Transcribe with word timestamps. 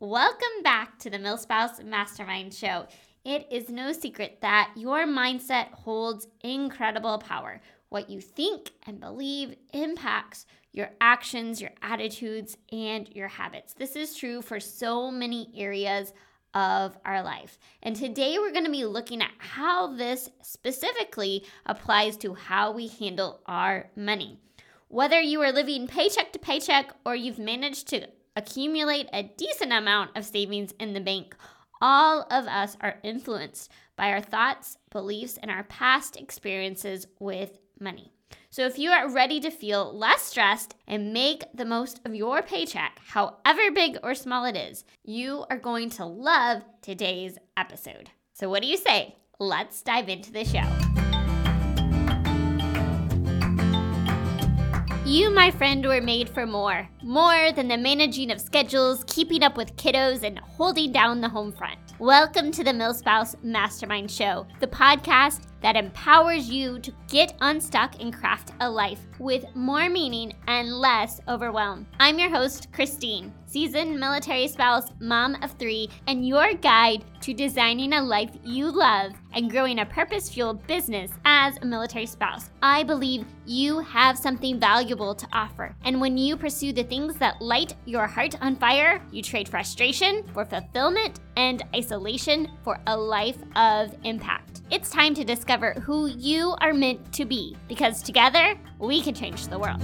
Welcome 0.00 0.62
back 0.62 1.00
to 1.00 1.10
the 1.10 1.18
MilSpouse 1.18 1.84
Mastermind 1.84 2.54
Show. 2.54 2.86
It 3.24 3.48
is 3.50 3.68
no 3.68 3.90
secret 3.92 4.38
that 4.42 4.70
your 4.76 5.06
mindset 5.06 5.72
holds 5.72 6.28
incredible 6.40 7.18
power. 7.18 7.60
What 7.88 8.08
you 8.08 8.20
think 8.20 8.70
and 8.86 9.00
believe 9.00 9.56
impacts 9.72 10.46
your 10.70 10.90
actions, 11.00 11.60
your 11.60 11.72
attitudes, 11.82 12.56
and 12.70 13.08
your 13.08 13.26
habits. 13.26 13.74
This 13.74 13.96
is 13.96 14.14
true 14.14 14.40
for 14.40 14.60
so 14.60 15.10
many 15.10 15.52
areas 15.56 16.12
of 16.54 16.96
our 17.04 17.24
life. 17.24 17.58
And 17.82 17.96
today 17.96 18.38
we're 18.38 18.52
going 18.52 18.66
to 18.66 18.70
be 18.70 18.84
looking 18.84 19.20
at 19.20 19.32
how 19.38 19.96
this 19.96 20.30
specifically 20.42 21.44
applies 21.66 22.16
to 22.18 22.34
how 22.34 22.70
we 22.70 22.86
handle 22.86 23.40
our 23.46 23.90
money. 23.96 24.38
Whether 24.86 25.20
you 25.20 25.42
are 25.42 25.50
living 25.50 25.88
paycheck 25.88 26.32
to 26.34 26.38
paycheck 26.38 26.94
or 27.04 27.16
you've 27.16 27.40
managed 27.40 27.88
to 27.88 28.06
accumulate 28.36 29.08
a 29.12 29.22
decent 29.36 29.72
amount 29.72 30.16
of 30.16 30.24
savings 30.24 30.72
in 30.78 30.92
the 30.92 31.00
bank, 31.00 31.36
all 31.80 32.26
of 32.30 32.46
us 32.46 32.76
are 32.80 32.98
influenced 33.02 33.70
by 33.96 34.10
our 34.10 34.20
thoughts, 34.20 34.78
beliefs, 34.90 35.38
and 35.40 35.50
our 35.50 35.64
past 35.64 36.16
experiences 36.16 37.06
with 37.18 37.58
money. 37.80 38.12
So, 38.50 38.64
if 38.64 38.78
you 38.78 38.90
are 38.90 39.10
ready 39.10 39.40
to 39.40 39.50
feel 39.50 39.96
less 39.96 40.22
stressed 40.22 40.74
and 40.86 41.12
make 41.12 41.44
the 41.54 41.64
most 41.64 42.00
of 42.04 42.14
your 42.14 42.42
paycheck, 42.42 42.98
however 43.06 43.70
big 43.74 43.98
or 44.02 44.14
small 44.14 44.44
it 44.44 44.56
is, 44.56 44.84
you 45.04 45.44
are 45.50 45.58
going 45.58 45.90
to 45.90 46.04
love 46.04 46.62
today's 46.82 47.38
episode. 47.56 48.10
So, 48.32 48.48
what 48.48 48.62
do 48.62 48.68
you 48.68 48.76
say? 48.76 49.16
Let's 49.38 49.82
dive 49.82 50.08
into 50.08 50.32
the 50.32 50.44
show. 50.44 51.07
You, 55.08 55.30
my 55.30 55.50
friend, 55.50 55.86
were 55.86 56.02
made 56.02 56.28
for 56.28 56.46
more. 56.46 56.86
More 57.02 57.50
than 57.52 57.66
the 57.66 57.78
managing 57.78 58.30
of 58.30 58.42
schedules, 58.42 59.04
keeping 59.06 59.42
up 59.42 59.56
with 59.56 59.74
kiddos, 59.76 60.22
and 60.22 60.38
holding 60.38 60.92
down 60.92 61.22
the 61.22 61.30
home 61.30 61.50
front. 61.50 61.78
Welcome 61.98 62.52
to 62.52 62.62
the 62.62 62.72
MilSpouse 62.72 63.42
Mastermind 63.42 64.10
Show, 64.10 64.46
the 64.60 64.66
podcast 64.66 65.46
that 65.60 65.76
empowers 65.76 66.48
you 66.48 66.78
to 66.80 66.92
get 67.08 67.34
unstuck 67.40 68.00
and 68.00 68.14
craft 68.14 68.52
a 68.60 68.70
life 68.70 69.00
with 69.18 69.44
more 69.54 69.88
meaning 69.88 70.32
and 70.46 70.72
less 70.72 71.20
overwhelm. 71.28 71.86
I'm 71.98 72.18
your 72.18 72.30
host, 72.30 72.72
Christine, 72.72 73.32
seasoned 73.46 73.98
military 73.98 74.46
spouse, 74.48 74.90
mom 75.00 75.36
of 75.42 75.52
three, 75.52 75.88
and 76.06 76.26
your 76.26 76.54
guide 76.54 77.04
to 77.22 77.34
designing 77.34 77.94
a 77.94 78.02
life 78.02 78.30
you 78.44 78.70
love 78.70 79.12
and 79.32 79.50
growing 79.50 79.80
a 79.80 79.86
purpose 79.86 80.28
fueled 80.28 80.64
business 80.66 81.10
as 81.24 81.56
a 81.58 81.64
military 81.64 82.06
spouse. 82.06 82.50
I 82.62 82.84
believe 82.84 83.24
you 83.46 83.80
have 83.80 84.18
something 84.18 84.60
valuable 84.60 85.14
to 85.14 85.26
offer. 85.32 85.74
And 85.84 86.00
when 86.00 86.16
you 86.16 86.36
pursue 86.36 86.72
the 86.72 86.84
things 86.84 87.16
that 87.16 87.40
light 87.40 87.74
your 87.84 88.06
heart 88.06 88.40
on 88.40 88.56
fire, 88.56 89.02
you 89.10 89.22
trade 89.22 89.48
frustration 89.48 90.24
for 90.32 90.44
fulfillment 90.44 91.20
and 91.36 91.64
isolation 91.74 92.48
for 92.62 92.78
a 92.86 92.96
life 92.96 93.38
of 93.56 93.94
impact. 94.04 94.47
It's 94.70 94.90
time 94.90 95.14
to 95.14 95.24
discover 95.24 95.72
who 95.80 96.08
you 96.08 96.54
are 96.60 96.74
meant 96.74 97.10
to 97.14 97.24
be 97.24 97.56
because 97.68 98.02
together 98.02 98.54
we 98.78 99.00
can 99.00 99.14
change 99.14 99.48
the 99.48 99.58
world. 99.58 99.80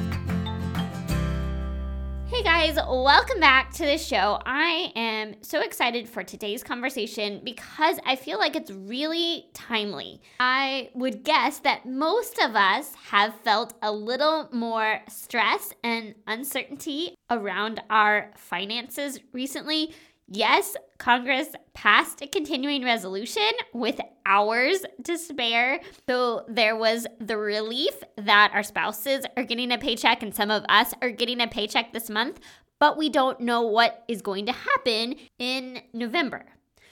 Hey 2.26 2.42
guys, 2.42 2.76
welcome 2.76 3.40
back 3.40 3.72
to 3.74 3.86
the 3.86 3.96
show. 3.96 4.38
I 4.44 4.92
am 4.94 5.36
so 5.40 5.62
excited 5.62 6.06
for 6.06 6.22
today's 6.22 6.62
conversation 6.62 7.40
because 7.42 7.98
I 8.04 8.16
feel 8.16 8.38
like 8.38 8.56
it's 8.56 8.70
really 8.72 9.46
timely. 9.54 10.20
I 10.38 10.90
would 10.94 11.24
guess 11.24 11.60
that 11.60 11.86
most 11.86 12.38
of 12.38 12.54
us 12.54 12.94
have 13.10 13.34
felt 13.36 13.72
a 13.80 13.90
little 13.90 14.50
more 14.52 15.00
stress 15.08 15.72
and 15.82 16.14
uncertainty 16.26 17.14
around 17.30 17.80
our 17.88 18.32
finances 18.36 19.18
recently. 19.32 19.94
Yes, 20.26 20.76
Congress 20.98 21.48
passed 21.74 22.22
a 22.22 22.26
continuing 22.26 22.82
resolution 22.82 23.50
with 23.74 24.00
hours 24.24 24.84
to 25.04 25.18
spare. 25.18 25.80
So 26.08 26.44
there 26.48 26.76
was 26.76 27.06
the 27.20 27.36
relief 27.36 27.94
that 28.16 28.50
our 28.54 28.62
spouses 28.62 29.26
are 29.36 29.44
getting 29.44 29.70
a 29.70 29.78
paycheck 29.78 30.22
and 30.22 30.34
some 30.34 30.50
of 30.50 30.64
us 30.68 30.94
are 31.02 31.10
getting 31.10 31.40
a 31.40 31.46
paycheck 31.46 31.92
this 31.92 32.08
month, 32.08 32.40
but 32.80 32.96
we 32.96 33.10
don't 33.10 33.40
know 33.40 33.62
what 33.62 34.02
is 34.08 34.22
going 34.22 34.46
to 34.46 34.52
happen 34.52 35.16
in 35.38 35.82
November. 35.92 36.46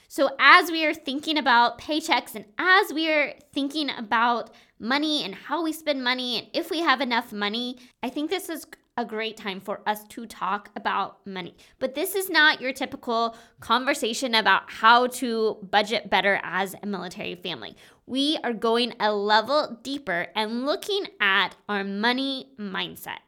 So, 0.09 0.29
as 0.39 0.71
we 0.71 0.85
are 0.85 0.93
thinking 0.93 1.39
about 1.39 1.81
paychecks 1.81 2.35
and 2.35 2.45
as 2.59 2.93
we 2.93 3.11
are 3.11 3.33
thinking 3.55 3.89
about 3.89 4.51
money 4.79 5.25
and 5.25 5.35
how 5.35 5.63
we 5.63 5.73
spend 5.73 6.05
money 6.05 6.39
and 6.39 6.49
if 6.53 6.71
we 6.71 6.81
have 6.81 7.01
enough 7.01 7.33
money, 7.33 7.79
I 8.03 8.11
think 8.11 8.29
this 8.29 8.51
is 8.51 8.67
a 8.97 9.05
great 9.05 9.37
time 9.39 9.61
for 9.61 9.81
us 9.87 10.05
to 10.05 10.27
talk 10.27 10.71
about 10.77 11.27
money. 11.27 11.57
But 11.79 11.95
this 11.95 12.15
is 12.15 12.29
not 12.29 12.61
your 12.61 12.73
typical 12.73 13.35
conversation 13.61 14.35
about 14.35 14.65
how 14.67 15.07
to 15.09 15.57
budget 15.63 16.11
better 16.11 16.41
as 16.43 16.75
a 16.83 16.87
military 16.87 17.35
family. 17.35 17.77
We 18.07 18.39
are 18.45 18.53
going 18.53 18.93
a 19.01 19.15
level 19.15 19.79
deeper 19.83 20.27
and 20.37 20.67
looking 20.67 21.07
at 21.21 21.57
our 21.69 21.85
money 21.85 22.51
mindset. 22.59 23.21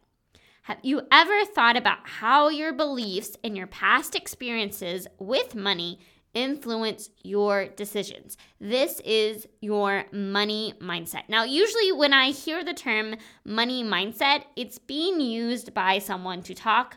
Have 0.63 0.79
you 0.83 1.03
ever 1.11 1.45
thought 1.47 1.77
about 1.77 1.99
how 2.05 2.49
your 2.49 2.73
beliefs 2.73 3.37
and 3.43 3.57
your 3.57 3.67
past 3.67 4.15
experiences 4.15 5.07
with 5.19 5.55
money 5.55 5.99
influence 6.35 7.11
your 7.23 7.69
decisions. 7.69 8.37
This 8.61 9.01
is 9.05 9.47
your 9.61 10.05
money 10.13 10.75
mindset. 10.81 11.29
Now, 11.29 11.45
usually 11.45 11.93
when 11.93 12.13
I 12.13 12.31
hear 12.31 12.65
the 12.65 12.75
term 12.75 13.17
money 13.45 13.83
mindset, 13.83 14.45
it's 14.57 14.79
being 14.79 15.21
used 15.21 15.73
by 15.73 15.99
someone 15.99 16.43
to 16.43 16.55
talk 16.55 16.97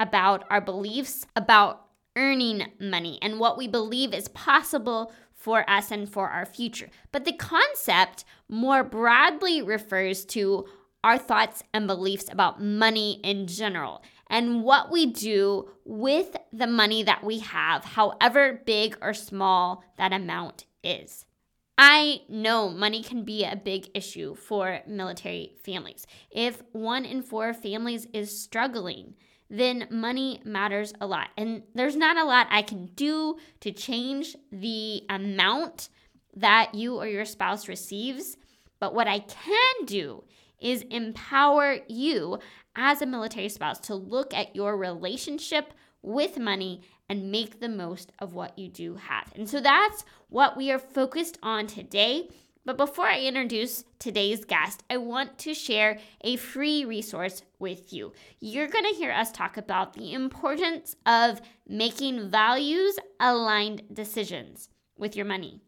about 0.00 0.44
our 0.50 0.60
beliefs 0.60 1.26
about 1.36 1.86
earning 2.16 2.66
money 2.80 3.18
and 3.22 3.38
what 3.38 3.56
we 3.56 3.68
believe 3.68 4.12
is 4.12 4.28
possible 4.28 5.12
for 5.34 5.68
us 5.70 5.90
and 5.90 6.10
for 6.10 6.28
our 6.28 6.44
future. 6.44 6.88
But 7.12 7.24
the 7.24 7.32
concept 7.32 8.24
more 8.48 8.82
broadly 8.82 9.62
refers 9.62 10.24
to 10.26 10.66
our 11.04 11.16
thoughts 11.16 11.62
and 11.72 11.86
beliefs 11.86 12.26
about 12.30 12.60
money 12.62 13.20
in 13.22 13.46
general 13.46 14.02
and 14.30 14.62
what 14.62 14.90
we 14.90 15.06
do 15.06 15.70
with 15.84 16.36
the 16.52 16.66
money 16.66 17.02
that 17.02 17.24
we 17.24 17.38
have, 17.40 17.84
however 17.84 18.60
big 18.64 18.96
or 19.00 19.14
small 19.14 19.84
that 19.96 20.12
amount 20.12 20.64
is. 20.82 21.24
I 21.80 22.22
know 22.28 22.68
money 22.68 23.04
can 23.04 23.22
be 23.22 23.44
a 23.44 23.54
big 23.54 23.88
issue 23.94 24.34
for 24.34 24.80
military 24.86 25.54
families. 25.62 26.06
If 26.30 26.62
one 26.72 27.04
in 27.04 27.22
four 27.22 27.54
families 27.54 28.06
is 28.12 28.40
struggling, 28.42 29.14
then 29.48 29.86
money 29.90 30.42
matters 30.44 30.92
a 31.00 31.06
lot. 31.06 31.28
And 31.36 31.62
there's 31.74 31.96
not 31.96 32.16
a 32.16 32.24
lot 32.24 32.48
I 32.50 32.62
can 32.62 32.86
do 32.96 33.38
to 33.60 33.70
change 33.70 34.36
the 34.50 35.04
amount 35.08 35.88
that 36.36 36.74
you 36.74 36.96
or 36.96 37.06
your 37.06 37.24
spouse 37.24 37.68
receives. 37.68 38.36
But 38.80 38.92
what 38.94 39.06
I 39.06 39.20
can 39.20 39.86
do 39.86 40.24
is 40.60 40.82
empower 40.90 41.78
you 41.88 42.38
as 42.76 43.02
a 43.02 43.06
military 43.06 43.48
spouse 43.48 43.78
to 43.80 43.94
look 43.94 44.32
at 44.34 44.54
your 44.54 44.76
relationship 44.76 45.72
with 46.02 46.38
money 46.38 46.82
and 47.08 47.30
make 47.30 47.60
the 47.60 47.68
most 47.68 48.12
of 48.18 48.34
what 48.34 48.58
you 48.58 48.68
do 48.68 48.94
have. 48.94 49.32
And 49.34 49.48
so 49.48 49.60
that's 49.60 50.04
what 50.28 50.56
we 50.56 50.70
are 50.70 50.78
focused 50.78 51.38
on 51.42 51.66
today. 51.66 52.28
But 52.64 52.76
before 52.76 53.06
I 53.06 53.20
introduce 53.20 53.84
today's 53.98 54.44
guest, 54.44 54.82
I 54.90 54.98
want 54.98 55.38
to 55.38 55.54
share 55.54 55.98
a 56.20 56.36
free 56.36 56.84
resource 56.84 57.42
with 57.58 57.92
you. 57.94 58.12
You're 58.40 58.68
going 58.68 58.84
to 58.84 58.98
hear 58.98 59.10
us 59.10 59.32
talk 59.32 59.56
about 59.56 59.94
the 59.94 60.12
importance 60.12 60.94
of 61.06 61.40
making 61.66 62.28
values 62.28 62.98
aligned 63.18 63.82
decisions 63.94 64.68
with 64.98 65.16
your 65.16 65.24
money. 65.24 65.62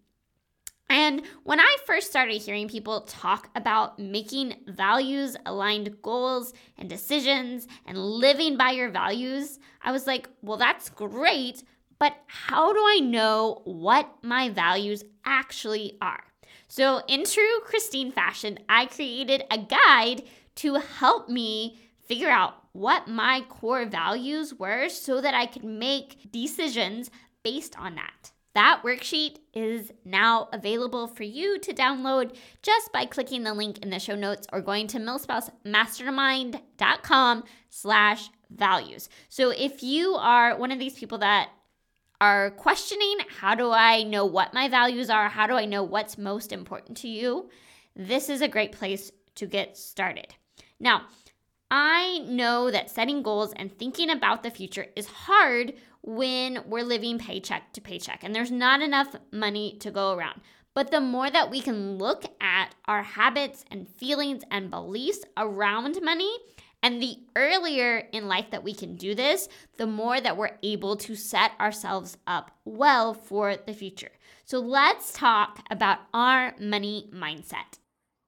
And 0.91 1.23
when 1.45 1.61
I 1.61 1.77
first 1.87 2.11
started 2.11 2.43
hearing 2.43 2.69
people 2.69 3.03
talk 3.03 3.49
about 3.55 4.01
making 4.01 4.57
values 4.67 5.37
aligned 5.47 6.03
goals 6.03 6.53
and 6.77 6.89
decisions 6.89 7.69
and 7.87 7.97
living 7.97 8.57
by 8.57 8.73
your 8.73 8.91
values, 8.91 9.61
I 9.85 9.93
was 9.93 10.09
like, 10.09 10.29
well, 10.43 10.57
that's 10.57 10.91
great, 10.91 11.63
but 12.01 12.17
how 12.27 12.73
do 12.73 12.81
I 12.81 12.99
know 13.01 13.63
what 13.65 14.13
my 14.23 14.49
values 14.49 15.05
actually 15.25 15.97
are? 16.03 16.25
So, 16.67 17.03
in 17.07 17.25
true 17.25 17.61
Christine 17.65 18.11
fashion, 18.11 18.59
I 18.69 18.87
created 18.87 19.45
a 19.49 19.59
guide 19.59 20.23
to 20.57 20.75
help 20.75 21.29
me 21.29 21.79
figure 22.07 22.31
out 22.31 22.55
what 22.73 23.07
my 23.07 23.43
core 23.49 23.87
values 23.87 24.55
were 24.55 24.89
so 24.89 25.21
that 25.21 25.35
I 25.35 25.47
could 25.47 25.65
make 25.65 26.33
decisions 26.33 27.11
based 27.45 27.79
on 27.79 27.95
that. 27.95 28.30
That 28.55 28.83
worksheet 28.85 29.37
is 29.55 29.93
now 30.05 30.49
available 30.53 31.07
for 31.07 31.23
you 31.23 31.61
to 31.61 31.73
download 31.73 32.35
just 32.63 32.93
by 32.93 33.07
clicking 33.07 33.45
the 33.45 33.55
link 33.55 33.79
in 33.79 33.91
the 33.91 34.01
show 34.01 34.17
notes 34.17 34.49
or 34.53 34.61
going 34.61 34.89
to 34.89 34.99
milspousemastermind.com 34.99 37.45
slash 37.69 38.29
values. 38.51 39.09
So 39.29 39.51
if 39.51 39.85
you 39.85 40.15
are 40.15 40.59
one 40.59 40.73
of 40.73 40.81
these 40.81 40.99
people 40.99 41.19
that 41.19 41.51
are 42.21 42.51
questioning 42.51 43.19
how 43.39 43.55
do 43.55 43.71
I 43.71 44.03
know 44.03 44.27
what 44.27 44.53
my 44.53 44.69
values 44.69 45.09
are? 45.09 45.29
How 45.29 45.47
do 45.47 45.55
I 45.55 45.65
know 45.65 45.83
what's 45.83 46.19
most 46.19 46.53
important 46.53 46.99
to 46.99 47.09
you? 47.09 47.49
This 47.97 48.29
is 48.29 48.43
a 48.43 48.49
great 48.49 48.73
place 48.73 49.11
to 49.37 49.47
get 49.47 49.79
started. 49.79 50.35
Now, 50.79 51.07
I 51.71 52.19
know 52.27 52.71
that 52.71 52.91
setting 52.91 53.23
goals 53.23 53.55
and 53.55 53.73
thinking 53.73 54.11
about 54.11 54.43
the 54.43 54.51
future 54.51 54.89
is 54.97 55.07
hard 55.07 55.73
when 56.03 56.63
we're 56.67 56.85
living 56.85 57.19
paycheck 57.19 57.73
to 57.73 57.81
paycheck 57.81 58.25
and 58.25 58.35
there's 58.35 58.51
not 58.51 58.83
enough 58.83 59.15
money 59.33 59.77
to 59.81 59.91
go 59.91 60.13
around. 60.13 60.41
But 60.73 60.91
the 60.91 61.01
more 61.01 61.31
that 61.31 61.51
we 61.51 61.61
can 61.61 61.99
look 61.99 62.25
at 62.41 62.75
our 62.87 63.03
habits 63.03 63.65
and 63.71 63.89
feelings 63.89 64.45
and 64.51 64.71
beliefs 64.71 65.25
around 65.37 66.01
money, 66.03 66.33
and 66.83 67.03
the 67.03 67.19
earlier 67.37 68.09
in 68.13 68.29
life 68.29 68.51
that 68.53 68.65
we 68.65 68.73
can 68.73 68.97
do 68.97 69.15
this, 69.15 69.49
the 69.77 69.87
more 69.87 70.21
that 70.21 70.37
we're 70.37 70.57
able 70.63 70.97
to 70.97 71.15
set 71.15 71.53
ourselves 71.61 72.17
up 72.27 72.53
well 72.65 73.13
for 73.13 73.57
the 73.57 73.75
future. 73.75 74.13
So 74.45 74.61
let's 74.61 75.13
talk 75.13 75.65
about 75.71 75.99
our 76.15 76.55
money 76.59 77.11
mindset. 77.13 77.80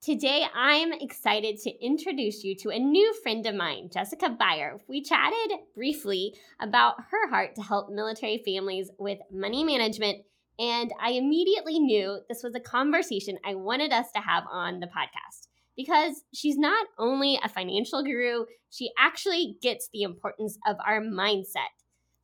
Today, 0.02 0.44
I'm 0.52 0.92
excited 0.92 1.58
to 1.60 1.70
introduce 1.80 2.42
you 2.42 2.56
to 2.56 2.70
a 2.70 2.78
new 2.80 3.14
friend 3.22 3.46
of 3.46 3.54
mine, 3.54 3.88
Jessica 3.88 4.30
Baier. 4.30 4.80
We 4.88 5.00
chatted 5.00 5.60
briefly 5.76 6.34
about 6.58 6.96
her 7.12 7.28
heart 7.30 7.54
to 7.54 7.62
help 7.62 7.88
military 7.88 8.42
families 8.44 8.90
with 8.98 9.20
money 9.30 9.62
management, 9.62 10.24
and 10.58 10.90
I 11.00 11.12
immediately 11.12 11.78
knew 11.78 12.18
this 12.28 12.42
was 12.42 12.56
a 12.56 12.60
conversation 12.60 13.38
I 13.44 13.54
wanted 13.54 13.92
us 13.92 14.10
to 14.16 14.20
have 14.20 14.42
on 14.50 14.80
the 14.80 14.88
podcast 14.88 15.46
because 15.76 16.24
she's 16.34 16.58
not 16.58 16.88
only 16.98 17.38
a 17.40 17.48
financial 17.48 18.02
guru, 18.02 18.46
she 18.70 18.90
actually 18.98 19.56
gets 19.62 19.88
the 19.92 20.02
importance 20.02 20.58
of 20.66 20.78
our 20.84 21.00
mindset. 21.00 21.70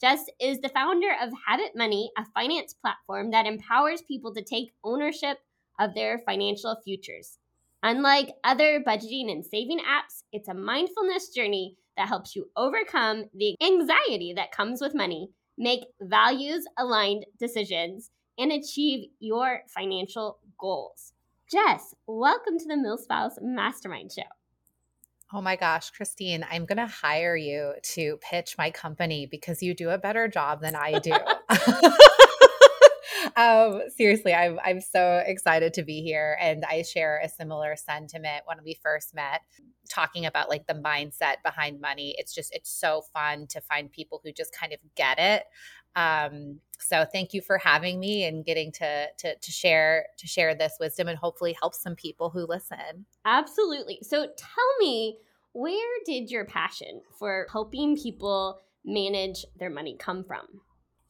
Jess 0.00 0.24
is 0.40 0.58
the 0.58 0.68
founder 0.68 1.12
of 1.22 1.30
Habit 1.46 1.76
Money, 1.76 2.10
a 2.18 2.24
finance 2.34 2.74
platform 2.74 3.30
that 3.30 3.46
empowers 3.46 4.02
people 4.02 4.34
to 4.34 4.42
take 4.42 4.72
ownership 4.82 5.38
of 5.78 5.94
their 5.94 6.18
financial 6.18 6.76
futures. 6.84 7.38
Unlike 7.82 8.30
other 8.42 8.82
budgeting 8.84 9.30
and 9.30 9.44
saving 9.44 9.78
apps, 9.78 10.24
it's 10.32 10.48
a 10.48 10.54
mindfulness 10.54 11.28
journey 11.28 11.76
that 11.96 12.08
helps 12.08 12.34
you 12.34 12.50
overcome 12.56 13.26
the 13.34 13.54
anxiety 13.62 14.32
that 14.34 14.50
comes 14.50 14.80
with 14.80 14.96
money, 14.96 15.30
make 15.56 15.84
values 16.00 16.64
aligned 16.76 17.24
decisions, 17.38 18.10
and 18.36 18.50
achieve 18.50 19.10
your 19.20 19.60
financial 19.68 20.38
goals. 20.58 21.12
Jess, 21.52 21.94
welcome 22.08 22.58
to 22.58 22.66
the 22.66 22.74
MilSpouse 22.74 23.40
Mastermind 23.40 24.10
Show. 24.12 24.22
Oh 25.32 25.40
my 25.40 25.54
gosh, 25.54 25.90
Christine, 25.90 26.44
I'm 26.50 26.66
going 26.66 26.78
to 26.78 26.86
hire 26.86 27.36
you 27.36 27.74
to 27.82 28.18
pitch 28.22 28.56
my 28.58 28.72
company 28.72 29.26
because 29.26 29.62
you 29.62 29.72
do 29.72 29.90
a 29.90 29.98
better 29.98 30.26
job 30.26 30.62
than 30.62 30.74
I 30.74 30.98
do. 30.98 31.12
um, 33.38 33.82
seriously, 33.96 34.34
I'm 34.34 34.58
I'm 34.64 34.80
so 34.80 35.22
excited 35.24 35.72
to 35.74 35.84
be 35.84 36.02
here, 36.02 36.36
and 36.40 36.64
I 36.64 36.82
share 36.82 37.20
a 37.22 37.28
similar 37.28 37.76
sentiment 37.76 38.42
when 38.46 38.56
we 38.64 38.76
first 38.82 39.14
met, 39.14 39.42
talking 39.88 40.26
about 40.26 40.48
like 40.48 40.66
the 40.66 40.74
mindset 40.74 41.36
behind 41.44 41.80
money. 41.80 42.16
It's 42.18 42.34
just 42.34 42.52
it's 42.52 42.68
so 42.68 43.02
fun 43.14 43.46
to 43.50 43.60
find 43.60 43.92
people 43.92 44.20
who 44.24 44.32
just 44.32 44.52
kind 44.52 44.72
of 44.72 44.80
get 44.96 45.20
it. 45.20 45.44
Um, 45.94 46.58
so 46.80 47.04
thank 47.12 47.32
you 47.32 47.40
for 47.40 47.58
having 47.58 48.00
me 48.00 48.24
and 48.24 48.44
getting 48.44 48.72
to, 48.72 49.06
to 49.18 49.36
to 49.36 49.50
share 49.52 50.06
to 50.18 50.26
share 50.26 50.56
this 50.56 50.72
wisdom 50.80 51.06
and 51.06 51.16
hopefully 51.16 51.56
help 51.60 51.76
some 51.76 51.94
people 51.94 52.30
who 52.30 52.44
listen. 52.44 53.06
Absolutely. 53.24 54.00
So 54.02 54.26
tell 54.36 54.78
me, 54.80 55.18
where 55.52 55.98
did 56.04 56.28
your 56.28 56.44
passion 56.44 57.02
for 57.16 57.46
helping 57.52 57.96
people 57.96 58.62
manage 58.84 59.44
their 59.56 59.70
money 59.70 59.96
come 59.96 60.24
from? 60.24 60.46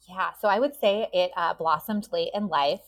Yeah, 0.08 0.30
so 0.40 0.48
I 0.48 0.58
would 0.58 0.74
say 0.74 1.08
it 1.12 1.30
uh, 1.36 1.54
blossomed 1.54 2.08
late 2.12 2.30
in 2.34 2.48
life. 2.48 2.80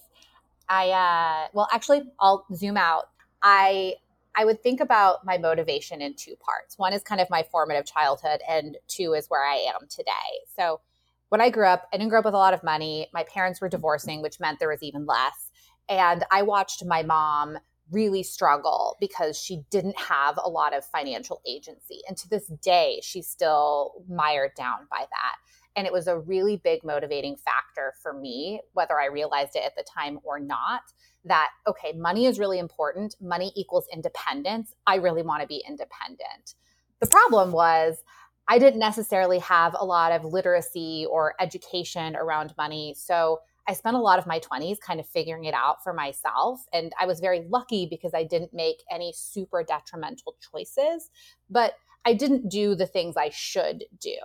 I 0.69 0.91
uh, 0.91 1.49
well, 1.53 1.69
actually, 1.73 2.03
I'll 2.19 2.47
zoom 2.55 2.77
out. 2.77 3.11
I 3.43 3.97
I 4.35 4.45
would 4.45 4.63
think 4.63 4.81
about 4.81 5.25
my 5.25 5.37
motivation 5.37 6.01
in 6.01 6.15
two 6.15 6.37
parts. 6.37 6.79
One 6.79 6.93
is 6.93 7.03
kind 7.03 7.21
of 7.21 7.29
my 7.29 7.43
formative 7.51 7.85
childhood, 7.85 8.41
and 8.49 8.79
two 8.89 9.15
is 9.15 9.27
where 9.29 9.45
I 9.45 9.57
am 9.57 9.87
today. 9.89 10.13
So 10.57 10.81
when 11.29 11.41
I 11.41 11.51
grew 11.51 11.67
up, 11.67 11.89
I 11.93 11.99
didn't 11.99 12.11
grow 12.11 12.21
up 12.21 12.25
with 12.25 12.35
a 12.35 12.39
lot 12.39 12.55
of 12.55 12.63
money. 12.63 13.09
My 13.13 13.25
parents 13.25 13.61
were 13.61 13.69
divorcing, 13.69 14.23
which 14.23 14.41
meant 14.41 14.59
there 14.59 14.69
was 14.69 14.83
even 14.83 15.07
less. 15.07 15.51
And 15.89 16.25
I 16.31 16.43
watched 16.43 16.85
my 16.85 17.03
mom 17.03 17.59
really 17.91 18.23
struggle 18.23 18.97
because 19.01 19.39
she 19.39 19.65
didn't 19.71 19.99
have 19.99 20.39
a 20.43 20.49
lot 20.49 20.75
of 20.77 20.85
financial 20.85 21.43
agency. 21.47 22.01
And 22.09 22.17
to 22.19 22.29
this 22.29 22.47
day, 22.63 23.01
she's 23.03 23.27
still 23.27 24.05
mired 24.09 24.53
down 24.57 24.87
by 24.91 25.01
that. 25.01 25.37
And 25.77 25.87
it 25.87 25.93
was 25.93 26.07
a 26.07 26.19
really 26.19 26.57
big 26.57 26.85
motivating 26.85 27.37
factor 27.37 27.95
for 28.03 28.13
me, 28.13 28.61
whether 28.73 28.99
I 28.99 29.07
realized 29.07 29.57
it 29.57 29.63
at 29.65 29.77
the 29.77 29.85
time 29.85 30.19
or 30.25 30.41
not, 30.41 30.83
that, 31.25 31.51
okay, 31.67 31.93
money 31.93 32.27
is 32.27 32.39
really 32.39 32.59
important. 32.59 33.15
Money 33.21 33.53
equals 33.55 33.87
independence. 33.93 34.75
I 34.87 34.97
really 34.97 35.23
want 35.23 35.43
to 35.43 35.47
be 35.47 35.63
independent. 35.67 36.55
The 37.01 37.07
problem 37.07 37.53
was, 37.53 38.03
I 38.49 38.59
didn't 38.59 38.81
necessarily 38.81 39.39
have 39.39 39.77
a 39.79 39.85
lot 39.85 40.11
of 40.11 40.25
literacy 40.25 41.07
or 41.09 41.35
education 41.39 42.17
around 42.17 42.53
money. 42.59 42.95
So 42.99 43.41
I 43.69 43.75
spent 43.75 43.95
a 43.95 44.01
lot 44.01 44.19
of 44.19 44.27
my 44.27 44.41
20s 44.41 44.81
kind 44.81 44.99
of 44.99 45.07
figuring 45.07 45.45
it 45.45 45.55
out 45.55 45.85
for 45.85 45.93
myself. 45.93 46.61
And 46.73 46.93
I 47.01 47.07
was 47.07 47.21
very 47.21 47.47
lucky 47.49 47.87
because 47.89 48.13
I 48.13 48.25
didn't 48.25 48.53
make 48.53 48.83
any 48.91 49.13
super 49.15 49.63
detrimental 49.63 50.35
choices, 50.51 51.11
but 51.49 51.75
I 52.05 52.15
didn't 52.15 52.49
do 52.49 52.75
the 52.75 52.87
things 52.87 53.17
I 53.17 53.31
should 53.31 53.85
do. 54.01 54.17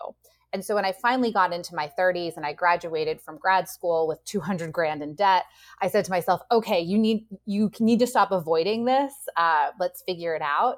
And 0.55 0.63
so 0.63 0.75
when 0.75 0.85
I 0.85 0.93
finally 0.93 1.33
got 1.33 1.51
into 1.51 1.75
my 1.75 1.91
30s 1.99 2.37
and 2.37 2.45
I 2.45 2.53
graduated 2.53 3.19
from 3.19 3.37
grad 3.37 3.67
school 3.67 4.07
with 4.07 4.23
200 4.23 4.71
grand 4.71 5.03
in 5.03 5.13
debt, 5.13 5.43
I 5.81 5.89
said 5.89 6.05
to 6.05 6.11
myself, 6.11 6.39
"Okay, 6.49 6.79
you 6.79 6.97
need 6.97 7.27
you 7.45 7.69
need 7.81 7.99
to 7.99 8.07
stop 8.07 8.31
avoiding 8.31 8.85
this. 8.85 9.13
Uh, 9.35 9.71
let's 9.81 10.01
figure 10.03 10.33
it 10.33 10.41
out." 10.41 10.77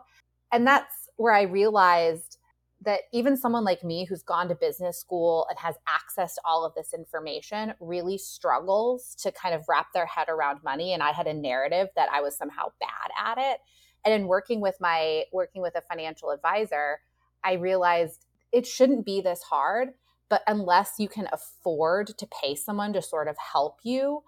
And 0.52 0.66
that's 0.66 1.10
where 1.18 1.32
I 1.32 1.44
realized 1.44 2.40
that 2.82 3.02
even 3.14 3.38
someone 3.38 3.64
like 3.64 3.84
me 3.84 4.06
who's 4.06 4.24
gone 4.24 4.50
to 4.50 4.56
business 4.56 4.98
school 4.98 5.46
and 5.48 5.60
has 5.60 5.76
access 5.88 6.34
to 6.36 6.42
all 6.44 6.66
of 6.66 6.74
this 6.74 6.92
information 6.92 7.76
really 7.80 8.18
struggles 8.18 9.14
to 9.20 9.32
kind 9.32 9.54
of 9.54 9.64
wrap 9.70 9.94
their 9.94 10.08
head 10.08 10.28
around 10.30 10.64
money 10.64 10.94
and 10.94 11.02
i 11.02 11.12
had 11.12 11.26
a 11.26 11.34
narrative 11.34 11.88
that 11.96 12.08
i 12.12 12.22
was 12.22 12.38
somehow 12.38 12.66
bad 12.80 13.10
at 13.20 13.40
it 13.40 13.62
and 14.06 14.14
in 14.14 14.28
working 14.28 14.62
with 14.62 14.76
my 14.80 15.24
working 15.34 15.64
with 15.64 15.74
a 15.74 15.82
financial 15.90 16.30
advisor 16.30 17.00
i 17.44 17.54
realized 17.54 18.27
it 18.52 18.66
shouldn't 18.66 19.06
be 19.06 19.22
this 19.22 19.44
hard 19.44 19.90
but 20.30 20.42
unless 20.48 20.94
you 21.00 21.08
can 21.08 21.28
afford 21.32 22.08
to 22.18 22.28
pay 22.28 22.56
someone 22.56 22.94
to 22.94 23.02
sort 23.02 23.28
of 23.28 23.36
help 23.54 23.80
you 23.84 24.24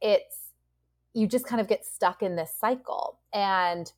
it's 0.00 0.52
you 1.14 1.26
just 1.26 1.46
kind 1.46 1.60
of 1.60 1.68
get 1.68 1.84
stuck 1.84 2.22
in 2.22 2.36
this 2.36 2.54
cycle 2.58 3.18
and 3.32 3.92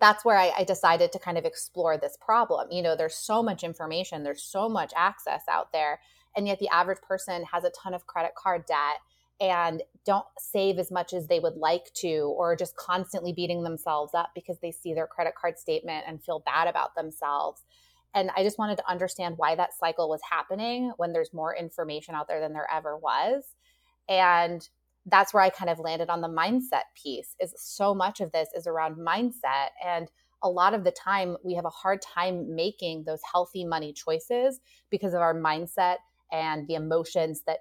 that's 0.00 0.24
where 0.24 0.38
I, 0.38 0.52
I, 0.58 0.64
decided 0.64 1.12
to 1.12 1.18
kind 1.18 1.36
of 1.36 1.44
explore 1.44 1.98
this 1.98 2.16
problem. 2.20 2.68
You 2.70 2.82
know, 2.82 2.96
there's 2.96 3.16
so 3.16 3.42
much 3.42 3.62
information, 3.62 4.22
there's 4.22 4.42
so 4.42 4.68
much 4.68 4.92
access 4.96 5.42
out 5.50 5.72
there, 5.72 6.00
and 6.36 6.46
yet 6.46 6.58
the 6.58 6.68
average 6.68 7.02
person 7.02 7.44
has 7.52 7.64
a 7.64 7.70
ton 7.70 7.92
of 7.92 8.06
credit 8.06 8.34
card 8.34 8.64
debt 8.66 9.00
and 9.40 9.82
don't 10.04 10.26
save 10.38 10.78
as 10.78 10.90
much 10.90 11.12
as 11.12 11.26
they 11.26 11.40
would 11.40 11.56
like 11.56 11.92
to, 11.94 12.32
or 12.36 12.54
just 12.54 12.76
constantly 12.76 13.32
beating 13.32 13.62
themselves 13.62 14.12
up 14.14 14.30
because 14.34 14.58
they 14.60 14.70
see 14.70 14.92
their 14.92 15.06
credit 15.06 15.34
card 15.34 15.58
statement 15.58 16.04
and 16.06 16.22
feel 16.22 16.40
bad 16.40 16.68
about 16.68 16.94
themselves. 16.94 17.62
And 18.14 18.30
I 18.36 18.42
just 18.42 18.58
wanted 18.58 18.76
to 18.78 18.90
understand 18.90 19.34
why 19.38 19.54
that 19.54 19.74
cycle 19.78 20.08
was 20.08 20.20
happening 20.28 20.92
when 20.96 21.12
there's 21.12 21.32
more 21.32 21.54
information 21.54 22.14
out 22.14 22.28
there 22.28 22.40
than 22.40 22.52
there 22.52 22.68
ever 22.72 22.96
was. 22.96 23.44
And 24.08 24.68
that's 25.06 25.32
where 25.32 25.42
I 25.42 25.50
kind 25.50 25.70
of 25.70 25.78
landed 25.78 26.10
on 26.10 26.20
the 26.20 26.28
mindset 26.28 26.84
piece 27.00 27.34
is 27.40 27.54
so 27.56 27.94
much 27.94 28.20
of 28.20 28.32
this 28.32 28.48
is 28.54 28.66
around 28.66 28.96
mindset 28.96 29.68
and 29.84 30.08
a 30.42 30.48
lot 30.48 30.74
of 30.74 30.84
the 30.84 30.90
time 30.90 31.36
we 31.44 31.54
have 31.54 31.64
a 31.64 31.70
hard 31.70 32.00
time 32.02 32.54
making 32.54 33.04
those 33.04 33.20
healthy 33.30 33.64
money 33.64 33.92
choices 33.92 34.60
because 34.90 35.14
of 35.14 35.20
our 35.20 35.34
mindset 35.34 35.96
and 36.32 36.66
the 36.68 36.74
emotions 36.74 37.42
that 37.46 37.58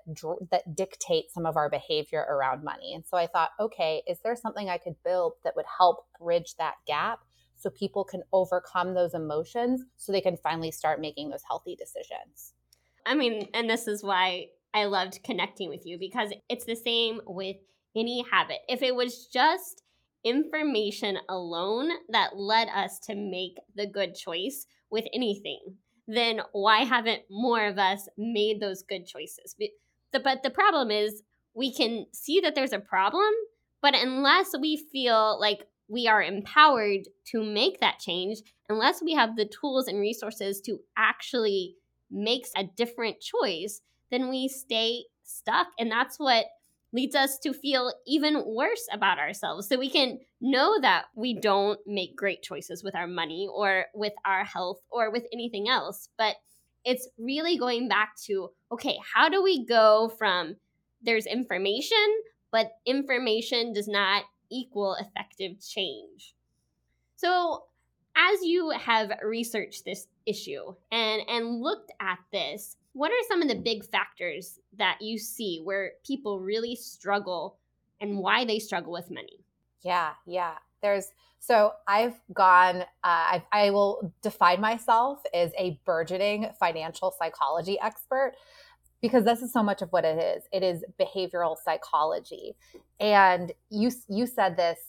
that 0.52 0.76
dictate 0.76 1.32
some 1.32 1.46
of 1.46 1.58
our 1.58 1.70
behavior 1.70 2.26
around 2.30 2.64
money. 2.64 2.94
And 2.94 3.04
so 3.06 3.18
I 3.18 3.28
thought, 3.28 3.50
okay, 3.60 4.04
is 4.08 4.20
there 4.24 4.36
something 4.36 4.70
I 4.70 4.78
could 4.78 4.96
build 5.04 5.34
that 5.44 5.56
would 5.56 5.66
help 5.78 6.06
bridge 6.20 6.56
that 6.58 6.76
gap 6.88 7.20
so 7.60 7.70
people 7.70 8.04
can 8.04 8.24
overcome 8.34 8.94
those 8.94 9.14
emotions 9.14 9.84
so 9.98 10.12
they 10.12 10.22
can 10.22 10.38
finally 10.38 10.72
start 10.72 11.00
making 11.00 11.30
those 11.30 11.44
healthy 11.48 11.76
decisions? 11.76 12.54
I 13.06 13.16
mean, 13.16 13.48
and 13.54 13.70
this 13.70 13.88
is 13.88 14.04
why 14.04 14.48
I 14.74 14.86
loved 14.86 15.20
connecting 15.24 15.70
with 15.70 15.86
you 15.86 15.98
because 16.00 16.32
it's 16.48 16.66
the 16.66 16.76
same 16.76 17.22
with 17.26 17.58
any 17.96 18.26
habit. 18.32 18.60
If 18.68 18.82
it 18.82 18.96
was 18.96 19.28
just 19.28 19.84
information 20.24 21.18
alone 21.28 21.90
that 22.10 22.38
led 22.38 22.68
us 22.70 23.00
to 23.00 23.16
make 23.16 23.58
the 23.76 23.88
good 23.88 24.16
choice 24.16 24.66
with 24.90 25.06
anything, 25.14 25.60
then 26.08 26.42
why 26.52 26.84
haven't 26.84 27.24
more 27.30 27.66
of 27.66 27.78
us 27.78 28.08
made 28.18 28.60
those 28.60 28.84
good 28.84 29.06
choices? 29.06 29.56
But 30.12 30.44
the, 30.44 30.50
problem 30.50 30.92
is 30.92 31.24
we 31.54 31.74
can 31.74 32.06
see 32.12 32.40
that 32.42 32.56
there's 32.56 32.74
a 32.74 32.80
problem, 32.80 33.30
but 33.82 33.96
unless 33.96 34.52
we 34.60 34.78
feel 34.92 35.40
like 35.40 35.68
we 35.90 36.08
are 36.08 36.22
empowered 36.22 37.10
to 37.26 37.44
make 37.44 37.80
that 37.80 38.00
change, 38.00 38.40
unless 38.70 39.02
we 39.02 39.14
have 39.14 39.36
the 39.36 39.46
tools 39.46 39.88
and 39.88 40.00
resources 40.00 40.62
to 40.62 40.80
actually 40.96 41.76
make 42.12 42.46
a 42.56 42.64
different 42.64 43.18
choice, 43.20 43.82
then 44.12 44.30
we 44.30 44.48
stay 44.48 45.04
stuck. 45.24 45.68
And 45.78 45.92
that's 45.92 46.18
what 46.20 46.46
leads 46.92 47.16
us 47.16 47.38
to 47.40 47.54
feel 47.54 47.94
even 48.08 48.44
worse 48.46 48.88
about 48.92 49.20
ourselves. 49.20 49.68
So 49.68 49.78
we 49.78 49.90
can 49.90 50.20
know 50.42 50.80
that 50.82 51.06
we 51.16 51.40
don't 51.40 51.80
make 51.86 52.16
great 52.16 52.42
choices 52.42 52.84
with 52.84 52.96
our 52.96 53.08
money 53.08 53.48
or 53.52 53.86
with 53.94 54.14
our 54.26 54.44
health 54.44 54.80
or 54.90 55.12
with 55.12 55.26
anything 55.32 55.70
else. 55.70 56.10
But 56.18 56.36
it's 56.86 57.08
really 57.18 57.58
going 57.58 57.88
back 57.88 58.16
to 58.26 58.50
okay, 58.72 58.98
how 59.14 59.30
do 59.30 59.44
we 59.44 59.66
go 59.66 60.12
from 60.18 60.56
there's 61.02 61.26
information, 61.26 61.98
but 62.52 62.72
information 62.86 63.74
does 63.74 63.88
not 63.88 64.24
equal 64.52 64.96
effective 64.96 65.60
change? 65.60 66.36
So, 67.16 67.64
as 68.16 68.42
you 68.44 68.72
have 68.72 69.12
researched 69.24 69.86
this 69.86 70.08
issue 70.26 70.74
and, 70.92 71.22
and 71.28 71.62
looked 71.62 71.92
at 72.02 72.20
this, 72.32 72.76
what 72.94 73.12
are 73.12 73.28
some 73.28 73.42
of 73.42 73.48
the 73.48 73.56
big 73.56 73.86
factors 73.86 74.60
that 74.78 74.98
you 75.02 75.18
see 75.18 75.62
where 75.64 75.92
people 76.06 76.40
really 76.40 76.76
struggle 76.76 77.58
and 78.02 78.18
why 78.18 78.46
they 78.46 78.60
struggle 78.60 78.92
with 78.92 79.12
money? 79.12 79.46
Yeah, 79.84 80.12
yeah. 80.26 80.56
There's 80.82 81.12
so 81.40 81.74
I've 81.88 82.20
gone, 82.34 82.82
uh, 82.82 82.84
I've, 83.04 83.44
I 83.52 83.70
will 83.72 84.14
define 84.22 84.60
myself 84.60 85.22
as 85.34 85.52
a 85.58 85.80
burgeoning 85.86 86.50
financial 86.60 87.14
psychology 87.18 87.80
expert 87.82 88.34
because 89.02 89.24
this 89.24 89.42
is 89.42 89.54
so 89.54 89.64
much 89.64 89.82
of 89.82 89.90
what 89.92 90.06
it 90.06 90.18
is. 90.18 90.44
It 90.52 90.64
is 90.64 90.84
behavioral 91.00 91.56
psychology. 91.64 92.56
And 93.00 93.52
you, 93.70 93.92
you 94.10 94.26
said 94.26 94.58
this 94.58 94.80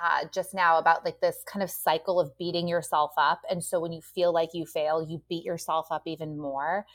uh, 0.00 0.26
just 0.32 0.54
now 0.54 0.78
about 0.78 1.04
like 1.04 1.20
this 1.20 1.42
kind 1.46 1.62
of 1.62 1.70
cycle 1.70 2.20
of 2.20 2.36
beating 2.38 2.68
yourself 2.68 3.12
up. 3.16 3.40
And 3.50 3.62
so 3.62 3.80
when 3.80 3.92
you 3.92 4.00
feel 4.00 4.32
like 4.32 4.50
you 4.54 4.64
fail, 4.64 5.02
you 5.02 5.22
beat 5.28 5.44
yourself 5.44 5.88
up 5.90 6.02
even 6.06 6.38
more. 6.38 6.86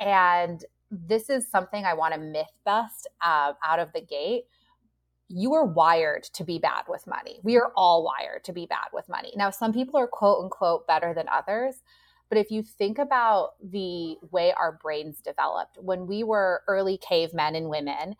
And 0.00 0.64
this 0.90 1.28
is 1.28 1.50
something 1.50 1.84
I 1.84 1.94
want 1.94 2.14
to 2.14 2.20
myth 2.20 2.46
bust 2.64 3.06
uh, 3.20 3.52
out 3.66 3.78
of 3.78 3.92
the 3.92 4.00
gate 4.00 4.44
you 5.28 5.52
are 5.54 5.64
wired 5.64 6.24
to 6.24 6.42
be 6.42 6.58
bad 6.58 6.84
with 6.88 7.06
money. 7.06 7.38
We 7.42 7.56
are 7.58 7.70
all 7.76 8.02
wired 8.02 8.44
to 8.44 8.52
be 8.52 8.66
bad 8.66 8.88
with 8.92 9.08
money. 9.08 9.32
Now, 9.36 9.50
some 9.50 9.72
people 9.72 10.00
are 10.00 10.06
quote 10.06 10.42
unquote 10.42 10.86
better 10.86 11.12
than 11.14 11.28
others. 11.28 11.82
But 12.28 12.38
if 12.38 12.50
you 12.50 12.62
think 12.62 12.98
about 12.98 13.52
the 13.62 14.16
way 14.30 14.52
our 14.52 14.78
brains 14.82 15.20
developed, 15.20 15.78
when 15.80 16.06
we 16.06 16.24
were 16.24 16.62
early 16.68 16.98
cavemen 16.98 17.54
and 17.54 17.68
women, 17.68 18.16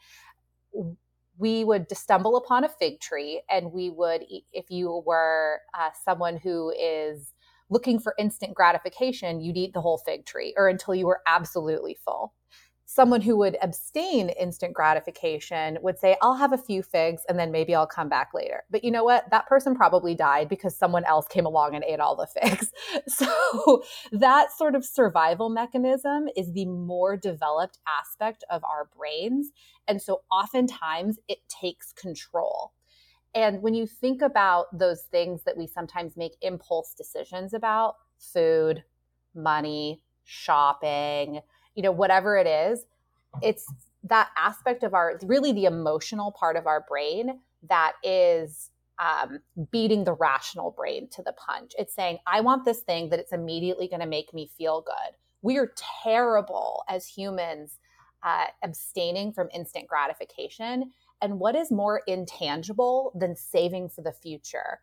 we 1.36 1.64
would 1.64 1.94
stumble 1.96 2.36
upon 2.36 2.64
a 2.64 2.68
fig 2.68 3.00
tree 3.00 3.42
and 3.50 3.72
we 3.72 3.90
would, 3.90 4.24
if 4.52 4.70
you 4.70 5.02
were 5.06 5.60
uh, 5.78 5.90
someone 6.04 6.36
who 6.36 6.72
is 6.78 7.34
looking 7.70 7.98
for 8.00 8.14
instant 8.18 8.54
gratification, 8.54 9.40
you'd 9.40 9.56
eat 9.56 9.72
the 9.72 9.80
whole 9.80 9.98
fig 9.98 10.24
tree 10.24 10.54
or 10.56 10.68
until 10.68 10.94
you 10.94 11.06
were 11.06 11.20
absolutely 11.26 11.96
full 12.04 12.32
someone 12.90 13.20
who 13.20 13.36
would 13.36 13.58
abstain 13.60 14.30
instant 14.30 14.72
gratification 14.72 15.76
would 15.82 15.98
say, 15.98 16.16
I'll 16.22 16.36
have 16.36 16.54
a 16.54 16.58
few 16.58 16.82
figs 16.82 17.22
and 17.28 17.38
then 17.38 17.52
maybe 17.52 17.74
I'll 17.74 17.86
come 17.86 18.08
back 18.08 18.30
later. 18.32 18.64
But 18.70 18.82
you 18.82 18.90
know 18.90 19.04
what? 19.04 19.30
That 19.30 19.46
person 19.46 19.74
probably 19.74 20.14
died 20.14 20.48
because 20.48 20.74
someone 20.74 21.04
else 21.04 21.28
came 21.28 21.44
along 21.44 21.74
and 21.74 21.84
ate 21.84 22.00
all 22.00 22.16
the 22.16 22.26
figs. 22.26 22.72
So 23.06 23.82
that 24.12 24.52
sort 24.56 24.74
of 24.74 24.84
survival 24.84 25.50
mechanism 25.50 26.28
is 26.36 26.52
the 26.52 26.64
more 26.64 27.16
developed 27.16 27.78
aspect 28.00 28.42
of 28.50 28.64
our 28.64 28.88
brains. 28.96 29.50
And 29.86 30.00
so 30.00 30.22
oftentimes 30.30 31.18
it 31.28 31.38
takes 31.48 31.92
control. 31.92 32.72
And 33.34 33.60
when 33.60 33.74
you 33.74 33.86
think 33.86 34.22
about 34.22 34.66
those 34.76 35.02
things 35.02 35.42
that 35.44 35.56
we 35.56 35.66
sometimes 35.66 36.16
make 36.16 36.36
impulse 36.40 36.94
decisions 36.94 37.52
about 37.52 37.96
food, 38.18 38.82
money, 39.34 40.00
shopping, 40.24 41.40
you 41.78 41.82
know, 41.82 41.92
whatever 41.92 42.36
it 42.36 42.48
is, 42.48 42.84
it's 43.40 43.72
that 44.02 44.30
aspect 44.36 44.82
of 44.82 44.94
our 44.94 45.16
really 45.22 45.52
the 45.52 45.66
emotional 45.66 46.32
part 46.32 46.56
of 46.56 46.66
our 46.66 46.84
brain 46.88 47.38
that 47.68 47.92
is 48.02 48.70
um, 48.98 49.38
beating 49.70 50.02
the 50.02 50.12
rational 50.12 50.72
brain 50.72 51.08
to 51.10 51.22
the 51.22 51.32
punch. 51.34 51.74
It's 51.78 51.94
saying, 51.94 52.18
I 52.26 52.40
want 52.40 52.64
this 52.64 52.80
thing 52.80 53.10
that 53.10 53.20
it's 53.20 53.32
immediately 53.32 53.86
going 53.86 54.00
to 54.00 54.08
make 54.08 54.34
me 54.34 54.50
feel 54.58 54.80
good. 54.80 55.16
We 55.42 55.56
are 55.56 55.72
terrible 56.02 56.82
as 56.88 57.06
humans 57.06 57.78
uh, 58.24 58.46
abstaining 58.64 59.32
from 59.32 59.48
instant 59.54 59.86
gratification. 59.86 60.90
And 61.22 61.38
what 61.38 61.54
is 61.54 61.70
more 61.70 62.02
intangible 62.08 63.12
than 63.14 63.36
saving 63.36 63.90
for 63.90 64.02
the 64.02 64.10
future? 64.10 64.80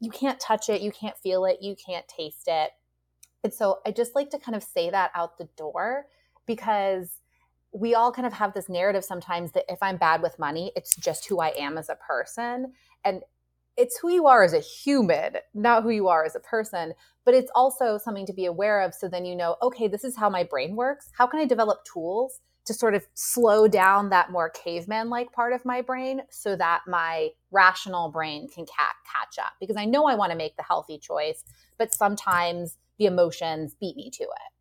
You 0.00 0.10
can't 0.10 0.40
touch 0.40 0.68
it, 0.68 0.82
you 0.82 0.90
can't 0.90 1.16
feel 1.18 1.44
it, 1.44 1.58
you 1.60 1.76
can't 1.76 2.08
taste 2.08 2.48
it. 2.48 2.72
And 3.44 3.54
so 3.54 3.78
I 3.86 3.92
just 3.92 4.16
like 4.16 4.30
to 4.30 4.40
kind 4.40 4.56
of 4.56 4.64
say 4.64 4.90
that 4.90 5.12
out 5.14 5.38
the 5.38 5.48
door 5.56 6.06
because 6.46 7.08
we 7.72 7.94
all 7.94 8.12
kind 8.12 8.26
of 8.26 8.32
have 8.34 8.52
this 8.52 8.68
narrative 8.68 9.04
sometimes 9.04 9.52
that 9.52 9.64
if 9.68 9.78
I'm 9.82 9.96
bad 9.96 10.22
with 10.22 10.38
money, 10.38 10.72
it's 10.76 10.94
just 10.96 11.26
who 11.26 11.40
I 11.40 11.48
am 11.58 11.78
as 11.78 11.88
a 11.88 11.96
person. 11.96 12.72
And 13.04 13.22
it's 13.76 13.98
who 13.98 14.10
you 14.10 14.26
are 14.26 14.44
as 14.44 14.52
a 14.52 14.60
human, 14.60 15.36
not 15.54 15.82
who 15.82 15.88
you 15.88 16.08
are 16.08 16.24
as 16.24 16.36
a 16.36 16.40
person. 16.40 16.92
But 17.24 17.34
it's 17.34 17.50
also 17.54 17.96
something 17.96 18.26
to 18.26 18.32
be 18.34 18.44
aware 18.44 18.82
of. 18.82 18.94
So 18.94 19.08
then 19.08 19.24
you 19.24 19.34
know, 19.34 19.56
okay, 19.62 19.88
this 19.88 20.04
is 20.04 20.16
how 20.16 20.28
my 20.28 20.44
brain 20.44 20.76
works. 20.76 21.10
How 21.16 21.26
can 21.26 21.40
I 21.40 21.46
develop 21.46 21.84
tools 21.84 22.40
to 22.66 22.74
sort 22.74 22.94
of 22.94 23.06
slow 23.14 23.66
down 23.66 24.10
that 24.10 24.30
more 24.30 24.50
caveman 24.50 25.08
like 25.08 25.32
part 25.32 25.52
of 25.52 25.64
my 25.64 25.80
brain 25.80 26.20
so 26.30 26.54
that 26.56 26.82
my 26.86 27.30
rational 27.50 28.10
brain 28.10 28.48
can 28.48 28.66
ca- 28.66 28.94
catch 29.10 29.38
up? 29.42 29.54
Because 29.58 29.76
I 29.76 29.86
know 29.86 30.04
I 30.04 30.14
want 30.14 30.30
to 30.32 30.38
make 30.38 30.56
the 30.58 30.62
healthy 30.62 30.98
choice, 30.98 31.42
but 31.78 31.94
sometimes 31.94 32.76
the 32.98 33.06
emotions 33.06 33.74
beat 33.80 33.96
me 33.96 34.10
to 34.10 34.24
it 34.24 34.52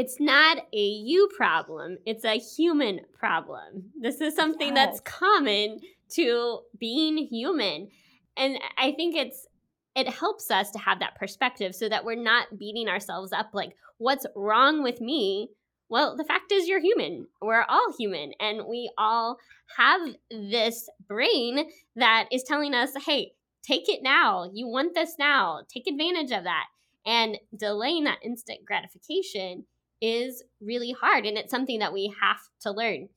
it's 0.00 0.18
not 0.18 0.56
a 0.72 0.82
you 0.82 1.28
problem, 1.36 1.98
it's 2.06 2.24
a 2.24 2.38
human 2.38 3.00
problem. 3.12 3.90
This 4.00 4.22
is 4.22 4.34
something 4.34 4.74
yes. 4.74 4.74
that's 4.74 5.00
common 5.00 5.80
to 6.12 6.60
being 6.78 7.18
human. 7.18 7.88
And 8.34 8.58
I 8.78 8.92
think 8.92 9.14
it's 9.14 9.46
it 9.94 10.08
helps 10.08 10.50
us 10.50 10.70
to 10.70 10.78
have 10.78 11.00
that 11.00 11.16
perspective 11.16 11.74
so 11.74 11.86
that 11.90 12.06
we're 12.06 12.14
not 12.14 12.58
beating 12.58 12.88
ourselves 12.88 13.30
up 13.30 13.50
like 13.52 13.72
what's 13.98 14.24
wrong 14.34 14.82
with 14.82 15.02
me? 15.02 15.50
Well, 15.90 16.16
the 16.16 16.24
fact 16.24 16.50
is 16.50 16.66
you're 16.66 16.80
human. 16.80 17.26
We're 17.42 17.66
all 17.68 17.94
human 17.98 18.32
and 18.40 18.62
we 18.66 18.90
all 18.96 19.36
have 19.76 20.00
this 20.30 20.88
brain 21.08 21.68
that 21.96 22.26
is 22.32 22.42
telling 22.42 22.72
us, 22.72 22.92
"Hey, 23.04 23.32
take 23.62 23.86
it 23.90 24.02
now. 24.02 24.48
You 24.50 24.66
want 24.66 24.94
this 24.94 25.16
now. 25.18 25.60
Take 25.68 25.86
advantage 25.86 26.30
of 26.30 26.44
that." 26.44 26.68
And 27.04 27.36
delaying 27.54 28.04
that 28.04 28.20
instant 28.24 28.64
gratification 28.64 29.66
is 30.00 30.42
really 30.60 30.92
hard 30.92 31.26
and 31.26 31.36
it's 31.36 31.50
something 31.50 31.78
that 31.80 31.92
we 31.92 32.12
have 32.20 32.40
to 32.60 32.70
learn. 32.70 33.08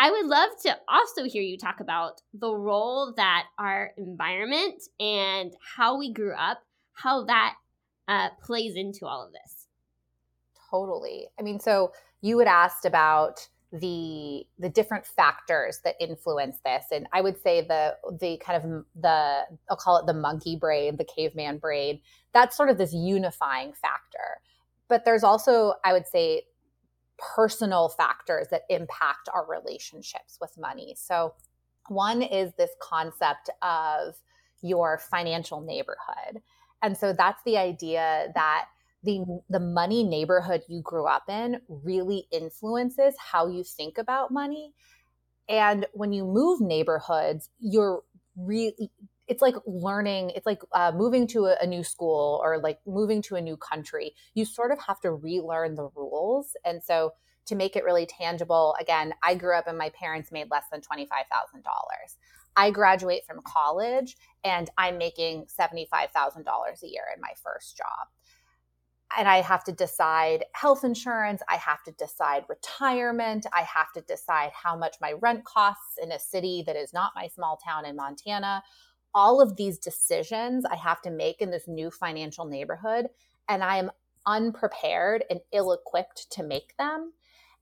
I 0.00 0.10
would 0.10 0.26
love 0.26 0.50
to 0.62 0.78
also 0.88 1.24
hear 1.24 1.42
you 1.42 1.58
talk 1.58 1.80
about 1.80 2.22
the 2.32 2.54
role 2.54 3.12
that 3.16 3.46
our 3.58 3.92
environment 3.96 4.82
and 5.00 5.52
how 5.76 5.98
we 5.98 6.12
grew 6.12 6.34
up, 6.34 6.62
how 6.92 7.24
that 7.24 7.56
uh, 8.06 8.28
plays 8.40 8.76
into 8.76 9.06
all 9.06 9.26
of 9.26 9.32
this. 9.32 9.66
Totally. 10.70 11.26
I 11.38 11.42
mean, 11.42 11.58
so 11.58 11.92
you 12.20 12.38
had 12.38 12.48
asked 12.48 12.84
about 12.84 13.48
the 13.72 14.46
the 14.58 14.68
different 14.68 15.04
factors 15.04 15.80
that 15.84 15.94
influence 16.00 16.56
this 16.64 16.86
and 16.90 17.06
i 17.12 17.20
would 17.20 17.38
say 17.42 17.60
the 17.60 17.94
the 18.18 18.38
kind 18.38 18.56
of 18.56 18.84
the 18.98 19.42
i'll 19.68 19.76
call 19.76 19.98
it 19.98 20.06
the 20.06 20.14
monkey 20.14 20.56
brain 20.56 20.96
the 20.96 21.04
caveman 21.04 21.58
brain 21.58 22.00
that's 22.32 22.56
sort 22.56 22.70
of 22.70 22.78
this 22.78 22.94
unifying 22.94 23.70
factor 23.74 24.40
but 24.88 25.04
there's 25.04 25.24
also, 25.24 25.74
I 25.84 25.92
would 25.92 26.06
say, 26.06 26.42
personal 27.18 27.88
factors 27.88 28.48
that 28.50 28.62
impact 28.70 29.28
our 29.34 29.46
relationships 29.46 30.38
with 30.40 30.56
money. 30.58 30.94
So, 30.96 31.34
one 31.88 32.22
is 32.22 32.52
this 32.58 32.70
concept 32.80 33.50
of 33.62 34.14
your 34.62 34.98
financial 34.98 35.60
neighborhood. 35.60 36.42
And 36.82 36.96
so 36.96 37.12
that's 37.12 37.42
the 37.44 37.56
idea 37.56 38.28
that 38.34 38.66
the 39.04 39.24
the 39.48 39.60
money 39.60 40.02
neighborhood 40.02 40.62
you 40.68 40.82
grew 40.82 41.06
up 41.06 41.28
in 41.28 41.60
really 41.68 42.26
influences 42.32 43.14
how 43.18 43.46
you 43.46 43.62
think 43.62 43.96
about 43.98 44.32
money. 44.32 44.72
And 45.48 45.86
when 45.92 46.12
you 46.12 46.24
move 46.24 46.60
neighborhoods, 46.60 47.48
you're 47.58 48.02
really 48.36 48.90
it's 49.28 49.42
like 49.42 49.54
learning 49.66 50.30
it's 50.30 50.46
like 50.46 50.62
uh, 50.72 50.90
moving 50.94 51.26
to 51.26 51.46
a, 51.46 51.56
a, 51.60 51.66
new 51.66 51.84
school 51.84 52.40
or 52.42 52.58
like 52.58 52.78
moving 52.86 53.22
to 53.22 53.36
a 53.36 53.40
new 53.40 53.56
country 53.56 54.14
you 54.34 54.44
sort 54.44 54.72
of 54.72 54.78
have 54.80 55.00
to 55.00 55.12
relearn 55.12 55.74
the 55.74 55.88
rules 55.94 56.56
and 56.64 56.82
so 56.82 57.12
to 57.46 57.54
make 57.54 57.76
it 57.76 57.84
really 57.84 58.06
tangible 58.06 58.74
again 58.80 59.12
i 59.22 59.34
grew 59.34 59.56
up 59.56 59.66
and 59.66 59.78
my 59.78 59.90
parents 59.90 60.32
made 60.32 60.50
less 60.50 60.64
than 60.72 60.80
$25000 60.80 61.06
i 62.56 62.70
graduate 62.70 63.24
from 63.26 63.40
college 63.44 64.16
and 64.44 64.70
i'm 64.78 64.98
making 64.98 65.46
$75000 65.46 66.82
a 66.82 66.86
year 66.86 67.04
in 67.14 67.20
my 67.20 67.32
first 67.42 67.76
job 67.76 68.08
and 69.16 69.26
I 69.26 69.40
have 69.40 69.64
to 69.64 69.72
decide 69.72 70.44
health 70.52 70.84
insurance. 70.84 71.42
I 71.48 71.56
have 71.56 71.82
to 71.84 71.92
decide 71.92 72.44
retirement. 72.48 73.46
I 73.54 73.62
have 73.62 73.90
to 73.94 74.02
decide 74.02 74.50
how 74.52 74.76
much 74.76 74.96
my 75.00 75.12
rent 75.12 75.44
costs 75.44 75.96
in 76.02 76.12
a 76.12 76.18
city 76.18 76.62
that 76.66 76.76
is 76.76 76.92
not 76.92 77.12
my 77.16 77.28
small 77.28 77.56
town 77.56 77.86
in 77.86 77.96
Montana 77.96 78.62
all 79.14 79.40
of 79.40 79.56
these 79.56 79.78
decisions 79.78 80.64
I 80.64 80.76
have 80.76 81.00
to 81.02 81.10
make 81.10 81.40
in 81.40 81.50
this 81.50 81.68
new 81.68 81.90
financial 81.90 82.44
neighborhood, 82.44 83.08
and 83.48 83.62
I 83.62 83.78
am 83.78 83.90
unprepared 84.26 85.24
and 85.30 85.40
ill 85.52 85.72
equipped 85.72 86.30
to 86.32 86.42
make 86.42 86.76
them. 86.76 87.12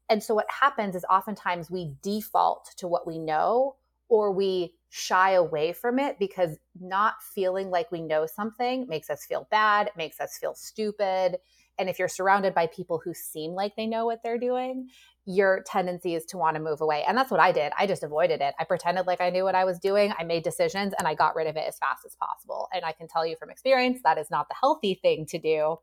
And 0.08 0.22
so, 0.22 0.34
what 0.34 0.46
happens 0.50 0.94
is 0.94 1.04
oftentimes 1.10 1.70
we 1.70 1.92
default 2.02 2.70
to 2.76 2.88
what 2.88 3.06
we 3.06 3.18
know 3.18 3.76
or 4.08 4.30
we 4.30 4.74
shy 4.88 5.32
away 5.32 5.72
from 5.72 5.98
it 5.98 6.18
because 6.18 6.58
not 6.80 7.22
feeling 7.22 7.70
like 7.70 7.90
we 7.90 8.00
know 8.00 8.24
something 8.26 8.86
makes 8.88 9.10
us 9.10 9.24
feel 9.26 9.48
bad, 9.50 9.90
makes 9.96 10.20
us 10.20 10.38
feel 10.38 10.54
stupid. 10.54 11.38
And 11.78 11.88
if 11.88 11.98
you're 11.98 12.08
surrounded 12.08 12.54
by 12.54 12.66
people 12.68 13.00
who 13.04 13.12
seem 13.14 13.52
like 13.52 13.76
they 13.76 13.86
know 13.86 14.06
what 14.06 14.20
they're 14.22 14.38
doing, 14.38 14.88
your 15.26 15.62
tendency 15.66 16.14
is 16.14 16.24
to 16.26 16.38
want 16.38 16.56
to 16.56 16.62
move 16.62 16.80
away. 16.80 17.04
And 17.06 17.18
that's 17.18 17.30
what 17.30 17.40
I 17.40 17.52
did. 17.52 17.72
I 17.78 17.86
just 17.86 18.04
avoided 18.04 18.40
it. 18.40 18.54
I 18.58 18.64
pretended 18.64 19.06
like 19.06 19.20
I 19.20 19.30
knew 19.30 19.44
what 19.44 19.56
I 19.56 19.64
was 19.64 19.78
doing. 19.78 20.14
I 20.18 20.24
made 20.24 20.44
decisions 20.44 20.94
and 20.98 21.06
I 21.06 21.14
got 21.14 21.34
rid 21.34 21.48
of 21.48 21.56
it 21.56 21.64
as 21.66 21.78
fast 21.78 22.04
as 22.06 22.14
possible. 22.14 22.68
And 22.72 22.84
I 22.84 22.92
can 22.92 23.08
tell 23.08 23.26
you 23.26 23.36
from 23.36 23.50
experience 23.50 24.00
that 24.04 24.18
is 24.18 24.30
not 24.30 24.48
the 24.48 24.54
healthy 24.60 24.94
thing 25.02 25.26
to 25.26 25.38
do. 25.38 25.76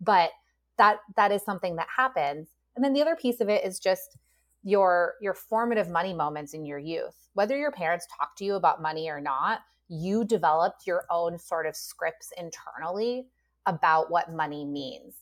But 0.00 0.30
that 0.76 0.98
that 1.16 1.30
is 1.30 1.42
something 1.42 1.76
that 1.76 1.88
happens. 1.96 2.48
And 2.74 2.84
then 2.84 2.92
the 2.92 3.02
other 3.02 3.16
piece 3.16 3.40
of 3.40 3.48
it 3.48 3.64
is 3.64 3.78
just 3.78 4.18
your 4.62 5.14
your 5.20 5.34
formative 5.34 5.88
money 5.88 6.12
moments 6.12 6.52
in 6.52 6.64
your 6.64 6.78
youth. 6.78 7.28
Whether 7.34 7.56
your 7.56 7.70
parents 7.70 8.06
talk 8.18 8.36
to 8.38 8.44
you 8.44 8.54
about 8.54 8.82
money 8.82 9.08
or 9.08 9.20
not, 9.20 9.60
you 9.88 10.24
developed 10.24 10.86
your 10.86 11.04
own 11.10 11.38
sort 11.38 11.66
of 11.66 11.76
scripts 11.76 12.32
internally 12.36 13.26
about 13.66 14.10
what 14.10 14.32
money 14.32 14.64
means. 14.64 15.14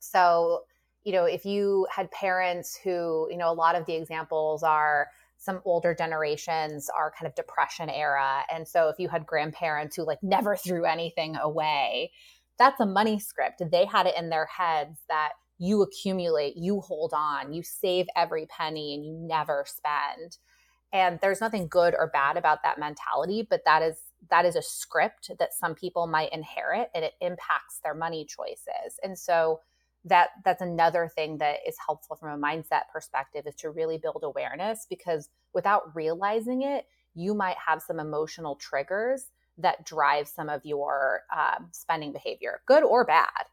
So, 0.00 0.64
you 1.04 1.12
know, 1.12 1.24
if 1.24 1.44
you 1.44 1.86
had 1.90 2.10
parents 2.10 2.78
who, 2.82 3.28
you 3.30 3.36
know, 3.36 3.50
a 3.50 3.54
lot 3.54 3.76
of 3.76 3.86
the 3.86 3.94
examples 3.94 4.62
are 4.62 5.08
some 5.38 5.62
older 5.64 5.94
generations 5.94 6.90
are 6.94 7.12
kind 7.18 7.26
of 7.26 7.34
depression 7.34 7.88
era. 7.88 8.42
And 8.52 8.68
so 8.68 8.88
if 8.88 8.98
you 8.98 9.08
had 9.08 9.24
grandparents 9.24 9.96
who 9.96 10.04
like 10.04 10.22
never 10.22 10.56
threw 10.66 10.84
anything 10.84 11.36
away, 11.36 12.12
that's 12.58 12.80
a 12.80 12.86
money 12.86 13.18
script. 13.18 13.62
They 13.70 13.86
had 13.86 14.06
it 14.06 14.16
in 14.18 14.28
their 14.28 14.46
heads 14.46 14.98
that 15.08 15.30
you 15.58 15.82
accumulate, 15.82 16.56
you 16.56 16.80
hold 16.80 17.12
on, 17.14 17.52
you 17.52 17.62
save 17.62 18.06
every 18.16 18.46
penny 18.46 18.94
and 18.94 19.04
you 19.04 19.14
never 19.14 19.64
spend. 19.66 20.38
And 20.92 21.18
there's 21.22 21.40
nothing 21.40 21.68
good 21.68 21.94
or 21.96 22.08
bad 22.08 22.36
about 22.36 22.62
that 22.64 22.78
mentality, 22.78 23.46
but 23.48 23.60
that 23.64 23.82
is 23.82 23.96
that 24.28 24.44
is 24.44 24.56
a 24.56 24.62
script 24.62 25.30
that 25.38 25.54
some 25.54 25.74
people 25.74 26.06
might 26.06 26.32
inherit 26.32 26.90
and 26.94 27.04
it 27.04 27.14
impacts 27.20 27.80
their 27.82 27.94
money 27.94 28.26
choices. 28.26 28.98
And 29.02 29.18
so 29.18 29.60
that 30.04 30.30
that's 30.44 30.62
another 30.62 31.10
thing 31.14 31.38
that 31.38 31.58
is 31.66 31.76
helpful 31.84 32.16
from 32.16 32.30
a 32.30 32.46
mindset 32.46 32.82
perspective 32.92 33.46
is 33.46 33.54
to 33.56 33.70
really 33.70 33.98
build 33.98 34.20
awareness 34.22 34.86
because 34.88 35.28
without 35.52 35.94
realizing 35.94 36.62
it, 36.62 36.86
you 37.14 37.34
might 37.34 37.56
have 37.66 37.82
some 37.82 38.00
emotional 38.00 38.56
triggers 38.56 39.26
that 39.58 39.84
drive 39.84 40.26
some 40.26 40.48
of 40.48 40.64
your 40.64 41.22
um, 41.36 41.68
spending 41.72 42.12
behavior, 42.12 42.62
good 42.66 42.82
or 42.82 43.04
bad. 43.04 43.46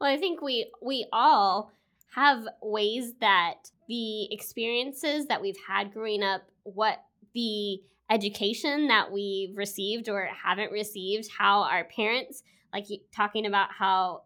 Well, 0.00 0.10
I 0.10 0.16
think 0.16 0.40
we 0.40 0.70
we 0.82 1.06
all 1.12 1.72
have 2.14 2.46
ways 2.62 3.12
that 3.20 3.70
the 3.88 4.32
experiences 4.32 5.26
that 5.26 5.40
we've 5.42 5.58
had 5.68 5.92
growing 5.92 6.22
up, 6.22 6.42
what 6.62 7.02
the 7.34 7.80
education 8.10 8.88
that 8.88 9.12
we've 9.12 9.56
received 9.56 10.08
or 10.08 10.28
haven't 10.42 10.72
received, 10.72 11.28
how 11.36 11.62
our 11.62 11.84
parents, 11.84 12.42
like 12.72 12.86
talking 13.14 13.46
about 13.46 13.70
how 13.72 14.22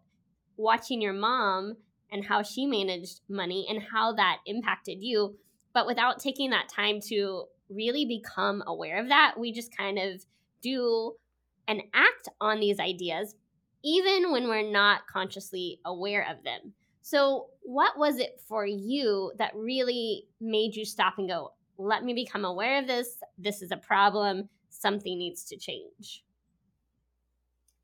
watching 0.61 1.01
your 1.01 1.13
mom 1.13 1.75
and 2.11 2.25
how 2.25 2.41
she 2.43 2.65
managed 2.65 3.21
money 3.29 3.65
and 3.69 3.81
how 3.81 4.13
that 4.13 4.37
impacted 4.45 5.01
you, 5.01 5.35
but 5.73 5.87
without 5.87 6.19
taking 6.19 6.49
that 6.51 6.69
time 6.69 6.99
to 7.07 7.45
really 7.69 8.05
become 8.05 8.61
aware 8.67 8.99
of 8.99 9.07
that, 9.07 9.35
we 9.39 9.51
just 9.51 9.75
kind 9.75 9.97
of 9.97 10.25
do 10.61 11.13
and 11.67 11.81
act 11.93 12.27
on 12.39 12.59
these 12.59 12.79
ideas 12.79 13.35
even 13.83 14.31
when 14.31 14.47
we're 14.47 14.69
not 14.69 15.07
consciously 15.07 15.79
aware 15.85 16.27
of 16.29 16.43
them. 16.43 16.73
So, 17.01 17.47
what 17.63 17.97
was 17.97 18.19
it 18.19 18.39
for 18.47 18.65
you 18.65 19.31
that 19.37 19.55
really 19.55 20.27
made 20.39 20.75
you 20.75 20.85
stop 20.85 21.15
and 21.17 21.27
go, 21.27 21.53
let 21.77 22.03
me 22.03 22.13
become 22.13 22.45
aware 22.45 22.79
of 22.79 22.87
this? 22.87 23.17
This 23.37 23.61
is 23.61 23.71
a 23.71 23.77
problem. 23.77 24.49
Something 24.69 25.17
needs 25.17 25.43
to 25.45 25.57
change. 25.57 26.23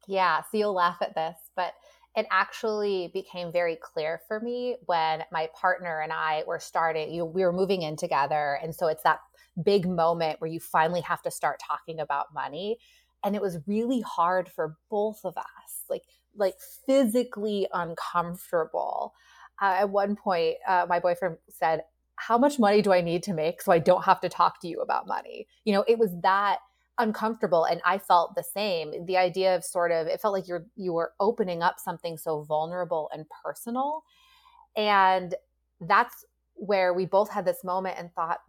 Yeah, 0.07 0.41
so 0.41 0.57
you'll 0.57 0.73
laugh 0.73 0.97
at 1.01 1.15
this, 1.15 1.35
but 1.55 1.73
it 2.17 2.25
actually 2.31 3.11
became 3.13 3.51
very 3.51 3.75
clear 3.75 4.19
for 4.27 4.39
me 4.39 4.75
when 4.87 5.23
my 5.31 5.47
partner 5.53 6.01
and 6.01 6.11
I 6.11 6.43
were 6.47 6.59
starting, 6.59 7.13
you 7.13 7.23
we 7.23 7.43
were 7.43 7.53
moving 7.53 7.83
in 7.83 7.95
together. 7.95 8.59
And 8.61 8.73
so 8.73 8.87
it's 8.87 9.03
that 9.03 9.19
big 9.63 9.87
moment 9.87 10.41
where 10.41 10.49
you 10.49 10.59
finally 10.59 11.01
have 11.01 11.21
to 11.21 11.31
start 11.31 11.61
talking 11.65 11.99
about 11.99 12.33
money. 12.33 12.79
And 13.23 13.35
it 13.35 13.41
was 13.41 13.59
really 13.67 14.01
hard 14.01 14.49
for 14.49 14.77
both 14.89 15.23
of 15.23 15.37
us, 15.37 15.83
like 15.89 16.03
like 16.35 16.55
physically 16.87 17.67
uncomfortable. 17.71 19.13
Uh, 19.61 19.77
at 19.79 19.89
one 19.89 20.15
point, 20.15 20.55
uh, 20.67 20.87
my 20.89 20.99
boyfriend 20.99 21.37
said, 21.49 21.83
"How 22.15 22.39
much 22.39 22.57
money 22.57 22.81
do 22.81 22.93
I 22.93 23.01
need 23.01 23.21
to 23.23 23.33
make 23.33 23.61
so 23.61 23.71
I 23.71 23.79
don't 23.79 24.05
have 24.05 24.21
to 24.21 24.29
talk 24.29 24.59
to 24.61 24.67
you 24.67 24.81
about 24.81 25.05
money?" 25.05 25.47
You 25.65 25.73
know, 25.73 25.85
it 25.87 25.99
was 25.99 26.19
that 26.21 26.59
uncomfortable 26.99 27.63
and 27.63 27.81
i 27.85 27.97
felt 27.97 28.35
the 28.35 28.43
same. 28.43 29.05
The 29.05 29.17
idea 29.17 29.55
of 29.55 29.63
sort 29.63 29.91
of 29.91 30.07
it 30.07 30.21
felt 30.21 30.33
like 30.33 30.47
you're 30.47 30.65
you 30.75 30.93
were 30.93 31.13
opening 31.19 31.61
up 31.61 31.75
something 31.79 32.17
so 32.17 32.43
vulnerable 32.43 33.09
and 33.13 33.25
personal. 33.43 34.03
And 34.75 35.35
that's 35.81 36.25
where 36.55 36.93
we 36.93 37.05
both 37.05 37.29
had 37.29 37.45
this 37.45 37.63
moment 37.63 37.95
and 37.99 38.11
thought 38.13 38.39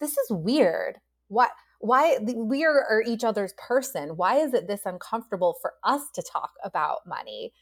this 0.00 0.12
is 0.12 0.30
weird. 0.30 0.98
What 1.28 1.50
why 1.80 2.18
we 2.18 2.64
are, 2.64 3.02
each 3.06 3.24
other's 3.24 3.52
person. 3.58 4.16
Why 4.16 4.36
is 4.36 4.54
it 4.54 4.66
this 4.66 4.86
uncomfortable 4.86 5.56
for 5.60 5.74
us 5.84 6.02
to 6.14 6.22
talk 6.22 6.52
about 6.64 7.06
money? 7.06 7.52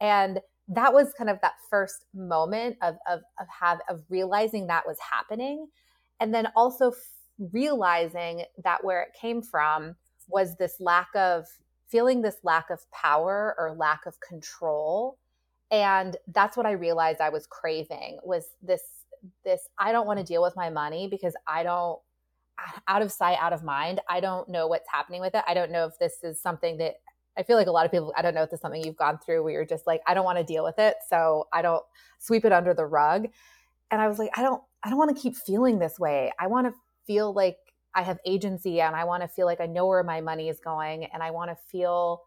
And 0.00 0.40
that 0.68 0.94
was 0.94 1.12
kind 1.18 1.28
of 1.28 1.40
that 1.42 1.54
first 1.68 2.06
moment 2.14 2.76
of 2.80 2.94
of 3.10 3.20
of 3.40 3.46
have 3.60 3.80
of 3.88 4.02
realizing 4.08 4.68
that 4.68 4.86
was 4.86 4.98
happening. 5.00 5.66
And 6.20 6.32
then 6.32 6.48
also 6.54 6.92
realizing 7.38 8.44
that 8.62 8.84
where 8.84 9.02
it 9.02 9.14
came 9.18 9.42
from 9.42 9.96
was 10.28 10.56
this 10.56 10.76
lack 10.80 11.08
of 11.14 11.46
feeling 11.88 12.22
this 12.22 12.36
lack 12.42 12.70
of 12.70 12.90
power 12.90 13.54
or 13.58 13.74
lack 13.74 14.06
of 14.06 14.18
control. 14.20 15.18
And 15.70 16.16
that's 16.28 16.56
what 16.56 16.66
i 16.66 16.72
realized 16.72 17.20
i 17.20 17.30
was 17.30 17.46
craving 17.46 18.18
was 18.22 18.44
this 18.62 18.82
this 19.42 19.68
i 19.78 19.90
don't 19.90 20.06
want 20.06 20.18
to 20.18 20.24
deal 20.24 20.42
with 20.42 20.54
my 20.54 20.68
money 20.68 21.08
because 21.08 21.34
i 21.46 21.62
don't 21.62 21.98
out 22.88 23.02
of 23.02 23.10
sight 23.12 23.38
out 23.40 23.52
of 23.52 23.62
mind. 23.62 24.00
I 24.08 24.20
don't 24.20 24.48
know 24.48 24.66
what's 24.66 24.88
happening 24.90 25.20
with 25.20 25.34
it. 25.34 25.42
I 25.46 25.54
don't 25.54 25.70
know 25.70 25.86
if 25.86 25.98
this 25.98 26.18
is 26.22 26.40
something 26.40 26.78
that 26.78 26.96
i 27.36 27.42
feel 27.42 27.56
like 27.56 27.66
a 27.66 27.70
lot 27.70 27.86
of 27.86 27.90
people 27.90 28.12
i 28.14 28.20
don't 28.20 28.34
know 28.34 28.42
if 28.42 28.50
this 28.50 28.58
is 28.58 28.60
something 28.60 28.84
you've 28.84 28.96
gone 28.96 29.18
through 29.24 29.42
where 29.42 29.54
you're 29.54 29.64
just 29.64 29.86
like 29.86 30.02
i 30.06 30.12
don't 30.12 30.26
want 30.26 30.36
to 30.36 30.44
deal 30.44 30.62
with 30.62 30.78
it 30.78 30.96
so 31.08 31.48
i 31.50 31.62
don't 31.62 31.82
sweep 32.18 32.44
it 32.44 32.52
under 32.52 32.74
the 32.74 32.84
rug. 32.84 33.26
And 33.90 34.02
i 34.02 34.08
was 34.08 34.18
like 34.18 34.30
i 34.36 34.42
don't 34.42 34.62
i 34.82 34.90
don't 34.90 34.98
want 34.98 35.16
to 35.16 35.22
keep 35.22 35.34
feeling 35.36 35.78
this 35.78 35.98
way. 35.98 36.30
I 36.38 36.46
want 36.46 36.66
to 36.66 36.74
feel 37.06 37.32
like 37.32 37.56
I 37.94 38.02
have 38.02 38.18
agency 38.26 38.80
and 38.80 38.96
I 38.96 39.04
want 39.04 39.22
to 39.22 39.28
feel 39.28 39.46
like 39.46 39.60
I 39.60 39.66
know 39.66 39.86
where 39.86 40.02
my 40.02 40.20
money 40.20 40.48
is 40.48 40.60
going 40.60 41.04
and 41.12 41.22
I 41.22 41.30
want 41.30 41.50
to 41.50 41.56
feel, 41.70 42.22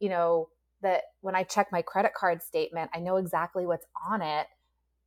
you 0.00 0.08
know, 0.08 0.48
that 0.82 1.02
when 1.20 1.34
I 1.34 1.42
check 1.44 1.68
my 1.70 1.82
credit 1.82 2.12
card 2.14 2.42
statement, 2.42 2.90
I 2.94 3.00
know 3.00 3.16
exactly 3.16 3.66
what's 3.66 3.86
on 4.10 4.22
it 4.22 4.46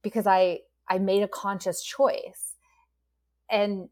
because 0.01 0.27
I 0.27 0.59
I 0.87 0.99
made 0.99 1.23
a 1.23 1.27
conscious 1.27 1.83
choice. 1.83 2.53
And 3.49 3.89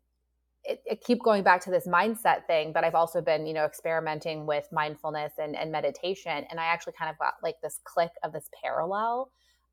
it, 0.64 0.82
it 0.86 1.04
keep 1.04 1.22
going 1.22 1.44
back 1.44 1.62
to 1.62 1.72
this 1.72 1.88
mindset 1.88 2.46
thing, 2.48 2.72
but 2.72 2.84
I've 2.84 2.96
also 2.96 3.22
been, 3.22 3.46
you 3.46 3.54
know, 3.54 3.66
experimenting 3.66 4.46
with 4.46 4.68
mindfulness 4.72 5.34
and, 5.38 5.56
and 5.56 5.72
meditation. 5.72 6.46
And 6.50 6.60
I 6.60 6.66
actually 6.66 6.94
kind 6.94 7.12
of 7.12 7.18
got 7.18 7.34
like 7.44 7.56
this 7.62 7.80
click 7.84 8.12
of 8.24 8.32
this 8.32 8.50
parallel 8.64 9.30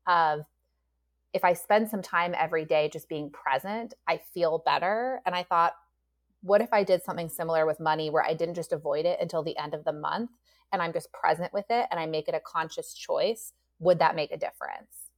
of 0.07 0.41
if 1.33 1.43
I 1.43 1.53
spend 1.53 1.89
some 1.89 2.01
time 2.01 2.35
every 2.37 2.65
day 2.65 2.89
just 2.91 3.07
being 3.07 3.31
present, 3.31 3.93
I 4.07 4.19
feel 4.33 4.61
better. 4.65 5.21
And 5.25 5.33
I 5.33 5.43
thought, 5.43 5.73
what 6.41 6.61
if 6.61 6.73
I 6.73 6.83
did 6.83 7.03
something 7.03 7.29
similar 7.29 7.65
with 7.65 7.79
money 7.79 8.09
where 8.09 8.23
I 8.23 8.33
didn't 8.33 8.55
just 8.55 8.73
avoid 8.73 9.05
it 9.05 9.19
until 9.21 9.43
the 9.43 9.57
end 9.57 9.73
of 9.73 9.85
the 9.85 9.93
month 9.93 10.31
and 10.73 10.81
I'm 10.81 10.93
just 10.93 11.11
present 11.13 11.53
with 11.53 11.65
it 11.69 11.87
and 11.91 11.99
I 11.99 12.05
make 12.05 12.27
it 12.27 12.35
a 12.35 12.41
conscious 12.41 12.93
choice? 12.93 13.53
Would 13.79 13.99
that 13.99 14.15
make 14.15 14.31
a 14.31 14.37
difference? 14.37 15.09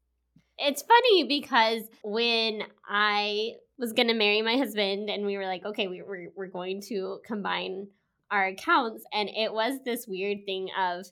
It's 0.58 0.84
funny 0.84 1.24
because 1.24 1.84
when 2.04 2.64
I 2.88 3.54
was 3.80 3.94
going 3.94 4.10
to 4.10 4.14
marry 4.14 4.42
my 4.42 4.58
husband 4.58 5.10
and 5.10 5.26
we 5.26 5.38
were 5.38 5.48
like, 5.48 5.66
okay, 5.66 5.88
we, 5.88 6.02
we're, 6.02 6.28
we're 6.36 6.48
going 6.48 6.82
to 6.90 7.20
combine 7.26 7.88
our 8.30 8.48
accounts, 8.48 9.04
and 9.14 9.30
it 9.30 9.54
was 9.54 9.80
this 9.86 10.08
weird 10.08 10.40
thing 10.46 10.70
of, 10.80 11.06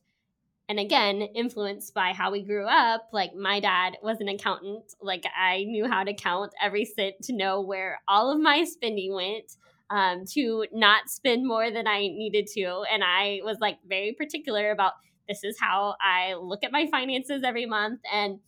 and 0.71 0.79
again 0.79 1.21
influenced 1.35 1.93
by 1.93 2.13
how 2.13 2.31
we 2.31 2.41
grew 2.41 2.65
up 2.65 3.09
like 3.11 3.35
my 3.35 3.59
dad 3.59 3.97
was 4.01 4.21
an 4.21 4.29
accountant. 4.29 4.93
Like 5.01 5.25
i 5.37 5.65
knew 5.65 5.85
how 5.85 6.05
to 6.05 6.13
count 6.13 6.53
every 6.63 6.85
cent 6.85 7.15
to 7.23 7.33
know 7.33 7.59
where 7.59 7.99
all 8.07 8.31
of 8.31 8.39
my 8.39 8.63
spending 8.63 9.13
went 9.13 9.51
um, 9.89 10.23
to 10.31 10.65
not 10.71 11.09
spend 11.09 11.45
more 11.45 11.69
than 11.71 11.87
i 11.87 11.99
needed 11.99 12.47
to. 12.53 12.83
And 12.89 13.03
i 13.03 13.41
was 13.43 13.57
like 13.59 13.79
very 13.85 14.13
particular 14.13 14.71
about 14.71 14.93
this 15.27 15.43
is 15.43 15.57
how 15.59 15.95
i 16.01 16.35
look 16.35 16.63
at 16.63 16.71
my 16.71 16.87
finances 16.89 17.43
every 17.43 17.65
month. 17.65 17.99
And 18.11 18.39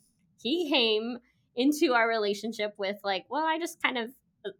he 0.41 0.69
came 0.71 1.17
into 1.57 1.91
our 1.93 2.07
relationship 2.07 2.73
with 2.77 2.95
like 3.03 3.25
well 3.29 3.43
i 3.45 3.59
just 3.59 3.83
kind 3.83 3.97
of 3.97 4.11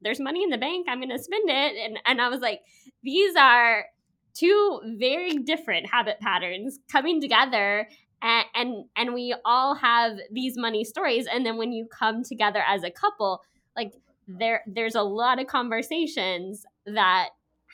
there's 0.02 0.20
money 0.20 0.44
in 0.44 0.50
the 0.50 0.58
bank. 0.58 0.88
I'm 0.90 1.00
gonna 1.00 1.18
spend 1.18 1.50
it. 1.50 1.78
And, 1.78 1.98
and 2.06 2.22
i 2.22 2.28
was 2.28 2.42
like 2.42 2.60
these 3.04 3.38
are 3.38 3.86
two 4.34 4.80
very 4.98 5.38
different 5.38 5.90
habit 5.90 6.20
patterns 6.20 6.80
coming 6.92 7.22
together 7.22 7.88
and, 8.22 8.46
and 8.56 8.86
and 8.96 9.14
we 9.14 9.36
all 9.46 9.76
have 9.76 10.18
these 10.32 10.58
money 10.58 10.84
stories 10.84 11.28
and 11.32 11.46
then 11.46 11.58
when 11.58 11.72
you 11.72 11.88
come 11.88 12.24
together 12.24 12.64
as 12.68 12.84
a 12.84 12.92
couple 12.92 13.42
like 13.76 13.94
there 14.28 14.64
there's 14.68 14.96
a 14.96 15.04
lot 15.04 15.40
of 15.40 15.48
conversations 15.48 16.66
that 16.86 17.30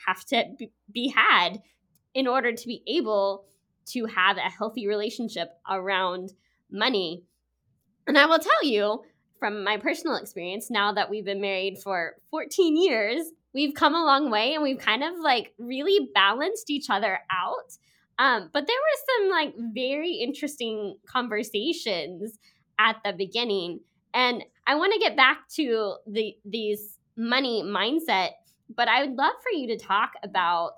have 0.06 0.24
to 0.24 0.44
be 0.92 1.08
had 1.08 1.60
in 2.14 2.26
order 2.26 2.52
to 2.52 2.66
be 2.66 2.82
able 2.86 3.44
to 3.86 4.06
have 4.06 4.36
a 4.36 4.50
healthy 4.50 4.86
relationship 4.86 5.50
around 5.68 6.32
money. 6.70 7.24
And 8.06 8.18
I 8.18 8.26
will 8.26 8.38
tell 8.38 8.64
you 8.64 9.02
from 9.38 9.64
my 9.64 9.76
personal 9.76 10.16
experience, 10.16 10.70
now 10.70 10.92
that 10.92 11.08
we've 11.08 11.24
been 11.24 11.40
married 11.40 11.78
for 11.78 12.16
14 12.30 12.76
years, 12.76 13.26
we've 13.54 13.74
come 13.74 13.94
a 13.94 14.04
long 14.04 14.30
way 14.30 14.54
and 14.54 14.62
we've 14.62 14.78
kind 14.78 15.02
of 15.02 15.18
like 15.18 15.52
really 15.58 16.08
balanced 16.14 16.70
each 16.70 16.90
other 16.90 17.20
out. 17.30 17.76
Um, 18.18 18.50
but 18.52 18.66
there 18.66 18.76
were 18.76 19.18
some 19.18 19.30
like 19.30 19.54
very 19.74 20.12
interesting 20.14 20.96
conversations 21.06 22.38
at 22.78 22.96
the 23.04 23.12
beginning. 23.12 23.80
And 24.12 24.44
I 24.66 24.74
want 24.74 24.92
to 24.92 25.00
get 25.00 25.16
back 25.16 25.48
to 25.56 25.96
the 26.06 26.34
these 26.44 26.98
money 27.16 27.62
mindset, 27.64 28.30
but 28.74 28.88
I 28.88 29.04
would 29.04 29.16
love 29.16 29.34
for 29.42 29.52
you 29.52 29.66
to 29.68 29.78
talk 29.78 30.12
about 30.22 30.74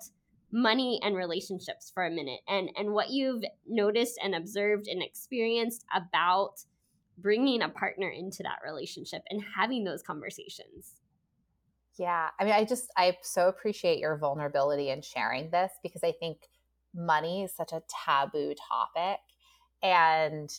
money 0.51 0.99
and 1.03 1.15
relationships 1.15 1.91
for 1.91 2.05
a 2.05 2.11
minute 2.11 2.39
and 2.47 2.69
and 2.77 2.93
what 2.93 3.09
you've 3.09 3.43
noticed 3.67 4.19
and 4.23 4.35
observed 4.35 4.87
and 4.87 5.01
experienced 5.01 5.83
about 5.95 6.63
bringing 7.17 7.61
a 7.61 7.69
partner 7.69 8.09
into 8.09 8.43
that 8.43 8.59
relationship 8.65 9.21
and 9.29 9.43
having 9.55 9.83
those 9.83 10.01
conversations. 10.01 10.93
Yeah. 11.97 12.29
I 12.39 12.43
mean, 12.43 12.53
I 12.53 12.65
just, 12.65 12.91
I 12.97 13.17
so 13.21 13.47
appreciate 13.47 13.99
your 13.99 14.17
vulnerability 14.17 14.89
in 14.89 15.01
sharing 15.01 15.51
this 15.51 15.71
because 15.83 16.03
I 16.03 16.13
think 16.19 16.37
money 16.95 17.43
is 17.43 17.55
such 17.55 17.71
a 17.71 17.83
taboo 18.05 18.55
topic. 18.69 19.19
And 19.81 20.49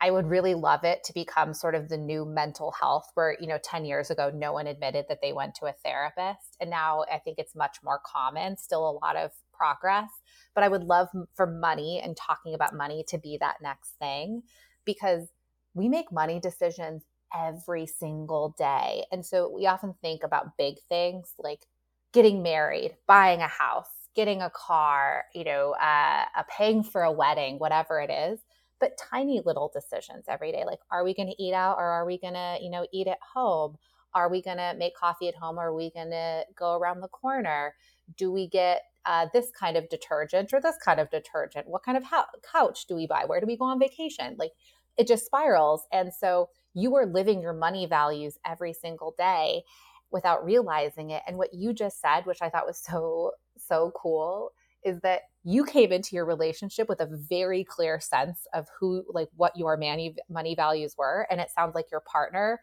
I 0.00 0.10
would 0.10 0.26
really 0.26 0.54
love 0.54 0.84
it 0.84 1.02
to 1.04 1.14
become 1.14 1.54
sort 1.54 1.74
of 1.74 1.88
the 1.88 1.96
new 1.96 2.24
mental 2.26 2.72
health 2.72 3.10
where, 3.14 3.36
you 3.40 3.46
know, 3.46 3.58
10 3.62 3.84
years 3.84 4.10
ago, 4.10 4.30
no 4.34 4.52
one 4.52 4.66
admitted 4.66 5.06
that 5.08 5.20
they 5.22 5.32
went 5.32 5.54
to 5.56 5.66
a 5.66 5.74
therapist. 5.84 6.56
And 6.60 6.68
now 6.68 7.04
I 7.10 7.18
think 7.18 7.38
it's 7.38 7.54
much 7.54 7.78
more 7.82 8.00
common, 8.04 8.56
still 8.56 8.88
a 8.88 8.98
lot 9.04 9.16
of 9.16 9.30
progress. 9.52 10.10
But 10.54 10.64
I 10.64 10.68
would 10.68 10.84
love 10.84 11.08
for 11.34 11.46
money 11.46 12.00
and 12.04 12.16
talking 12.16 12.54
about 12.54 12.74
money 12.74 13.04
to 13.08 13.18
be 13.18 13.38
that 13.40 13.56
next 13.62 13.94
thing 13.98 14.42
because 14.84 15.28
we 15.74 15.88
make 15.88 16.12
money 16.12 16.38
decisions 16.38 17.02
every 17.34 17.86
single 17.86 18.54
day. 18.56 19.04
And 19.12 19.24
so 19.24 19.50
we 19.50 19.66
often 19.66 19.94
think 20.00 20.22
about 20.22 20.56
big 20.56 20.76
things 20.88 21.34
like 21.38 21.66
getting 22.12 22.42
married, 22.42 22.96
buying 23.06 23.40
a 23.40 23.48
house, 23.48 23.88
getting 24.14 24.42
a 24.42 24.50
car, 24.50 25.24
you 25.34 25.44
know, 25.44 25.74
uh, 25.80 26.24
uh, 26.36 26.42
paying 26.48 26.82
for 26.82 27.02
a 27.02 27.12
wedding, 27.12 27.58
whatever 27.58 28.00
it 28.00 28.10
is. 28.10 28.40
But 28.80 28.98
tiny 28.98 29.40
little 29.44 29.70
decisions 29.72 30.24
every 30.28 30.52
day, 30.52 30.64
like 30.66 30.80
are 30.90 31.04
we 31.04 31.14
going 31.14 31.28
to 31.28 31.42
eat 31.42 31.54
out 31.54 31.76
or 31.78 31.84
are 31.84 32.04
we 32.04 32.18
going 32.18 32.34
to, 32.34 32.58
you 32.60 32.70
know, 32.70 32.86
eat 32.92 33.06
at 33.08 33.18
home? 33.34 33.76
Are 34.14 34.28
we 34.28 34.42
going 34.42 34.58
to 34.58 34.74
make 34.78 34.94
coffee 34.96 35.28
at 35.28 35.34
home 35.34 35.58
or 35.58 35.68
are 35.68 35.74
we 35.74 35.90
going 35.90 36.10
to 36.10 36.44
go 36.54 36.76
around 36.76 37.00
the 37.00 37.08
corner? 37.08 37.74
Do 38.16 38.30
we 38.30 38.48
get 38.48 38.82
uh, 39.06 39.26
this 39.32 39.50
kind 39.58 39.76
of 39.76 39.88
detergent 39.88 40.52
or 40.52 40.60
this 40.60 40.76
kind 40.84 41.00
of 41.00 41.10
detergent? 41.10 41.66
What 41.68 41.82
kind 41.82 41.96
of 41.96 42.04
couch 42.50 42.86
do 42.86 42.94
we 42.94 43.06
buy? 43.06 43.24
Where 43.26 43.40
do 43.40 43.46
we 43.46 43.56
go 43.56 43.64
on 43.64 43.78
vacation? 43.80 44.36
Like 44.38 44.52
it 44.96 45.06
just 45.08 45.26
spirals. 45.26 45.86
And 45.92 46.12
so 46.12 46.50
you 46.74 46.94
are 46.96 47.06
living 47.06 47.40
your 47.40 47.52
money 47.52 47.86
values 47.86 48.38
every 48.46 48.72
single 48.72 49.14
day 49.16 49.62
without 50.10 50.44
realizing 50.44 51.10
it. 51.10 51.22
And 51.26 51.38
what 51.38 51.54
you 51.54 51.72
just 51.72 52.00
said, 52.00 52.26
which 52.26 52.42
I 52.42 52.50
thought 52.50 52.66
was 52.66 52.78
so, 52.78 53.32
so 53.56 53.92
cool, 53.96 54.52
is 54.84 55.00
that 55.00 55.22
you 55.44 55.64
came 55.64 55.92
into 55.92 56.14
your 56.14 56.26
relationship 56.26 56.88
with 56.88 57.00
a 57.00 57.08
very 57.10 57.64
clear 57.64 57.98
sense 57.98 58.46
of 58.52 58.66
who, 58.78 59.04
like, 59.08 59.28
what 59.36 59.56
your 59.56 59.76
money, 59.76 60.14
money 60.28 60.54
values 60.54 60.94
were. 60.98 61.26
And 61.30 61.40
it 61.40 61.50
sounds 61.50 61.74
like 61.74 61.90
your 61.90 62.00
partner 62.00 62.60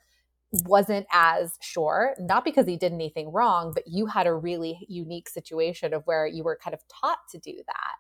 wasn't 0.66 1.08
as 1.12 1.58
sure, 1.62 2.14
not 2.20 2.44
because 2.44 2.68
he 2.68 2.78
did 2.78 2.92
anything 2.92 3.32
wrong, 3.32 3.72
but 3.74 3.88
you 3.88 4.06
had 4.06 4.28
a 4.28 4.34
really 4.34 4.86
unique 4.90 5.30
situation 5.30 5.94
of 5.94 6.04
where 6.06 6.28
you 6.28 6.44
were 6.44 6.60
kind 6.62 6.74
of 6.74 6.82
taught 6.88 7.20
to 7.32 7.40
do 7.40 7.56
that. 7.66 7.96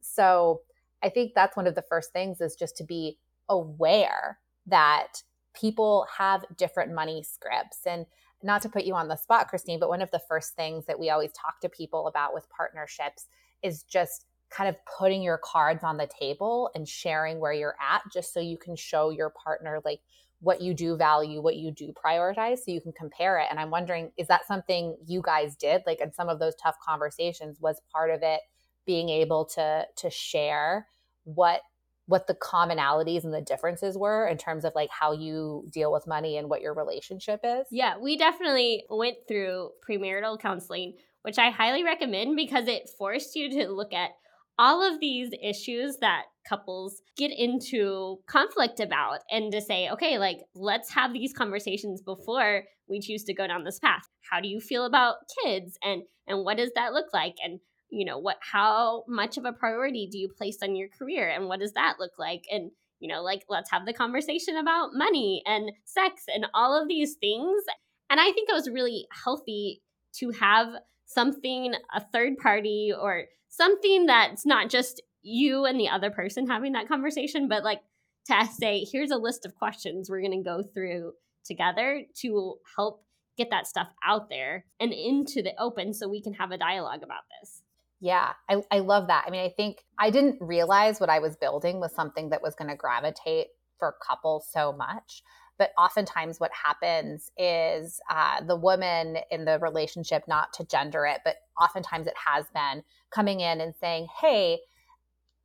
So 0.00 0.62
I 1.02 1.08
think 1.08 1.32
that's 1.34 1.56
one 1.56 1.66
of 1.66 1.74
the 1.74 1.82
first 1.82 2.12
things 2.12 2.40
is 2.40 2.56
just 2.56 2.76
to 2.78 2.84
be 2.84 3.18
aware 3.48 4.38
that 4.66 5.22
people 5.54 6.06
have 6.18 6.44
different 6.56 6.92
money 6.92 7.22
scripts. 7.22 7.86
And 7.86 8.06
not 8.42 8.62
to 8.62 8.68
put 8.68 8.84
you 8.84 8.94
on 8.94 9.08
the 9.08 9.16
spot, 9.16 9.48
Christine, 9.48 9.78
but 9.78 9.88
one 9.88 10.02
of 10.02 10.10
the 10.10 10.22
first 10.28 10.54
things 10.54 10.86
that 10.86 10.98
we 10.98 11.10
always 11.10 11.32
talk 11.32 11.60
to 11.60 11.68
people 11.68 12.06
about 12.06 12.34
with 12.34 12.48
partnerships 12.50 13.26
is 13.62 13.82
just 13.84 14.26
kind 14.50 14.68
of 14.68 14.76
putting 14.98 15.22
your 15.22 15.38
cards 15.38 15.82
on 15.82 15.96
the 15.96 16.08
table 16.18 16.70
and 16.74 16.88
sharing 16.88 17.38
where 17.38 17.52
you're 17.52 17.76
at 17.80 18.02
just 18.12 18.34
so 18.34 18.40
you 18.40 18.58
can 18.58 18.76
show 18.76 19.10
your 19.10 19.30
partner 19.30 19.80
like 19.84 20.00
what 20.40 20.60
you 20.60 20.74
do 20.74 20.96
value, 20.96 21.40
what 21.40 21.56
you 21.56 21.70
do 21.70 21.92
prioritize 21.92 22.58
so 22.58 22.72
you 22.72 22.80
can 22.80 22.92
compare 22.92 23.38
it. 23.38 23.46
And 23.48 23.60
I'm 23.60 23.70
wondering, 23.70 24.10
is 24.18 24.26
that 24.26 24.46
something 24.46 24.96
you 25.06 25.22
guys 25.22 25.54
did? 25.54 25.82
Like 25.86 26.00
in 26.00 26.12
some 26.12 26.28
of 26.28 26.40
those 26.40 26.54
tough 26.56 26.76
conversations, 26.84 27.60
was 27.60 27.80
part 27.92 28.10
of 28.10 28.20
it 28.22 28.40
being 28.84 29.08
able 29.08 29.44
to 29.44 29.86
to 29.96 30.10
share 30.10 30.88
what 31.24 31.62
what 32.06 32.26
the 32.26 32.34
commonalities 32.34 33.24
and 33.24 33.32
the 33.32 33.40
differences 33.40 33.96
were 33.96 34.26
in 34.26 34.36
terms 34.36 34.64
of 34.64 34.72
like 34.74 34.90
how 34.90 35.12
you 35.12 35.66
deal 35.70 35.92
with 35.92 36.06
money 36.06 36.36
and 36.36 36.48
what 36.48 36.60
your 36.60 36.74
relationship 36.74 37.40
is? 37.44 37.66
Yeah, 37.70 37.94
we 37.98 38.16
definitely 38.16 38.84
went 38.90 39.16
through 39.28 39.70
premarital 39.88 40.40
counseling, 40.40 40.94
which 41.22 41.38
I 41.38 41.50
highly 41.50 41.84
recommend 41.84 42.36
because 42.36 42.66
it 42.66 42.90
forced 42.98 43.36
you 43.36 43.50
to 43.50 43.68
look 43.68 43.92
at 43.92 44.10
all 44.58 44.82
of 44.82 45.00
these 45.00 45.30
issues 45.42 45.96
that 46.00 46.24
couples 46.48 47.00
get 47.16 47.30
into 47.30 48.18
conflict 48.26 48.80
about 48.80 49.20
and 49.30 49.50
to 49.52 49.60
say, 49.60 49.88
okay, 49.90 50.18
like 50.18 50.38
let's 50.54 50.92
have 50.92 51.12
these 51.12 51.32
conversations 51.32 52.02
before 52.02 52.64
we 52.88 53.00
choose 53.00 53.24
to 53.24 53.34
go 53.34 53.46
down 53.46 53.64
this 53.64 53.78
path. 53.78 54.02
How 54.30 54.40
do 54.40 54.48
you 54.48 54.60
feel 54.60 54.84
about 54.84 55.16
kids 55.42 55.78
and 55.82 56.02
and 56.26 56.44
what 56.44 56.56
does 56.56 56.70
that 56.74 56.92
look 56.92 57.06
like? 57.12 57.34
And 57.42 57.60
you 57.92 58.04
know 58.04 58.18
what 58.18 58.38
how 58.40 59.04
much 59.06 59.36
of 59.36 59.44
a 59.44 59.52
priority 59.52 60.08
do 60.10 60.18
you 60.18 60.28
place 60.28 60.58
on 60.62 60.74
your 60.74 60.88
career 60.88 61.28
and 61.28 61.46
what 61.46 61.60
does 61.60 61.72
that 61.74 61.96
look 62.00 62.12
like? 62.18 62.44
And 62.50 62.70
you 62.98 63.08
know 63.12 63.22
like 63.22 63.44
let's 63.48 63.70
have 63.70 63.86
the 63.86 63.92
conversation 63.92 64.56
about 64.56 64.90
money 64.94 65.42
and 65.46 65.70
sex 65.84 66.24
and 66.26 66.46
all 66.54 66.80
of 66.80 66.88
these 66.88 67.14
things. 67.20 67.62
And 68.10 68.20
i 68.20 68.32
think 68.32 68.48
it 68.48 68.54
was 68.54 68.68
really 68.68 69.06
healthy 69.24 69.82
to 70.14 70.30
have 70.30 70.68
something 71.06 71.74
a 71.94 72.00
third 72.12 72.36
party 72.38 72.92
or 72.98 73.24
something 73.48 74.06
that's 74.06 74.46
not 74.46 74.70
just 74.70 75.02
you 75.22 75.64
and 75.64 75.78
the 75.78 75.88
other 75.88 76.10
person 76.10 76.46
having 76.46 76.72
that 76.72 76.88
conversation 76.88 77.48
but 77.48 77.62
like 77.62 77.80
to 78.26 78.46
say 78.46 78.84
here's 78.90 79.10
a 79.10 79.16
list 79.16 79.44
of 79.44 79.54
questions 79.54 80.08
we're 80.08 80.20
going 80.20 80.32
to 80.32 80.48
go 80.48 80.62
through 80.62 81.12
together 81.44 82.02
to 82.14 82.54
help 82.76 83.04
get 83.36 83.50
that 83.50 83.66
stuff 83.66 83.88
out 84.04 84.28
there 84.28 84.64
and 84.80 84.92
into 84.92 85.42
the 85.42 85.52
open 85.58 85.92
so 85.92 86.08
we 86.08 86.22
can 86.22 86.34
have 86.34 86.50
a 86.50 86.58
dialogue 86.58 87.02
about 87.02 87.22
this 87.40 87.61
yeah, 88.02 88.32
I, 88.48 88.60
I 88.72 88.80
love 88.80 89.06
that. 89.06 89.22
I 89.28 89.30
mean, 89.30 89.44
I 89.44 89.48
think 89.48 89.84
I 89.96 90.10
didn't 90.10 90.38
realize 90.40 90.98
what 90.98 91.08
I 91.08 91.20
was 91.20 91.36
building 91.36 91.78
was 91.78 91.94
something 91.94 92.30
that 92.30 92.42
was 92.42 92.56
going 92.56 92.68
to 92.68 92.76
gravitate 92.76 93.46
for 93.78 93.94
couples 94.04 94.48
so 94.50 94.72
much. 94.72 95.22
But 95.56 95.70
oftentimes, 95.78 96.40
what 96.40 96.50
happens 96.52 97.30
is 97.38 98.00
uh, 98.10 98.42
the 98.44 98.56
woman 98.56 99.18
in 99.30 99.44
the 99.44 99.60
relationship, 99.60 100.24
not 100.26 100.52
to 100.54 100.64
gender 100.64 101.06
it, 101.06 101.20
but 101.24 101.36
oftentimes 101.60 102.08
it 102.08 102.14
has 102.26 102.46
been 102.52 102.82
coming 103.14 103.38
in 103.38 103.60
and 103.60 103.72
saying, 103.80 104.08
Hey, 104.20 104.58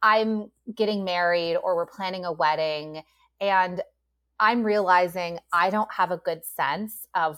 I'm 0.02 0.52
getting 0.74 1.04
married 1.04 1.58
or 1.58 1.76
we're 1.76 1.86
planning 1.86 2.26
a 2.26 2.32
wedding. 2.32 3.04
And 3.40 3.84
I'm 4.40 4.64
realizing 4.64 5.38
I 5.54 5.70
don't 5.70 5.94
have 5.94 6.10
a 6.10 6.18
good 6.18 6.44
sense 6.44 7.06
of 7.14 7.38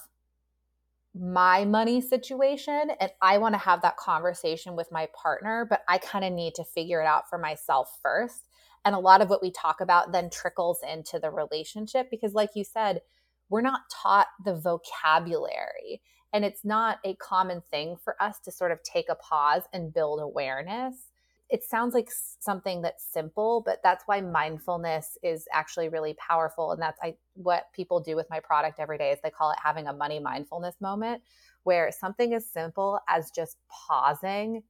my 1.20 1.66
money 1.66 2.00
situation 2.00 2.92
and 3.00 3.12
I 3.22 3.40
want 3.40 3.54
to 3.54 3.60
have 3.60 3.82
that 3.82 3.98
conversation 3.98 4.76
with 4.76 4.92
my 4.92 5.10
partner, 5.14 5.68
but 5.70 5.82
I 5.88 5.98
kind 5.98 6.24
of 6.24 6.32
need 6.32 6.56
to 6.56 6.64
figure 6.64 7.02
it 7.02 7.08
out 7.08 7.30
for 7.30 7.38
myself 7.38 8.00
first. 8.02 8.48
And 8.86 8.96
a 8.96 9.00
lot 9.00 9.22
of 9.22 9.30
what 9.30 9.42
we 9.42 9.52
talk 9.52 9.82
about 9.82 10.14
then 10.14 10.30
trickles 10.30 10.80
into 10.90 11.20
the 11.20 11.30
relationship 11.30 12.10
because, 12.10 12.34
like 12.34 12.52
you 12.56 12.64
said, 12.64 13.02
we're 13.50 13.62
not 13.62 13.82
taught 13.92 14.28
the 14.46 14.56
vocabulary. 14.56 16.02
And 16.32 16.46
it's 16.46 16.64
not 16.64 17.00
a 17.04 17.16
common 17.16 17.64
thing 17.70 17.98
for 18.02 18.16
us 18.22 18.40
to 18.46 18.52
sort 18.52 18.72
of 18.72 18.82
take 18.84 19.10
a 19.10 19.16
pause 19.16 19.64
and 19.74 19.94
build 19.94 20.22
awareness 20.22 21.10
it 21.50 21.64
sounds 21.64 21.96
like 21.96 22.10
something 22.12 22.82
that's 22.82 23.04
simple, 23.04 23.64
but 23.66 23.80
that's 23.84 24.04
why 24.06 24.22
mindfulness 24.22 25.18
is 25.24 25.48
actually 25.52 25.90
really 25.90 26.14
powerful. 26.16 26.72
And 26.72 26.82
that's 26.82 27.00
I, 27.02 27.16
what 27.34 27.66
people 27.74 28.00
do 28.00 28.16
with 28.16 28.30
my 28.30 28.40
product 28.40 28.80
every 28.80 29.00
day 29.00 29.12
is 29.12 29.20
they 29.24 29.32
call 29.32 29.52
it 29.52 29.58
having 29.62 29.88
a 29.88 29.94
money 29.94 30.20
mindfulness 30.20 30.76
moment 30.80 31.24
where 31.64 31.92
something 31.92 32.34
as 32.36 32.46
simple 32.48 33.00
as 33.10 33.32
just 33.32 33.58
pausing 33.68 34.62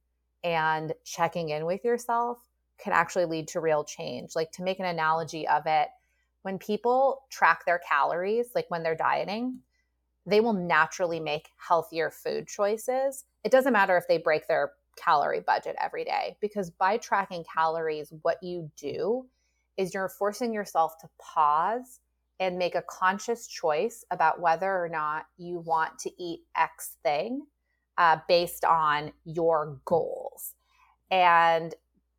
and 0.42 0.94
checking 1.04 1.50
in 1.50 1.66
with 1.66 1.84
yourself 1.84 2.38
can 2.78 2.94
actually 2.94 3.26
lead 3.26 3.46
to 3.48 3.60
real 3.60 3.84
change. 3.84 4.30
Like 4.34 4.50
to 4.52 4.62
make 4.62 4.80
an 4.80 4.86
analogy 4.86 5.46
of 5.46 5.64
it, 5.66 5.88
when 6.42 6.58
people 6.58 7.24
track 7.30 7.66
their 7.66 7.80
calories, 7.86 8.48
like 8.54 8.64
when 8.70 8.82
they're 8.82 8.96
dieting, 8.96 9.58
they 10.24 10.40
will 10.40 10.54
naturally 10.54 11.20
make 11.20 11.50
healthier 11.56 12.10
food 12.10 12.46
choices. 12.48 13.24
It 13.44 13.52
doesn't 13.52 13.72
matter 13.74 13.98
if 13.98 14.08
they 14.08 14.16
break 14.16 14.48
their 14.48 14.72
calorie 14.96 15.40
budget 15.40 15.76
every 15.80 16.04
day 16.04 16.36
because 16.40 16.70
by 16.70 16.96
tracking 16.96 17.44
calories, 17.52 18.12
what 18.22 18.42
you 18.42 18.70
do 18.76 19.26
is 19.76 19.94
you're 19.94 20.08
forcing 20.08 20.52
yourself 20.52 20.98
to 20.98 21.08
pause 21.18 22.00
and 22.38 22.58
make 22.58 22.74
a 22.74 22.82
conscious 22.82 23.46
choice 23.46 24.04
about 24.10 24.40
whether 24.40 24.82
or 24.82 24.88
not 24.88 25.26
you 25.36 25.58
want 25.60 25.98
to 25.98 26.10
eat 26.22 26.40
X 26.56 26.96
thing 27.02 27.42
uh, 27.98 28.16
based 28.28 28.64
on 28.64 29.12
your 29.24 29.78
goals. 29.84 30.54
And 31.10 31.74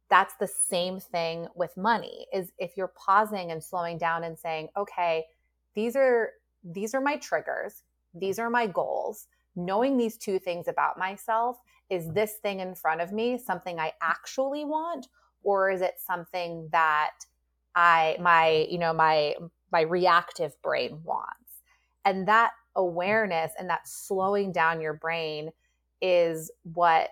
that's 0.10 0.36
the 0.36 0.48
same 0.48 1.00
thing 1.00 1.48
with 1.56 1.76
money 1.78 2.28
is 2.34 2.52
if 2.60 2.78
you're 2.78 2.94
pausing 2.96 3.52
and 3.52 3.64
slowing 3.64 3.98
down 3.98 4.24
and 4.24 4.38
saying, 4.38 4.68
okay, 4.78 5.26
these 5.74 5.96
are 5.96 6.32
these 6.64 6.94
are 6.94 7.02
my 7.02 7.18
triggers. 7.18 7.84
These 8.14 8.38
are 8.38 8.50
my 8.50 8.68
goals. 8.68 9.28
Knowing 9.56 9.98
these 9.98 10.18
two 10.18 10.38
things 10.38 10.68
about 10.68 11.00
myself, 11.00 11.58
is 11.92 12.06
mm-hmm. 12.06 12.14
this 12.14 12.34
thing 12.42 12.60
in 12.60 12.74
front 12.74 13.02
of 13.02 13.12
me 13.12 13.38
something 13.38 13.80
I 13.80 13.92
actually 14.02 14.66
want 14.66 15.08
or 15.44 15.70
is 15.70 15.82
it 15.82 15.96
something 16.00 16.70
that 16.72 17.12
I 17.76 18.18
my 18.20 18.66
you 18.70 18.80
know 18.80 18.94
my 18.94 19.36
my 19.72 19.82
reactive 19.82 20.60
brain 20.64 21.02
wants? 21.04 21.36
And 22.04 22.28
that 22.28 22.52
awareness 22.76 23.52
and 23.60 23.70
that 23.70 23.88
slowing 23.88 24.52
down 24.52 24.82
your 24.82 24.94
brain 24.94 25.52
is 26.02 26.50
what 26.64 27.10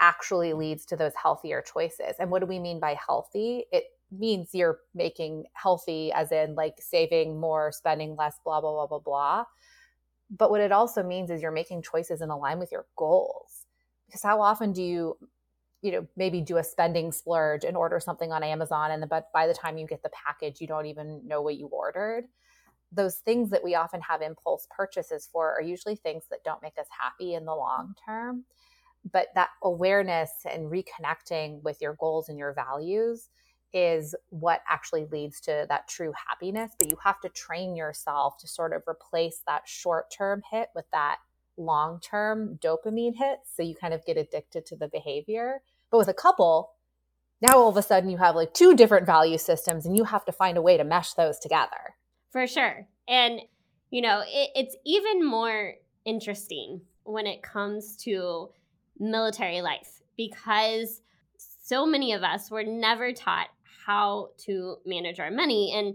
actually 0.00 0.52
leads 0.52 0.84
to 0.86 0.96
those 0.96 1.12
healthier 1.14 1.62
choices. 1.62 2.16
And 2.18 2.30
what 2.30 2.40
do 2.40 2.46
we 2.46 2.58
mean 2.58 2.80
by 2.80 2.96
healthy? 3.06 3.64
It 3.72 3.84
means 4.10 4.50
you're 4.52 4.80
making 4.94 5.44
healthy 5.54 6.12
as 6.12 6.32
in 6.32 6.54
like 6.54 6.74
saving 6.80 7.40
more, 7.40 7.72
spending 7.72 8.16
less, 8.16 8.38
blah, 8.44 8.60
blah, 8.60 8.72
blah, 8.72 8.86
blah, 8.86 8.98
blah. 8.98 9.44
But 10.36 10.50
what 10.50 10.60
it 10.60 10.72
also 10.72 11.02
means 11.02 11.30
is 11.30 11.40
you're 11.40 11.52
making 11.52 11.82
choices 11.82 12.20
in 12.20 12.28
line 12.28 12.58
with 12.58 12.72
your 12.72 12.86
goals. 12.96 13.61
Because 14.12 14.22
how 14.22 14.42
often 14.42 14.72
do 14.72 14.82
you, 14.82 15.16
you 15.80 15.90
know, 15.90 16.06
maybe 16.16 16.42
do 16.42 16.58
a 16.58 16.64
spending 16.64 17.12
splurge 17.12 17.64
and 17.64 17.78
order 17.78 17.98
something 17.98 18.30
on 18.30 18.42
Amazon 18.42 18.90
and 18.90 19.02
the, 19.02 19.06
but 19.06 19.32
by 19.32 19.46
the 19.46 19.54
time 19.54 19.78
you 19.78 19.86
get 19.86 20.02
the 20.02 20.10
package, 20.10 20.60
you 20.60 20.66
don't 20.66 20.84
even 20.84 21.26
know 21.26 21.40
what 21.40 21.56
you 21.56 21.66
ordered? 21.68 22.24
Those 22.92 23.16
things 23.16 23.48
that 23.50 23.64
we 23.64 23.74
often 23.74 24.02
have 24.02 24.20
impulse 24.20 24.68
purchases 24.70 25.26
for 25.32 25.54
are 25.54 25.62
usually 25.62 25.96
things 25.96 26.24
that 26.30 26.44
don't 26.44 26.60
make 26.60 26.76
us 26.78 26.88
happy 27.00 27.32
in 27.32 27.46
the 27.46 27.54
long 27.54 27.94
term. 28.04 28.44
But 29.10 29.28
that 29.34 29.48
awareness 29.62 30.30
and 30.44 30.70
reconnecting 30.70 31.62
with 31.62 31.80
your 31.80 31.94
goals 31.94 32.28
and 32.28 32.38
your 32.38 32.52
values 32.52 33.30
is 33.72 34.14
what 34.28 34.60
actually 34.68 35.06
leads 35.06 35.40
to 35.40 35.64
that 35.70 35.88
true 35.88 36.12
happiness. 36.28 36.72
But 36.78 36.90
you 36.90 36.98
have 37.02 37.18
to 37.22 37.30
train 37.30 37.74
yourself 37.74 38.36
to 38.40 38.46
sort 38.46 38.74
of 38.74 38.82
replace 38.86 39.42
that 39.46 39.62
short 39.64 40.12
term 40.16 40.42
hit 40.50 40.68
with 40.74 40.84
that 40.92 41.16
long 41.56 42.00
term 42.00 42.58
dopamine 42.62 43.16
hit. 43.16 43.40
So 43.54 43.62
you 43.62 43.74
kind 43.74 43.94
of 43.94 44.04
get 44.04 44.16
addicted 44.16 44.66
to 44.66 44.76
the 44.76 44.88
behavior. 44.88 45.62
But 45.90 45.98
with 45.98 46.08
a 46.08 46.14
couple, 46.14 46.72
now 47.40 47.58
all 47.58 47.68
of 47.68 47.76
a 47.76 47.82
sudden 47.82 48.10
you 48.10 48.18
have 48.18 48.34
like 48.34 48.54
two 48.54 48.74
different 48.74 49.06
value 49.06 49.38
systems 49.38 49.84
and 49.86 49.96
you 49.96 50.04
have 50.04 50.24
to 50.26 50.32
find 50.32 50.56
a 50.56 50.62
way 50.62 50.76
to 50.76 50.84
mesh 50.84 51.14
those 51.14 51.38
together. 51.38 51.96
For 52.30 52.46
sure. 52.46 52.86
And, 53.08 53.40
you 53.90 54.00
know, 54.00 54.22
it, 54.26 54.50
it's 54.54 54.76
even 54.86 55.24
more 55.24 55.74
interesting 56.04 56.80
when 57.04 57.26
it 57.26 57.42
comes 57.42 57.96
to 57.96 58.50
military 58.98 59.60
life 59.60 60.00
because 60.16 61.00
so 61.36 61.84
many 61.84 62.12
of 62.12 62.22
us 62.22 62.50
were 62.50 62.64
never 62.64 63.12
taught 63.12 63.48
how 63.86 64.28
to 64.38 64.76
manage 64.86 65.18
our 65.18 65.30
money. 65.30 65.72
And 65.74 65.94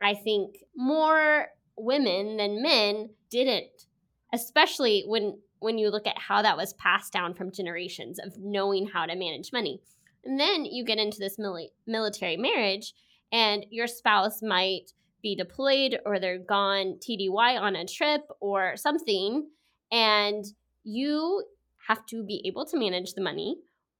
I 0.00 0.14
think 0.14 0.56
more 0.76 1.46
women 1.76 2.36
than 2.36 2.62
men 2.62 3.10
didn't, 3.30 3.86
especially 4.32 5.04
when 5.06 5.38
when 5.60 5.78
you 5.78 5.90
look 5.90 6.08
at 6.08 6.18
how 6.18 6.42
that 6.42 6.56
was 6.56 6.72
passed 6.72 7.12
down 7.12 7.34
from 7.34 7.52
generations 7.52 8.18
of 8.18 8.36
knowing 8.38 8.88
how 8.88 9.06
to 9.06 9.14
manage 9.14 9.52
money. 9.52 9.80
And 10.24 10.38
then 10.38 10.64
you 10.64 10.84
get 10.84 10.98
into 10.98 11.20
this 11.20 11.36
mili- 11.38 11.70
military 11.86 12.36
marriage, 12.36 12.94
and 13.30 13.64
your 13.70 13.86
spouse 13.86 14.42
might 14.42 14.92
be 15.22 15.36
deployed 15.36 16.00
or 16.04 16.18
they're 16.18 16.38
gone 16.38 16.98
TDY 16.98 17.60
on 17.60 17.76
a 17.76 17.86
trip 17.86 18.22
or 18.40 18.76
something, 18.76 19.46
and 19.92 20.44
you 20.82 21.44
have 21.88 22.04
to 22.06 22.24
be 22.24 22.42
able 22.44 22.66
to 22.66 22.78
manage 22.78 23.14
the 23.14 23.22
money, 23.22 23.56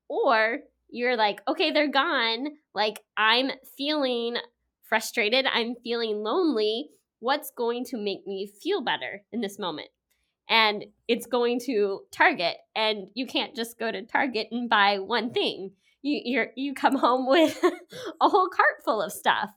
or 0.08 0.58
you're 0.88 1.16
like, 1.16 1.40
okay, 1.48 1.70
they're 1.70 1.90
gone. 1.90 2.48
Like, 2.74 3.00
I'm 3.16 3.50
feeling 3.76 4.36
frustrated. 4.82 5.46
I'm 5.46 5.74
feeling 5.82 6.22
lonely. 6.22 6.90
What's 7.20 7.50
going 7.56 7.84
to 7.86 7.96
make 7.96 8.26
me 8.26 8.46
feel 8.62 8.82
better 8.82 9.22
in 9.32 9.40
this 9.40 9.58
moment? 9.58 9.88
And 10.48 10.84
it's 11.08 11.26
going 11.26 11.60
to 11.66 12.00
Target, 12.10 12.56
and 12.74 13.06
you 13.14 13.26
can't 13.26 13.54
just 13.54 13.78
go 13.78 13.90
to 13.90 14.02
Target 14.02 14.48
and 14.50 14.68
buy 14.68 14.98
one 14.98 15.32
thing. 15.32 15.72
You 16.02 16.20
you 16.24 16.44
you 16.56 16.74
come 16.74 16.96
home 16.98 17.28
with 17.28 17.62
a 18.20 18.28
whole 18.28 18.48
cart 18.48 18.84
full 18.84 19.00
of 19.00 19.12
stuff, 19.12 19.50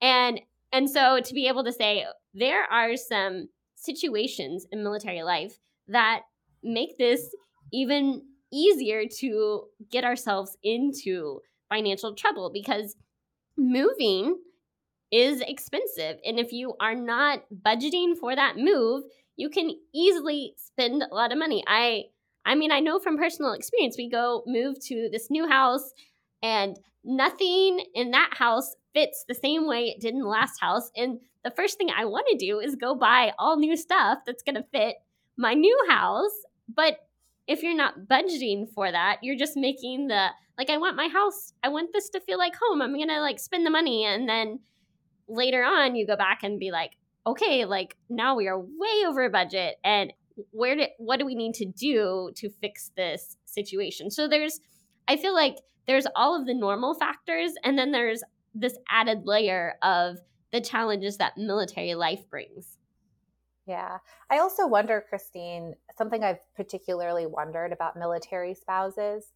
and 0.00 0.40
and 0.72 0.90
so 0.90 1.20
to 1.20 1.34
be 1.34 1.46
able 1.48 1.64
to 1.64 1.72
say 1.72 2.04
there 2.34 2.64
are 2.64 2.96
some 2.96 3.48
situations 3.76 4.66
in 4.70 4.82
military 4.82 5.22
life 5.22 5.58
that 5.88 6.22
make 6.62 6.96
this 6.98 7.34
even 7.72 8.22
easier 8.52 9.04
to 9.20 9.64
get 9.90 10.04
ourselves 10.04 10.56
into 10.62 11.40
financial 11.68 12.14
trouble 12.14 12.50
because 12.52 12.96
moving 13.56 14.36
is 15.10 15.42
expensive. 15.42 16.18
And 16.24 16.38
if 16.38 16.52
you 16.52 16.74
are 16.80 16.94
not 16.94 17.44
budgeting 17.64 18.16
for 18.18 18.34
that 18.34 18.56
move, 18.56 19.04
you 19.36 19.50
can 19.50 19.70
easily 19.94 20.54
spend 20.56 21.02
a 21.02 21.14
lot 21.14 21.32
of 21.32 21.38
money. 21.38 21.64
I 21.66 22.04
I 22.44 22.54
mean, 22.54 22.72
I 22.72 22.80
know 22.80 22.98
from 22.98 23.18
personal 23.18 23.52
experience, 23.52 23.96
we 23.96 24.10
go 24.10 24.42
move 24.46 24.76
to 24.86 25.08
this 25.12 25.30
new 25.30 25.48
house 25.48 25.92
and 26.42 26.76
nothing 27.04 27.84
in 27.94 28.10
that 28.10 28.30
house 28.32 28.74
fits 28.94 29.24
the 29.28 29.34
same 29.34 29.66
way 29.66 29.84
it 29.84 30.00
did 30.00 30.14
in 30.14 30.20
the 30.20 30.28
last 30.28 30.60
house. 30.60 30.90
And 30.96 31.20
the 31.44 31.52
first 31.52 31.78
thing 31.78 31.88
I 31.90 32.04
want 32.04 32.26
to 32.30 32.36
do 32.36 32.58
is 32.58 32.74
go 32.74 32.94
buy 32.94 33.32
all 33.38 33.56
new 33.56 33.76
stuff 33.76 34.18
that's 34.26 34.42
going 34.42 34.56
to 34.56 34.64
fit 34.72 34.96
my 35.36 35.54
new 35.54 35.86
house. 35.88 36.32
But 36.68 36.98
if 37.46 37.62
you're 37.62 37.76
not 37.76 38.06
budgeting 38.10 38.72
for 38.72 38.90
that, 38.90 39.18
you're 39.22 39.38
just 39.38 39.56
making 39.56 40.08
the 40.08 40.28
like 40.58 40.68
I 40.68 40.76
want 40.76 40.96
my 40.96 41.08
house, 41.08 41.52
I 41.62 41.68
want 41.68 41.92
this 41.92 42.10
to 42.10 42.20
feel 42.20 42.38
like 42.38 42.54
home. 42.54 42.82
I'm 42.82 42.94
going 42.94 43.08
to 43.08 43.20
like 43.20 43.38
spend 43.38 43.64
the 43.64 43.70
money 43.70 44.04
and 44.04 44.28
then 44.28 44.60
later 45.28 45.64
on 45.64 45.96
you 45.96 46.06
go 46.06 46.16
back 46.16 46.42
and 46.42 46.60
be 46.60 46.70
like, 46.70 46.92
"Okay, 47.26 47.64
like 47.64 47.96
now 48.08 48.36
we 48.36 48.48
are 48.48 48.58
way 48.58 49.04
over 49.06 49.28
budget 49.30 49.76
and 49.84 50.12
where 50.50 50.74
did 50.76 50.90
what 50.98 51.18
do 51.18 51.26
we 51.26 51.34
need 51.34 51.54
to 51.54 51.66
do 51.66 52.30
to 52.36 52.50
fix 52.60 52.90
this 52.96 53.36
situation?" 53.44 54.10
So 54.10 54.28
there's 54.28 54.60
I 55.08 55.16
feel 55.16 55.34
like 55.34 55.56
there's 55.86 56.06
all 56.14 56.38
of 56.38 56.46
the 56.46 56.54
normal 56.54 56.94
factors 56.94 57.52
and 57.64 57.78
then 57.78 57.92
there's 57.92 58.22
this 58.54 58.76
added 58.90 59.22
layer 59.24 59.74
of 59.82 60.18
the 60.52 60.60
challenges 60.60 61.16
that 61.16 61.36
military 61.36 61.94
life 61.94 62.28
brings. 62.28 62.78
Yeah. 63.66 63.98
I 64.30 64.38
also 64.38 64.66
wonder, 64.66 65.04
Christine, 65.08 65.74
something 65.96 66.22
I've 66.24 66.40
particularly 66.54 67.26
wondered 67.26 67.72
about 67.72 67.96
military 67.96 68.54
spouses 68.54 69.32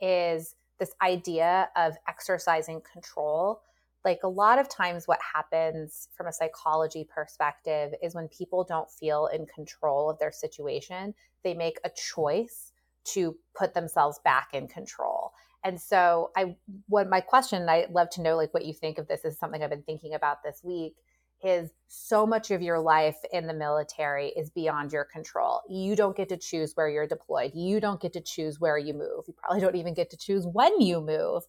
is 0.00 0.54
this 0.78 0.92
idea 1.02 1.68
of 1.76 1.94
exercising 2.08 2.80
control. 2.80 3.62
Like 4.04 4.20
a 4.22 4.28
lot 4.28 4.58
of 4.58 4.68
times, 4.68 5.08
what 5.08 5.20
happens 5.34 6.08
from 6.16 6.26
a 6.26 6.32
psychology 6.32 7.08
perspective 7.12 7.92
is 8.02 8.14
when 8.14 8.28
people 8.28 8.64
don't 8.64 8.90
feel 8.90 9.26
in 9.26 9.46
control 9.46 10.10
of 10.10 10.18
their 10.18 10.32
situation, 10.32 11.14
they 11.42 11.54
make 11.54 11.78
a 11.84 11.90
choice 11.90 12.72
to 13.04 13.36
put 13.56 13.74
themselves 13.74 14.20
back 14.24 14.48
in 14.52 14.68
control. 14.68 15.32
And 15.64 15.80
so, 15.80 16.30
I, 16.36 16.56
what 16.88 17.08
my 17.08 17.20
question, 17.20 17.66
I'd 17.68 17.90
love 17.90 18.10
to 18.10 18.22
know, 18.22 18.36
like, 18.36 18.52
what 18.52 18.66
you 18.66 18.74
think 18.74 18.98
of 18.98 19.08
this 19.08 19.24
is 19.24 19.38
something 19.38 19.62
I've 19.62 19.70
been 19.70 19.82
thinking 19.82 20.14
about 20.14 20.42
this 20.42 20.60
week 20.62 20.96
is 21.42 21.70
so 21.88 22.26
much 22.26 22.50
of 22.50 22.62
your 22.62 22.78
life 22.78 23.18
in 23.32 23.46
the 23.46 23.54
military 23.54 24.28
is 24.28 24.50
beyond 24.50 24.92
your 24.92 25.04
control. 25.04 25.60
You 25.68 25.94
don't 25.94 26.16
get 26.16 26.30
to 26.30 26.36
choose 26.38 26.72
where 26.74 26.88
you're 26.88 27.06
deployed. 27.06 27.52
You 27.54 27.80
don't 27.80 28.00
get 28.00 28.14
to 28.14 28.20
choose 28.20 28.58
where 28.58 28.78
you 28.78 28.94
move. 28.94 29.24
You 29.26 29.34
probably 29.36 29.60
don't 29.60 29.76
even 29.76 29.94
get 29.94 30.10
to 30.10 30.16
choose 30.16 30.46
when 30.46 30.80
you 30.80 31.00
move. 31.00 31.42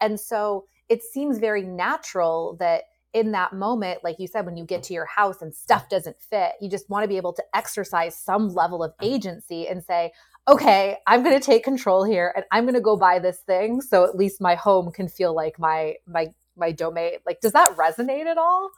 And 0.00 0.18
so 0.18 0.66
it 0.88 1.02
seems 1.02 1.38
very 1.38 1.62
natural 1.62 2.56
that 2.60 2.84
in 3.12 3.32
that 3.32 3.54
moment, 3.54 4.04
like 4.04 4.16
you 4.18 4.26
said, 4.26 4.44
when 4.44 4.56
you 4.56 4.64
get 4.64 4.82
to 4.84 4.92
your 4.92 5.06
house 5.06 5.40
and 5.40 5.54
stuff 5.54 5.88
doesn't 5.88 6.20
fit, 6.20 6.52
you 6.60 6.68
just 6.68 6.90
want 6.90 7.02
to 7.02 7.08
be 7.08 7.16
able 7.16 7.32
to 7.32 7.42
exercise 7.54 8.16
some 8.16 8.48
level 8.48 8.82
of 8.82 8.92
mm-hmm. 8.92 9.14
agency 9.14 9.66
and 9.68 9.82
say, 9.82 10.12
okay, 10.46 10.98
I'm 11.06 11.22
going 11.22 11.38
to 11.38 11.44
take 11.44 11.64
control 11.64 12.04
here 12.04 12.32
and 12.36 12.44
I'm 12.52 12.64
going 12.64 12.74
to 12.74 12.80
go 12.80 12.96
buy 12.96 13.18
this 13.18 13.38
thing 13.38 13.80
so 13.80 14.04
at 14.04 14.16
least 14.16 14.40
my 14.40 14.54
home 14.54 14.92
can 14.92 15.08
feel 15.08 15.34
like 15.34 15.58
my 15.58 15.94
my 16.06 16.28
my 16.56 16.72
domain. 16.72 17.12
Like 17.24 17.40
does 17.40 17.52
that 17.52 17.76
resonate 17.76 18.26
at 18.26 18.38
all? 18.38 18.70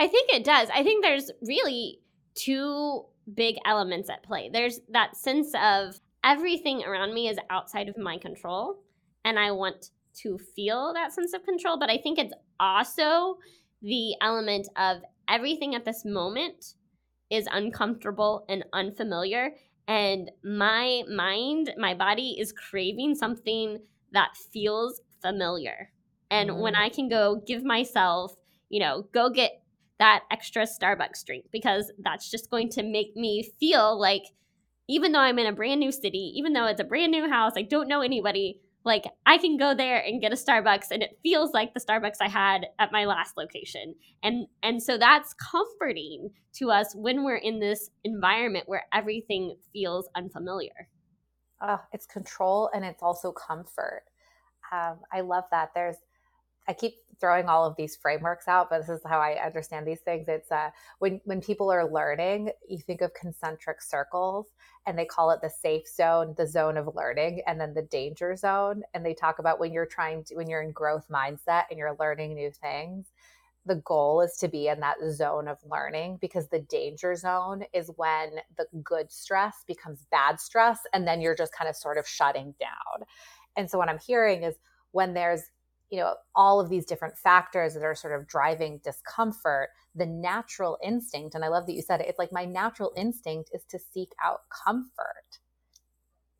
I 0.00 0.08
think 0.08 0.32
it 0.32 0.44
does. 0.44 0.68
I 0.74 0.82
think 0.82 1.04
there's 1.04 1.30
really 1.42 2.00
two 2.34 3.04
big 3.32 3.56
elements 3.64 4.10
at 4.10 4.22
play. 4.22 4.50
There's 4.52 4.80
that 4.90 5.16
sense 5.16 5.52
of 5.62 6.00
everything 6.24 6.84
around 6.84 7.14
me 7.14 7.28
is 7.28 7.38
outside 7.50 7.88
of 7.88 7.96
my 7.96 8.18
control, 8.18 8.78
and 9.24 9.38
I 9.38 9.52
want 9.52 9.90
to 10.22 10.38
feel 10.38 10.92
that 10.94 11.12
sense 11.12 11.32
of 11.32 11.44
control. 11.44 11.78
But 11.78 11.90
I 11.90 11.98
think 11.98 12.18
it's 12.18 12.34
also 12.60 13.38
the 13.82 14.14
element 14.20 14.68
of 14.76 14.98
everything 15.28 15.74
at 15.74 15.84
this 15.84 16.04
moment 16.04 16.74
is 17.30 17.48
uncomfortable 17.50 18.44
and 18.48 18.64
unfamiliar. 18.72 19.50
And 19.86 20.30
my 20.42 21.02
mind, 21.08 21.72
my 21.76 21.94
body 21.94 22.36
is 22.38 22.52
craving 22.52 23.14
something 23.14 23.78
that 24.12 24.36
feels 24.52 25.00
familiar. 25.20 25.90
And 26.30 26.50
mm-hmm. 26.50 26.60
when 26.60 26.74
I 26.74 26.88
can 26.88 27.08
go 27.08 27.42
give 27.46 27.64
myself, 27.64 28.34
you 28.68 28.80
know, 28.80 29.06
go 29.12 29.30
get 29.30 29.62
that 29.98 30.24
extra 30.30 30.64
Starbucks 30.64 31.24
drink 31.24 31.46
because 31.52 31.92
that's 31.98 32.30
just 32.30 32.50
going 32.50 32.68
to 32.70 32.82
make 32.82 33.14
me 33.16 33.50
feel 33.60 33.98
like 33.98 34.24
even 34.88 35.12
though 35.12 35.20
I'm 35.20 35.38
in 35.38 35.46
a 35.46 35.52
brand 35.52 35.80
new 35.80 35.92
city, 35.92 36.32
even 36.36 36.52
though 36.52 36.66
it's 36.66 36.80
a 36.80 36.84
brand 36.84 37.12
new 37.12 37.28
house, 37.28 37.52
I 37.56 37.62
don't 37.62 37.88
know 37.88 38.02
anybody, 38.02 38.60
like 38.84 39.04
I 39.24 39.38
can 39.38 39.56
go 39.56 39.74
there 39.74 39.98
and 39.98 40.20
get 40.20 40.32
a 40.32 40.36
Starbucks 40.36 40.90
and 40.90 41.02
it 41.02 41.18
feels 41.22 41.52
like 41.52 41.72
the 41.72 41.80
Starbucks 41.80 42.16
I 42.20 42.28
had 42.28 42.66
at 42.78 42.92
my 42.92 43.06
last 43.06 43.36
location. 43.36 43.94
And 44.22 44.46
and 44.62 44.82
so 44.82 44.98
that's 44.98 45.34
comforting 45.34 46.30
to 46.56 46.70
us 46.70 46.94
when 46.94 47.24
we're 47.24 47.36
in 47.36 47.60
this 47.60 47.90
environment 48.04 48.68
where 48.68 48.84
everything 48.92 49.56
feels 49.72 50.08
unfamiliar. 50.14 50.88
Oh, 51.62 51.80
it's 51.92 52.06
control 52.06 52.70
and 52.74 52.84
it's 52.84 53.02
also 53.02 53.32
comfort. 53.32 54.02
Um, 54.70 54.98
I 55.12 55.22
love 55.22 55.44
that. 55.50 55.70
There's 55.74 55.96
I 56.68 56.72
keep 56.74 56.94
throwing 57.24 57.48
all 57.48 57.64
of 57.64 57.74
these 57.76 57.96
frameworks 57.96 58.48
out, 58.48 58.68
but 58.68 58.80
this 58.80 58.90
is 58.90 59.00
how 59.06 59.18
I 59.18 59.42
understand 59.42 59.86
these 59.86 60.00
things. 60.00 60.26
It's 60.28 60.52
uh, 60.52 60.68
when 60.98 61.22
when 61.24 61.40
people 61.40 61.72
are 61.72 61.90
learning, 61.90 62.50
you 62.68 62.76
think 62.76 63.00
of 63.00 63.14
concentric 63.14 63.80
circles, 63.80 64.48
and 64.84 64.98
they 64.98 65.06
call 65.06 65.30
it 65.30 65.40
the 65.40 65.48
safe 65.48 65.88
zone, 65.88 66.34
the 66.36 66.46
zone 66.46 66.76
of 66.76 66.94
learning, 66.94 67.40
and 67.46 67.58
then 67.58 67.72
the 67.72 67.80
danger 67.80 68.36
zone. 68.36 68.82
And 68.92 69.06
they 69.06 69.14
talk 69.14 69.38
about 69.38 69.58
when 69.58 69.72
you're 69.72 69.86
trying 69.86 70.22
to 70.24 70.34
when 70.34 70.50
you're 70.50 70.60
in 70.60 70.72
growth 70.72 71.06
mindset 71.10 71.62
and 71.70 71.78
you're 71.78 71.96
learning 71.98 72.34
new 72.34 72.50
things. 72.50 73.06
The 73.64 73.76
goal 73.76 74.20
is 74.20 74.36
to 74.40 74.48
be 74.48 74.68
in 74.68 74.80
that 74.80 74.96
zone 75.12 75.48
of 75.48 75.56
learning 75.64 76.18
because 76.20 76.48
the 76.48 76.58
danger 76.58 77.16
zone 77.16 77.64
is 77.72 77.90
when 77.96 78.32
the 78.58 78.66
good 78.82 79.10
stress 79.10 79.64
becomes 79.66 80.04
bad 80.10 80.38
stress, 80.38 80.80
and 80.92 81.08
then 81.08 81.22
you're 81.22 81.34
just 81.34 81.54
kind 81.54 81.70
of 81.70 81.76
sort 81.76 81.96
of 81.96 82.06
shutting 82.06 82.54
down. 82.60 83.06
And 83.56 83.70
so, 83.70 83.78
what 83.78 83.88
I'm 83.88 83.98
hearing 83.98 84.42
is 84.42 84.56
when 84.92 85.14
there's 85.14 85.44
you 85.94 86.00
know 86.00 86.14
all 86.34 86.60
of 86.60 86.68
these 86.68 86.84
different 86.84 87.16
factors 87.16 87.74
that 87.74 87.84
are 87.84 87.94
sort 87.94 88.18
of 88.18 88.26
driving 88.26 88.80
discomfort 88.82 89.68
the 89.94 90.06
natural 90.06 90.76
instinct 90.82 91.34
and 91.34 91.44
i 91.44 91.48
love 91.48 91.66
that 91.66 91.74
you 91.74 91.82
said 91.82 92.00
it 92.00 92.08
it's 92.08 92.18
like 92.18 92.32
my 92.32 92.44
natural 92.44 92.92
instinct 92.96 93.50
is 93.54 93.64
to 93.68 93.78
seek 93.78 94.10
out 94.22 94.40
comfort. 94.64 95.38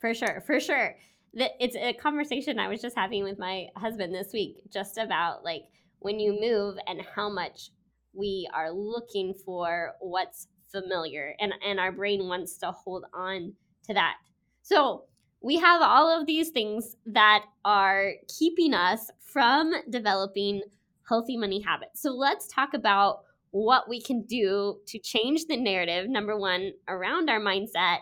For 0.00 0.12
sure 0.12 0.42
for 0.46 0.60
sure. 0.60 0.96
It's 1.32 1.76
a 1.76 1.92
conversation 1.94 2.58
i 2.58 2.68
was 2.68 2.82
just 2.82 2.96
having 2.96 3.22
with 3.24 3.38
my 3.38 3.66
husband 3.76 4.14
this 4.14 4.32
week 4.32 4.56
just 4.72 4.98
about 4.98 5.44
like 5.44 5.62
when 6.00 6.20
you 6.20 6.38
move 6.40 6.76
and 6.86 7.00
how 7.14 7.28
much 7.30 7.70
we 8.12 8.48
are 8.54 8.70
looking 8.70 9.34
for 9.44 9.92
what's 10.00 10.48
familiar 10.70 11.34
and 11.40 11.54
and 11.64 11.78
our 11.78 11.92
brain 11.92 12.26
wants 12.26 12.58
to 12.58 12.72
hold 12.72 13.04
on 13.14 13.52
to 13.86 13.94
that. 13.94 14.16
So 14.62 15.04
we 15.44 15.58
have 15.58 15.82
all 15.82 16.08
of 16.08 16.26
these 16.26 16.48
things 16.48 16.96
that 17.04 17.44
are 17.66 18.12
keeping 18.38 18.72
us 18.72 19.10
from 19.20 19.74
developing 19.90 20.62
healthy 21.06 21.36
money 21.36 21.60
habits. 21.60 22.00
So 22.00 22.12
let's 22.12 22.48
talk 22.48 22.72
about 22.72 23.24
what 23.50 23.86
we 23.86 24.00
can 24.00 24.22
do 24.22 24.78
to 24.86 24.98
change 24.98 25.44
the 25.44 25.58
narrative, 25.58 26.08
number 26.08 26.34
one, 26.34 26.72
around 26.88 27.28
our 27.28 27.40
mindset 27.40 27.98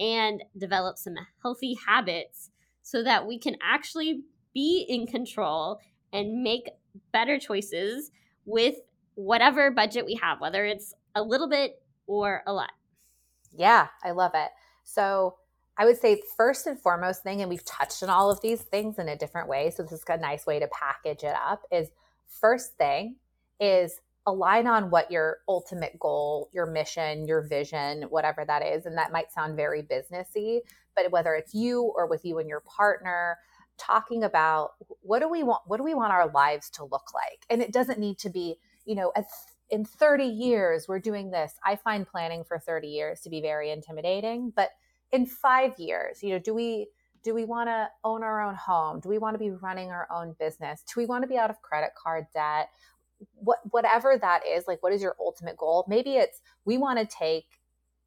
and 0.00 0.42
develop 0.56 0.96
some 0.96 1.16
healthy 1.42 1.76
habits 1.86 2.48
so 2.80 3.02
that 3.02 3.26
we 3.26 3.38
can 3.38 3.56
actually 3.62 4.22
be 4.54 4.86
in 4.88 5.06
control 5.06 5.78
and 6.14 6.42
make 6.42 6.70
better 7.12 7.38
choices 7.38 8.10
with 8.46 8.76
whatever 9.16 9.70
budget 9.70 10.06
we 10.06 10.18
have, 10.22 10.40
whether 10.40 10.64
it's 10.64 10.94
a 11.14 11.22
little 11.22 11.48
bit 11.48 11.82
or 12.06 12.42
a 12.46 12.54
lot. 12.54 12.72
Yeah, 13.52 13.88
I 14.02 14.12
love 14.12 14.32
it. 14.34 14.48
So, 14.82 15.36
I 15.78 15.84
would 15.84 16.00
say 16.00 16.22
first 16.36 16.66
and 16.66 16.80
foremost 16.80 17.22
thing, 17.22 17.40
and 17.40 17.50
we've 17.50 17.64
touched 17.64 18.02
on 18.02 18.08
all 18.08 18.30
of 18.30 18.40
these 18.40 18.62
things 18.62 18.98
in 18.98 19.08
a 19.08 19.16
different 19.16 19.48
way. 19.48 19.70
So 19.70 19.82
this 19.82 19.92
is 19.92 20.04
a 20.08 20.16
nice 20.16 20.46
way 20.46 20.58
to 20.58 20.68
package 20.68 21.22
it 21.22 21.34
up 21.34 21.62
is 21.70 21.88
first 22.26 22.76
thing 22.76 23.16
is 23.60 24.00
align 24.26 24.66
on 24.66 24.90
what 24.90 25.10
your 25.10 25.38
ultimate 25.48 25.98
goal, 25.98 26.50
your 26.52 26.66
mission, 26.66 27.26
your 27.26 27.42
vision, 27.42 28.02
whatever 28.04 28.44
that 28.44 28.64
is. 28.64 28.86
And 28.86 28.96
that 28.98 29.12
might 29.12 29.30
sound 29.32 29.56
very 29.56 29.82
businessy, 29.82 30.60
but 30.96 31.10
whether 31.12 31.34
it's 31.34 31.54
you 31.54 31.92
or 31.94 32.06
with 32.06 32.24
you 32.24 32.38
and 32.38 32.48
your 32.48 32.60
partner, 32.60 33.38
talking 33.78 34.24
about 34.24 34.72
what 35.02 35.20
do 35.20 35.28
we 35.28 35.42
want, 35.42 35.62
what 35.66 35.76
do 35.76 35.84
we 35.84 35.94
want 35.94 36.12
our 36.12 36.28
lives 36.30 36.70
to 36.70 36.84
look 36.84 37.14
like? 37.14 37.44
And 37.50 37.62
it 37.62 37.72
doesn't 37.72 38.00
need 38.00 38.18
to 38.18 38.30
be, 38.30 38.56
you 38.84 38.94
know, 38.94 39.12
as 39.14 39.26
in 39.70 39.84
30 39.84 40.24
years, 40.24 40.86
we're 40.88 41.00
doing 41.00 41.30
this. 41.30 41.54
I 41.64 41.76
find 41.76 42.06
planning 42.06 42.44
for 42.44 42.58
30 42.58 42.88
years 42.88 43.20
to 43.20 43.30
be 43.30 43.40
very 43.40 43.70
intimidating, 43.70 44.52
but 44.54 44.70
in 45.16 45.26
five 45.26 45.72
years 45.78 46.22
you 46.22 46.30
know 46.30 46.38
do 46.38 46.54
we 46.54 46.86
do 47.26 47.34
we 47.34 47.44
want 47.44 47.68
to 47.68 47.88
own 48.04 48.22
our 48.22 48.40
own 48.40 48.54
home? 48.54 49.00
Do 49.00 49.08
we 49.08 49.18
want 49.18 49.34
to 49.34 49.38
be 49.40 49.50
running 49.50 49.90
our 49.90 50.06
own 50.14 50.36
business? 50.38 50.84
Do 50.86 51.00
we 51.00 51.06
want 51.06 51.24
to 51.24 51.28
be 51.28 51.36
out 51.36 51.50
of 51.50 51.60
credit 51.60 51.90
card 52.00 52.26
debt? 52.32 52.68
What 53.34 53.58
whatever 53.72 54.16
that 54.16 54.42
is 54.46 54.68
like 54.68 54.80
what 54.80 54.92
is 54.92 55.02
your 55.02 55.16
ultimate 55.18 55.56
goal? 55.56 55.84
Maybe 55.88 56.12
it's 56.12 56.40
we 56.64 56.78
want 56.78 57.00
to 57.00 57.04
take 57.04 57.46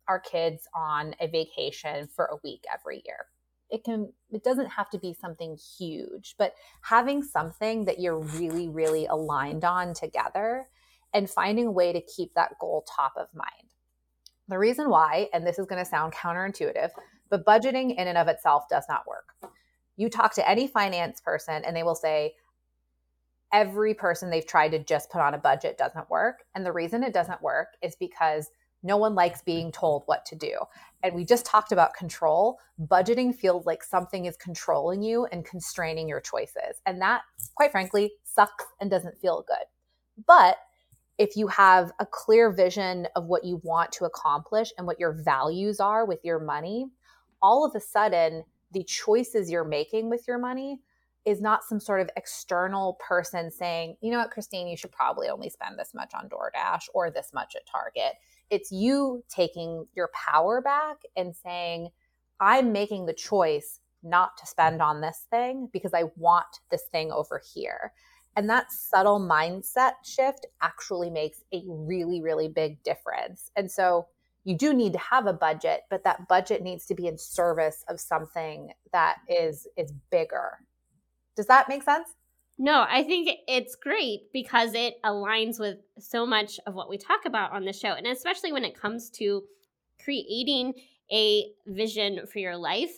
our 0.08 0.22
kids 0.22 0.70
on 0.74 1.16
a 1.20 1.28
vacation 1.28 2.08
for 2.08 2.28
a 2.28 2.38
week 2.46 2.64
every 2.74 3.04
year. 3.06 3.26
It 3.70 3.84
can 3.84 4.14
it 4.32 4.46
doesn't 4.46 4.70
have 4.70 4.90
to 4.92 4.98
be 4.98 5.14
something 5.14 5.58
huge 5.78 6.36
but 6.40 6.54
having 6.82 7.22
something 7.22 7.84
that 7.86 8.00
you're 8.00 8.20
really 8.20 8.70
really 8.70 9.06
aligned 9.06 9.66
on 9.66 9.94
together 9.94 10.70
and 11.14 11.30
finding 11.30 11.68
a 11.68 11.72
way 11.72 11.92
to 11.92 12.00
keep 12.02 12.34
that 12.36 12.58
goal 12.58 12.86
top 12.88 13.16
of 13.18 13.28
mind 13.34 13.69
the 14.50 14.58
reason 14.58 14.90
why, 14.90 15.30
and 15.34 15.46
this 15.46 15.60
is 15.60 15.66
going 15.66 15.84
to 15.84 15.90
sound 15.90 16.14
counterintuitive, 16.14 16.90
but 17.30 17.46
budgeting 17.46 17.92
in 17.92 18.08
and 18.08 18.18
of 18.18 18.28
itself 18.28 18.68
does 18.70 18.86
not 18.90 19.08
work. 19.08 19.36
You 19.96 20.10
talk 20.10 20.34
to 20.36 20.50
any 20.50 20.68
finance 20.68 21.22
person 21.22 21.64
and 21.66 21.76
they 21.76 21.84
will 21.84 21.96
say, 21.96 22.34
every 23.54 23.94
person 23.94 24.30
they've 24.30 24.46
tried 24.46 24.70
to 24.70 24.80
just 24.80 25.10
put 25.10 25.22
on 25.22 25.34
a 25.34 25.38
budget 25.38 25.78
doesn't 25.78 26.10
work. 26.10 26.44
And 26.56 26.66
the 26.66 26.72
reason 26.72 27.04
it 27.04 27.14
doesn't 27.14 27.42
work 27.42 27.70
is 27.82 27.96
because 27.96 28.50
no 28.84 28.98
one 28.98 29.14
likes 29.14 29.42
being 29.42 29.72
told 29.72 30.04
what 30.06 30.26
to 30.26 30.36
do. 30.36 30.54
And 31.04 31.14
we 31.14 31.26
just 31.26 31.46
talked 31.46 31.72
about 31.72 31.94
control. 31.94 32.60
Budgeting 32.80 33.36
feels 33.36 33.66
like 33.66 33.84
something 33.84 34.26
is 34.26 34.38
controlling 34.38 35.02
you 35.02 35.26
and 35.32 35.46
constraining 35.46 36.08
your 36.08 36.22
choices. 36.22 36.82
And 36.86 37.02
that, 37.02 37.22
quite 37.56 37.72
frankly, 37.72 38.14
sucks 38.24 38.66
and 38.80 38.90
doesn't 38.90 39.18
feel 39.20 39.44
good. 39.48 39.66
But 40.26 40.58
if 41.20 41.36
you 41.36 41.48
have 41.48 41.92
a 42.00 42.06
clear 42.06 42.50
vision 42.50 43.06
of 43.18 43.26
what 43.26 43.44
you 43.44 43.60
want 43.64 43.92
to 43.92 44.06
accomplish 44.06 44.72
and 44.78 44.88
what 44.88 45.00
your 45.00 45.12
values 45.12 45.82
are 45.82 46.06
with 46.06 46.20
your 46.24 46.40
money, 46.40 46.88
all 47.42 47.66
of 47.66 47.76
a 47.76 47.80
sudden, 47.80 48.44
the 48.72 48.86
choices 48.86 49.52
you're 49.52 49.66
making 49.66 50.10
with 50.10 50.24
your 50.28 50.38
money 50.40 50.80
is 51.26 51.42
not 51.42 51.66
some 51.66 51.80
sort 51.80 52.00
of 52.00 52.10
external 52.16 52.98
person 53.06 53.52
saying, 53.52 53.98
you 54.02 54.12
know 54.12 54.20
what, 54.20 54.32
Christine, 54.32 54.70
you 54.70 54.78
should 54.78 54.94
probably 54.94 55.28
only 55.28 55.50
spend 55.50 55.78
this 55.78 55.92
much 55.94 56.14
on 56.14 56.30
DoorDash 56.30 56.84
or 56.94 57.12
this 57.12 57.32
much 57.34 57.54
at 57.58 57.68
Target. 57.68 58.14
It's 58.50 58.72
you 58.72 59.22
taking 59.28 59.86
your 59.96 60.10
power 60.14 60.62
back 60.62 61.00
and 61.18 61.36
saying, 61.36 61.90
I'm 62.40 62.72
making 62.72 63.06
the 63.06 63.14
choice 63.14 63.82
not 64.02 64.38
to 64.38 64.48
spend 64.48 64.82
on 64.82 65.02
this 65.02 65.26
thing 65.30 65.68
because 65.74 65.94
I 65.94 66.06
want 66.16 66.62
this 66.72 66.84
thing 66.94 67.12
over 67.12 67.42
here. 67.54 67.92
And 68.36 68.50
that 68.50 68.72
subtle 68.72 69.20
mindset 69.20 69.94
shift 70.04 70.46
actually 70.62 71.10
makes 71.10 71.44
a 71.54 71.64
really, 71.68 72.22
really 72.22 72.48
big 72.48 72.82
difference. 72.84 73.52
And 73.56 73.70
so 73.70 74.08
you 74.46 74.56
do 74.56 74.74
need 74.74 74.94
to 74.94 75.00
have 75.00 75.28
a 75.28 75.34
budget, 75.34 75.82
but 75.90 76.04
that 76.04 76.28
budget 76.28 76.62
needs 76.64 76.86
to 76.88 76.96
be 76.96 77.08
in 77.08 77.18
service 77.18 77.84
of 77.90 78.00
something 78.00 78.72
that 78.94 79.18
is 79.28 79.68
is 79.76 79.92
bigger. 80.10 80.60
Does 81.36 81.48
that 81.48 81.70
make 81.70 81.84
sense? 81.84 82.16
No, 82.58 82.86
I 82.90 83.04
think 83.04 83.30
it's 83.48 83.76
great 83.76 84.34
because 84.34 84.74
it 84.74 85.02
aligns 85.06 85.60
with 85.60 85.78
so 85.98 86.26
much 86.26 86.60
of 86.68 86.74
what 86.76 86.90
we 86.90 86.98
talk 86.98 87.22
about 87.26 87.54
on 87.54 87.64
the 87.64 87.72
show. 87.72 87.94
And 87.94 88.06
especially 88.06 88.52
when 88.52 88.66
it 88.66 88.80
comes 88.80 89.10
to 89.12 89.44
creating 90.04 90.74
a 91.12 91.46
vision 91.68 92.28
for 92.28 92.40
your 92.40 92.58
life 92.58 92.92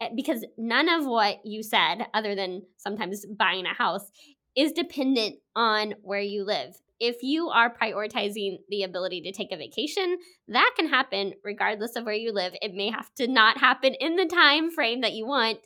eh, 0.00 0.08
because 0.16 0.44
none 0.56 0.88
of 0.88 1.04
what 1.04 1.44
you 1.44 1.62
said 1.62 2.06
other 2.14 2.34
than 2.34 2.62
sometimes 2.78 3.26
buying 3.26 3.66
a 3.66 3.74
house 3.74 4.10
is 4.56 4.72
dependent 4.72 5.36
on 5.56 5.94
where 6.02 6.20
you 6.20 6.44
live. 6.44 6.76
If 7.00 7.22
you 7.22 7.48
are 7.48 7.74
prioritizing 7.74 8.58
the 8.68 8.84
ability 8.84 9.22
to 9.22 9.32
take 9.32 9.50
a 9.50 9.56
vacation, 9.56 10.18
that 10.48 10.70
can 10.76 10.88
happen 10.88 11.32
regardless 11.42 11.96
of 11.96 12.04
where 12.04 12.14
you 12.14 12.32
live. 12.32 12.52
It 12.62 12.74
may 12.74 12.90
have 12.90 13.12
to 13.16 13.26
not 13.26 13.58
happen 13.58 13.94
in 13.94 14.16
the 14.16 14.26
time 14.26 14.70
frame 14.70 15.00
that 15.00 15.14
you 15.14 15.26
want, 15.26 15.58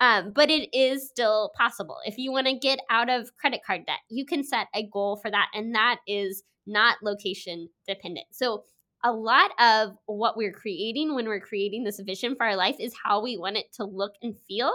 um, 0.00 0.32
but 0.34 0.50
it 0.50 0.68
is 0.74 1.08
still 1.08 1.52
possible. 1.56 1.98
If 2.04 2.18
you 2.18 2.32
want 2.32 2.46
to 2.46 2.58
get 2.58 2.80
out 2.90 3.08
of 3.08 3.36
credit 3.36 3.60
card 3.64 3.86
debt, 3.86 4.00
you 4.08 4.24
can 4.24 4.42
set 4.42 4.66
a 4.74 4.88
goal 4.90 5.16
for 5.16 5.30
that, 5.30 5.48
and 5.54 5.74
that 5.74 5.98
is 6.08 6.42
not 6.66 6.96
location 7.02 7.68
dependent. 7.86 8.26
So, 8.32 8.64
a 9.02 9.12
lot 9.12 9.52
of 9.58 9.96
what 10.04 10.36
we're 10.36 10.52
creating 10.52 11.14
when 11.14 11.26
we're 11.26 11.40
creating 11.40 11.84
this 11.84 12.00
vision 12.00 12.36
for 12.36 12.44
our 12.44 12.56
life 12.56 12.76
is 12.78 12.94
how 13.02 13.22
we 13.22 13.38
want 13.38 13.56
it 13.56 13.72
to 13.74 13.84
look 13.84 14.12
and 14.22 14.36
feel, 14.46 14.72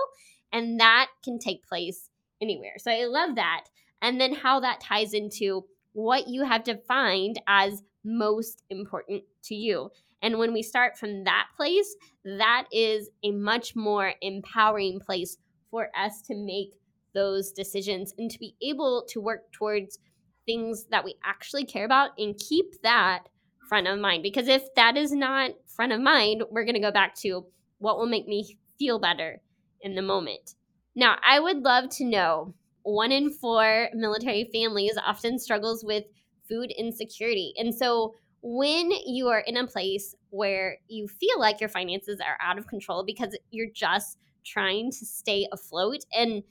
and 0.52 0.80
that 0.80 1.08
can 1.24 1.38
take 1.38 1.64
place 1.68 2.10
anywhere. 2.42 2.74
So 2.78 2.92
I 2.92 3.06
love 3.06 3.36
that. 3.36 3.66
And 4.02 4.20
then 4.20 4.34
how 4.34 4.60
that 4.60 4.82
ties 4.82 5.14
into 5.14 5.66
what 5.94 6.28
you 6.28 6.44
have 6.44 6.64
defined 6.64 7.40
as 7.48 7.84
most 8.04 8.64
important 8.70 9.24
to 9.44 9.56
you. 9.56 9.90
And 10.22 10.38
when 10.38 10.54
we 10.54 10.62
start 10.62 10.98
from 10.98 11.24
that 11.24 11.48
place, 11.56 11.96
that 12.24 12.66
is 12.72 13.10
a 13.24 13.32
much 13.32 13.76
more 13.76 14.14
empowering 14.22 15.00
place 15.00 15.38
for 15.72 15.90
us 15.98 16.22
to 16.24 16.36
make 16.36 16.74
those 17.14 17.52
decisions 17.52 18.14
and 18.18 18.30
to 18.30 18.40
be 18.40 18.56
able 18.62 19.06
to 19.10 19.22
work 19.22 19.52
towards 19.52 20.00
things 20.46 20.86
that 20.92 21.04
we 21.04 21.16
actually 21.24 21.66
care 21.66 21.86
about 21.86 22.12
and 22.18 22.38
keep 22.38 22.82
that 22.84 23.24
front 23.68 23.88
of 23.88 24.00
mind. 24.00 24.24
Because 24.24 24.48
if 24.48 24.64
that 24.76 24.98
is 24.98 25.12
not 25.12 25.52
front 25.68 25.92
of 25.92 26.02
mind, 26.02 26.44
we're 26.52 26.66
going 26.66 26.76
to 26.76 26.82
go 26.82 26.92
back 26.92 27.16
to 27.16 27.46
what 27.80 27.98
will 27.98 28.06
make 28.06 28.28
me 28.28 28.58
feel 28.78 29.00
better 29.00 29.42
in 29.82 29.96
the 29.96 30.02
moment. 30.02 30.56
Now, 30.96 31.18
I 31.28 31.40
would 31.40 31.62
love 31.64 31.90
to 31.98 32.06
know 32.06 32.54
one 32.84 33.12
in 33.12 33.30
four 33.30 33.90
military 33.94 34.50
families 34.54 34.98
often 35.04 35.40
struggles 35.40 35.84
with 35.84 36.06
food 36.48 36.72
insecurity. 36.72 37.54
And 37.58 37.74
so, 37.74 38.16
when 38.42 38.92
you 38.92 39.28
are 39.30 39.40
in 39.40 39.58
a 39.58 39.66
place 39.66 40.16
where 40.30 40.78
you 40.88 41.08
feel 41.08 41.40
like 41.40 41.60
your 41.60 41.70
finances 41.70 42.20
are 42.20 42.38
out 42.40 42.60
of 42.60 42.68
control 42.68 43.04
because 43.04 43.36
you're 43.50 43.72
just 43.74 44.20
trying 44.46 44.92
to 44.92 45.06
stay 45.06 45.48
afloat, 45.52 46.06
and 46.16 46.44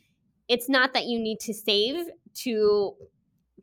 it's 0.49 0.69
not 0.69 0.93
that 0.95 1.05
you 1.05 1.21
need 1.21 1.39
to 1.41 1.55
save 1.55 2.07
to 2.35 2.95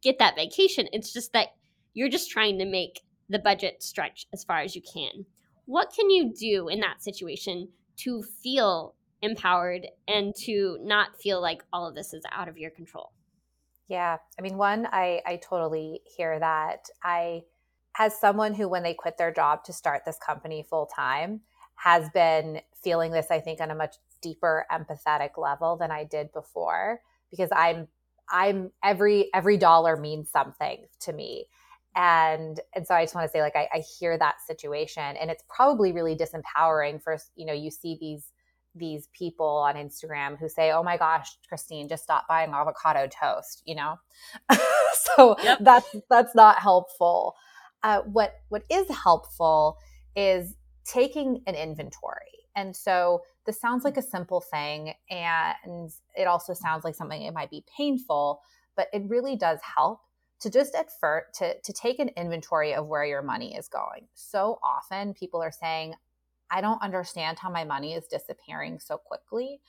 get 0.01 0.17
that 0.19 0.35
vacation, 0.35 0.87
it's 0.93 1.11
just 1.11 1.33
that 1.33 1.49
you're 1.93 2.09
just 2.09 2.31
trying 2.31 2.57
to 2.59 2.65
make 2.65 3.01
the 3.29 3.39
budget 3.39 3.83
stretch 3.83 4.27
as 4.33 4.43
far 4.45 4.59
as 4.59 4.75
you 4.75 4.81
can. 4.81 5.25
What 5.65 5.93
can 5.93 6.09
you 6.09 6.33
do 6.33 6.69
in 6.69 6.79
that 6.79 7.03
situation 7.03 7.67
to 7.97 8.23
feel 8.23 8.95
empowered 9.21 9.87
and 10.07 10.33
to 10.43 10.77
not 10.81 11.19
feel 11.21 11.41
like 11.41 11.63
all 11.71 11.87
of 11.87 11.95
this 11.95 12.13
is 12.13 12.23
out 12.31 12.47
of 12.47 12.57
your 12.57 12.71
control? 12.71 13.11
Yeah. 13.87 14.17
I 14.39 14.41
mean, 14.41 14.57
one, 14.57 14.87
I, 14.91 15.21
I 15.25 15.35
totally 15.37 16.01
hear 16.05 16.39
that. 16.39 16.87
I, 17.03 17.43
as 17.99 18.17
someone 18.19 18.53
who, 18.53 18.69
when 18.69 18.83
they 18.83 18.93
quit 18.93 19.17
their 19.17 19.33
job 19.33 19.63
to 19.65 19.73
start 19.73 20.03
this 20.05 20.17
company 20.17 20.65
full 20.67 20.85
time, 20.85 21.41
has 21.75 22.09
been 22.11 22.61
feeling 22.83 23.11
this, 23.11 23.27
I 23.31 23.39
think, 23.39 23.59
on 23.59 23.71
a 23.71 23.75
much 23.75 23.95
deeper 24.21 24.65
empathetic 24.71 25.37
level 25.37 25.77
than 25.77 25.91
I 25.91 26.03
did 26.03 26.31
before 26.31 27.01
because 27.29 27.49
I'm 27.55 27.87
I'm 28.29 28.71
every 28.83 29.29
every 29.33 29.57
dollar 29.57 29.97
means 29.97 30.29
something 30.29 30.85
to 31.01 31.13
me. 31.13 31.47
And 31.95 32.59
and 32.73 32.87
so 32.87 32.95
I 32.95 33.03
just 33.03 33.15
want 33.15 33.25
to 33.27 33.31
say 33.31 33.41
like 33.41 33.55
I, 33.55 33.67
I 33.73 33.79
hear 33.79 34.17
that 34.17 34.41
situation 34.45 35.03
and 35.03 35.29
it's 35.29 35.43
probably 35.49 35.91
really 35.91 36.15
disempowering 36.15 37.01
for 37.01 37.17
you 37.35 37.45
know, 37.45 37.53
you 37.53 37.71
see 37.71 37.97
these 37.99 38.30
these 38.75 39.07
people 39.17 39.47
on 39.47 39.75
Instagram 39.75 40.39
who 40.39 40.47
say, 40.47 40.71
"Oh 40.71 40.83
my 40.83 40.97
gosh, 40.97 41.37
Christine, 41.47 41.87
just 41.87 42.03
stop 42.03 42.27
buying 42.27 42.51
avocado 42.51 43.07
toast," 43.07 43.63
you 43.65 43.75
know. 43.75 43.95
so 44.93 45.35
yep. 45.43 45.59
that's 45.61 45.95
that's 46.09 46.35
not 46.35 46.59
helpful. 46.59 47.35
Uh, 47.83 48.01
what 48.01 48.33
what 48.49 48.63
is 48.69 48.87
helpful 48.89 49.77
is 50.15 50.55
taking 50.85 51.41
an 51.47 51.55
inventory. 51.55 52.25
And 52.55 52.75
so 52.75 53.21
this 53.45 53.59
sounds 53.59 53.83
like 53.83 53.97
a 53.97 54.01
simple 54.01 54.41
thing, 54.41 54.93
and 55.09 55.89
it 56.15 56.27
also 56.27 56.53
sounds 56.53 56.83
like 56.83 56.95
something 56.95 57.21
it 57.21 57.33
might 57.33 57.49
be 57.49 57.63
painful, 57.77 58.41
but 58.75 58.87
it 58.93 59.03
really 59.07 59.35
does 59.35 59.59
help 59.75 60.01
to 60.41 60.49
just 60.49 60.75
at 60.75 60.89
first 60.99 61.27
to, 61.35 61.55
to 61.61 61.71
take 61.71 61.99
an 61.99 62.09
inventory 62.17 62.73
of 62.73 62.87
where 62.87 63.05
your 63.05 63.21
money 63.21 63.55
is 63.55 63.67
going. 63.67 64.07
So 64.15 64.59
often 64.63 65.13
people 65.13 65.41
are 65.41 65.51
saying, 65.51 65.93
I 66.51 66.61
don't 66.61 66.81
understand 66.81 67.39
how 67.39 67.49
my 67.49 67.63
money 67.63 67.93
is 67.93 68.05
disappearing 68.07 68.79
so 68.79 68.97
quickly. 68.97 69.61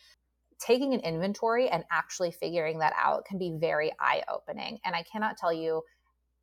Taking 0.58 0.94
an 0.94 1.00
inventory 1.00 1.68
and 1.68 1.84
actually 1.90 2.30
figuring 2.32 2.78
that 2.80 2.94
out 2.96 3.24
can 3.24 3.38
be 3.38 3.56
very 3.58 3.92
eye 4.00 4.22
opening. 4.32 4.78
And 4.84 4.94
I 4.94 5.02
cannot 5.04 5.36
tell 5.36 5.52
you, 5.52 5.82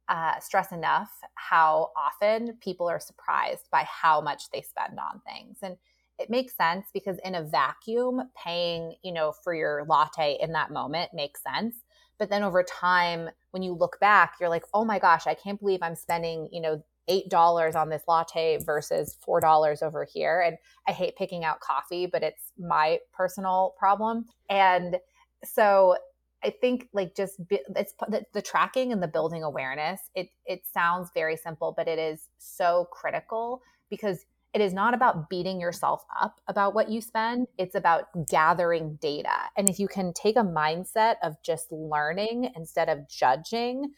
uh, 0.10 0.40
stress 0.40 0.72
enough 0.72 1.12
how 1.36 1.92
often 1.96 2.58
people 2.62 2.90
are 2.90 3.00
surprised 3.00 3.70
by 3.72 3.84
how 3.84 4.20
much 4.20 4.50
they 4.52 4.62
spend 4.62 5.00
on 5.00 5.22
things. 5.22 5.60
And 5.62 5.78
it 6.18 6.30
makes 6.30 6.56
sense 6.58 6.88
because 6.94 7.18
in 7.24 7.36
a 7.36 7.44
vacuum, 7.44 8.24
paying, 8.36 8.96
you 9.04 9.14
know, 9.14 9.32
for 9.44 9.54
your 9.54 9.86
latte 9.88 10.38
in 10.42 10.52
that 10.54 10.72
moment 10.72 11.12
makes 11.14 11.42
sense. 11.44 11.76
But 12.18 12.30
then 12.30 12.44
over 12.44 12.64
time, 12.64 13.30
when 13.52 13.64
you 13.64 13.74
look 13.74 13.98
back, 14.02 14.34
you're 14.40 14.50
like, 14.50 14.66
oh 14.74 14.84
my 14.84 15.00
gosh, 15.00 15.28
I 15.28 15.34
can't 15.34 15.60
believe 15.60 15.80
I'm 15.82 15.96
spending, 15.96 16.50
you 16.52 16.60
know, 16.60 16.84
$8 17.10 17.76
on 17.76 17.90
this 17.90 18.04
latte 18.08 18.60
versus 18.66 19.18
$4 19.28 19.84
over 19.84 20.06
here. 20.12 20.42
And 20.42 20.58
I 20.88 20.92
hate 20.92 21.16
picking 21.18 21.44
out 21.44 21.60
coffee, 21.60 22.06
but 22.06 22.24
it's 22.24 22.52
my 22.58 23.00
personal 23.14 23.74
problem. 23.78 24.26
And 24.50 24.98
so 25.44 25.96
I 26.44 26.54
think 26.62 26.88
like 26.94 27.16
just 27.16 27.42
it's 27.50 27.94
the, 28.08 28.24
the, 28.34 28.42
tracking 28.42 28.94
and 28.94 29.04
the 29.04 29.08
building 29.08 29.44
awareness. 29.44 30.00
It 30.16 30.30
it 30.46 30.62
sounds 30.72 31.10
very 31.14 31.36
simple, 31.36 31.74
but 31.76 31.88
it 31.88 32.00
is 32.00 32.30
so 32.38 32.88
critical 32.92 33.62
because 33.90 34.26
it 34.54 34.62
is 34.62 34.74
not 34.74 34.94
about 34.94 35.30
beating 35.30 35.60
yourself 35.62 36.04
up 36.20 36.40
about 36.48 36.74
what 36.74 36.90
you 36.90 37.02
spend. 37.02 37.48
It's 37.58 37.76
about 37.76 38.06
gathering 38.28 38.98
data. 39.02 39.36
And 39.56 39.70
if 39.70 39.80
you 39.80 39.88
can 39.88 40.12
take 40.14 40.38
a 40.38 40.44
mindset 40.44 41.16
of 41.22 41.36
just 41.44 41.72
learning 41.72 42.52
instead 42.56 42.90
of 42.90 43.08
judging, 43.08 43.92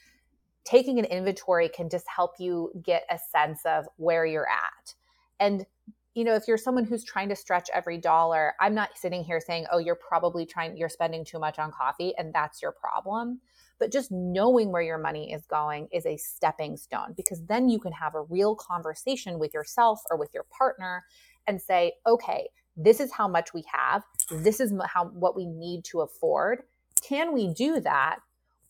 taking 0.64 1.00
an 1.00 1.06
inventory 1.06 1.70
can 1.70 1.90
just 1.90 2.06
help 2.08 2.34
you 2.40 2.72
get 2.84 3.04
a 3.10 3.18
sense 3.18 3.62
of 3.66 3.86
where 3.98 4.26
you're 4.26 4.48
at. 4.48 4.96
And 5.40 5.66
you 6.14 6.26
know, 6.26 6.36
if 6.36 6.46
you're 6.46 6.58
someone 6.58 6.84
who's 6.84 7.06
trying 7.06 7.30
to 7.30 7.38
stretch 7.38 7.70
every 7.74 7.98
dollar, 7.98 8.54
I'm 8.60 8.76
not 8.76 8.98
sitting 8.98 9.24
here 9.24 9.40
saying, 9.40 9.66
"Oh, 9.72 9.78
you're 9.78 9.96
probably 9.96 10.46
trying 10.46 10.76
you're 10.76 10.90
spending 10.90 11.24
too 11.24 11.40
much 11.40 11.58
on 11.58 11.72
coffee 11.72 12.14
and 12.18 12.34
that's 12.34 12.62
your 12.62 12.74
problem." 12.74 13.40
But 13.80 13.92
just 13.92 14.12
knowing 14.12 14.72
where 14.72 14.82
your 14.82 14.98
money 14.98 15.32
is 15.32 15.46
going 15.46 15.88
is 15.92 16.06
a 16.06 16.18
stepping 16.18 16.76
stone 16.76 17.14
because 17.16 17.42
then 17.46 17.70
you 17.70 17.80
can 17.80 17.94
have 17.94 18.14
a 18.14 18.24
real 18.24 18.56
conversation 18.56 19.40
with 19.40 19.54
yourself 19.54 20.02
or 20.12 20.18
with 20.18 20.34
your 20.34 20.44
partner 20.44 21.06
and 21.48 21.62
say, 21.62 21.94
"Okay, 22.06 22.50
this 22.76 23.00
is 23.00 23.14
how 23.14 23.28
much 23.28 23.54
we 23.54 23.64
have. 23.74 24.04
This 24.30 24.60
is 24.60 24.74
how 24.88 25.06
what 25.06 25.36
we 25.36 25.46
need 25.46 25.86
to 25.86 26.02
afford. 26.02 26.64
Can 27.02 27.32
we 27.32 27.54
do 27.54 27.80
that?" 27.80 28.20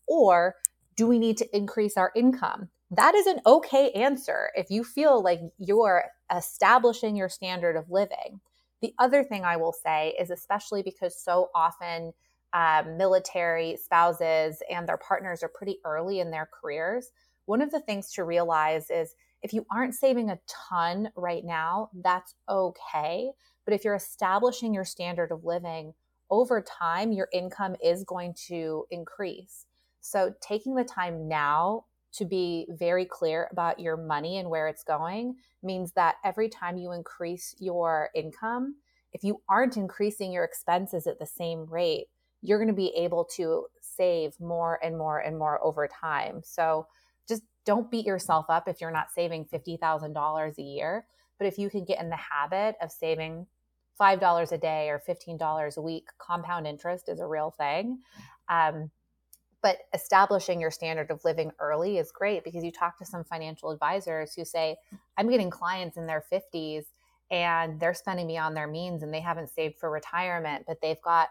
Or 0.07 0.55
do 0.95 1.07
we 1.07 1.19
need 1.19 1.37
to 1.37 1.55
increase 1.55 1.97
our 1.97 2.11
income? 2.15 2.69
That 2.91 3.15
is 3.15 3.25
an 3.25 3.39
okay 3.45 3.91
answer 3.91 4.49
if 4.55 4.69
you 4.69 4.83
feel 4.83 5.23
like 5.23 5.39
you're 5.57 6.05
establishing 6.35 7.15
your 7.15 7.29
standard 7.29 7.75
of 7.75 7.89
living. 7.89 8.41
The 8.81 8.93
other 8.99 9.23
thing 9.23 9.45
I 9.45 9.57
will 9.57 9.73
say 9.73 10.13
is, 10.19 10.29
especially 10.29 10.81
because 10.81 11.15
so 11.15 11.49
often 11.55 12.13
um, 12.53 12.97
military 12.97 13.77
spouses 13.77 14.61
and 14.69 14.87
their 14.87 14.97
partners 14.97 15.41
are 15.41 15.51
pretty 15.53 15.77
early 15.85 16.19
in 16.19 16.31
their 16.31 16.49
careers, 16.61 17.11
one 17.45 17.61
of 17.61 17.71
the 17.71 17.79
things 17.79 18.11
to 18.13 18.23
realize 18.23 18.89
is 18.89 19.15
if 19.41 19.53
you 19.53 19.65
aren't 19.71 19.95
saving 19.95 20.29
a 20.29 20.39
ton 20.47 21.09
right 21.15 21.43
now, 21.43 21.89
that's 22.03 22.35
okay. 22.49 23.31
But 23.65 23.73
if 23.73 23.83
you're 23.83 23.95
establishing 23.95 24.73
your 24.73 24.85
standard 24.85 25.31
of 25.31 25.45
living 25.45 25.93
over 26.29 26.61
time, 26.61 27.11
your 27.11 27.27
income 27.33 27.75
is 27.83 28.03
going 28.03 28.35
to 28.47 28.85
increase. 28.91 29.65
So, 30.01 30.33
taking 30.41 30.75
the 30.75 30.83
time 30.83 31.27
now 31.27 31.85
to 32.13 32.25
be 32.25 32.67
very 32.69 33.05
clear 33.05 33.47
about 33.51 33.79
your 33.79 33.95
money 33.95 34.37
and 34.37 34.49
where 34.49 34.67
it's 34.67 34.83
going 34.83 35.35
means 35.63 35.93
that 35.93 36.15
every 36.25 36.49
time 36.49 36.77
you 36.77 36.91
increase 36.91 37.55
your 37.59 38.09
income, 38.13 38.75
if 39.13 39.23
you 39.23 39.41
aren't 39.47 39.77
increasing 39.77 40.31
your 40.31 40.43
expenses 40.43 41.07
at 41.07 41.19
the 41.19 41.25
same 41.25 41.65
rate, 41.65 42.07
you're 42.41 42.57
going 42.57 42.67
to 42.67 42.73
be 42.73 42.93
able 42.95 43.23
to 43.35 43.67
save 43.81 44.37
more 44.39 44.79
and 44.83 44.97
more 44.97 45.19
and 45.19 45.37
more 45.37 45.63
over 45.63 45.87
time. 45.87 46.41
So, 46.43 46.87
just 47.27 47.43
don't 47.65 47.91
beat 47.91 48.05
yourself 48.05 48.47
up 48.49 48.67
if 48.67 48.81
you're 48.81 48.91
not 48.91 49.11
saving 49.11 49.45
$50,000 49.45 50.57
a 50.57 50.61
year. 50.61 51.05
But 51.37 51.47
if 51.47 51.57
you 51.57 51.69
can 51.69 51.85
get 51.85 51.99
in 51.99 52.09
the 52.09 52.17
habit 52.17 52.75
of 52.81 52.91
saving 52.91 53.47
$5 53.99 54.51
a 54.51 54.57
day 54.57 54.89
or 54.89 55.01
$15 55.07 55.77
a 55.77 55.81
week, 55.81 56.07
compound 56.17 56.67
interest 56.67 57.07
is 57.07 57.19
a 57.19 57.27
real 57.27 57.51
thing. 57.51 57.99
Um, 58.49 58.89
but 59.61 59.77
establishing 59.93 60.59
your 60.59 60.71
standard 60.71 61.11
of 61.11 61.23
living 61.23 61.51
early 61.59 61.97
is 61.97 62.11
great 62.11 62.43
because 62.43 62.63
you 62.63 62.71
talk 62.71 62.97
to 62.97 63.05
some 63.05 63.23
financial 63.23 63.69
advisors 63.69 64.33
who 64.33 64.43
say, 64.43 64.77
I'm 65.17 65.29
getting 65.29 65.49
clients 65.49 65.97
in 65.97 66.07
their 66.07 66.23
50s 66.31 66.85
and 67.29 67.79
they're 67.79 67.93
spending 67.93 68.27
beyond 68.27 68.55
their 68.55 68.67
means 68.67 69.03
and 69.03 69.13
they 69.13 69.21
haven't 69.21 69.49
saved 69.49 69.77
for 69.79 69.89
retirement, 69.89 70.65
but 70.67 70.81
they've 70.81 71.01
got 71.01 71.29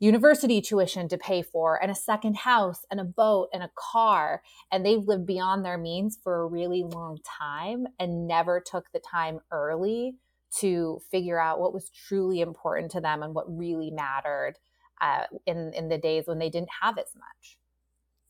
university 0.00 0.60
tuition 0.60 1.08
to 1.08 1.18
pay 1.18 1.42
for 1.42 1.82
and 1.82 1.90
a 1.90 1.94
second 1.94 2.36
house 2.36 2.86
and 2.90 3.00
a 3.00 3.04
boat 3.04 3.48
and 3.52 3.64
a 3.64 3.70
car 3.74 4.42
and 4.70 4.86
they've 4.86 5.08
lived 5.08 5.26
beyond 5.26 5.64
their 5.64 5.76
means 5.76 6.16
for 6.22 6.40
a 6.40 6.46
really 6.46 6.84
long 6.84 7.18
time 7.24 7.84
and 7.98 8.28
never 8.28 8.60
took 8.60 8.90
the 8.92 9.00
time 9.00 9.40
early 9.50 10.14
to 10.60 11.00
figure 11.10 11.40
out 11.40 11.60
what 11.60 11.74
was 11.74 11.90
truly 11.90 12.40
important 12.40 12.90
to 12.92 13.00
them 13.00 13.22
and 13.22 13.34
what 13.34 13.44
really 13.48 13.90
mattered 13.90 14.54
uh, 15.00 15.24
in 15.46 15.72
in 15.74 15.88
the 15.88 15.98
days 15.98 16.24
when 16.26 16.38
they 16.38 16.50
didn't 16.50 16.70
have 16.80 16.98
as 16.98 17.12
much. 17.14 17.57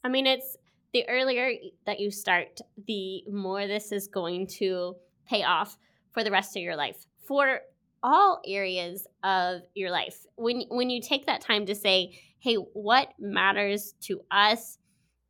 I 0.09 0.11
mean, 0.11 0.27
it's 0.27 0.57
the 0.95 1.07
earlier 1.07 1.53
that 1.85 2.01
you 2.01 2.11
start, 2.11 2.63
the 2.87 3.25
more 3.31 3.67
this 3.67 3.93
is 3.93 4.09
going 4.09 4.47
to 4.59 4.97
pay 5.27 5.43
off 5.43 5.77
for 6.13 6.25
the 6.25 6.31
rest 6.31 6.57
of 6.57 6.63
your 6.63 6.77
life 6.77 7.05
for 7.27 7.61
all 8.03 8.41
areas 8.47 9.07
of 9.23 9.61
your 9.75 9.91
life. 9.91 10.25
When 10.37 10.63
when 10.71 10.89
you 10.89 11.03
take 11.03 11.27
that 11.27 11.43
time 11.43 11.67
to 11.67 11.75
say, 11.75 12.19
"Hey, 12.39 12.55
what 12.55 13.13
matters 13.19 13.93
to 14.05 14.23
us? 14.31 14.79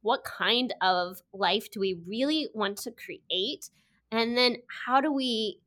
What 0.03 0.23
kind 0.23 0.73
of 0.81 1.23
life 1.33 1.73
do 1.73 1.81
we 1.81 1.95
really 2.07 2.49
want 2.55 2.77
to 2.79 2.93
create?" 2.93 3.71
And 4.13 4.37
then 4.37 4.59
how 4.87 5.01
do 5.01 5.11
we 5.11 5.59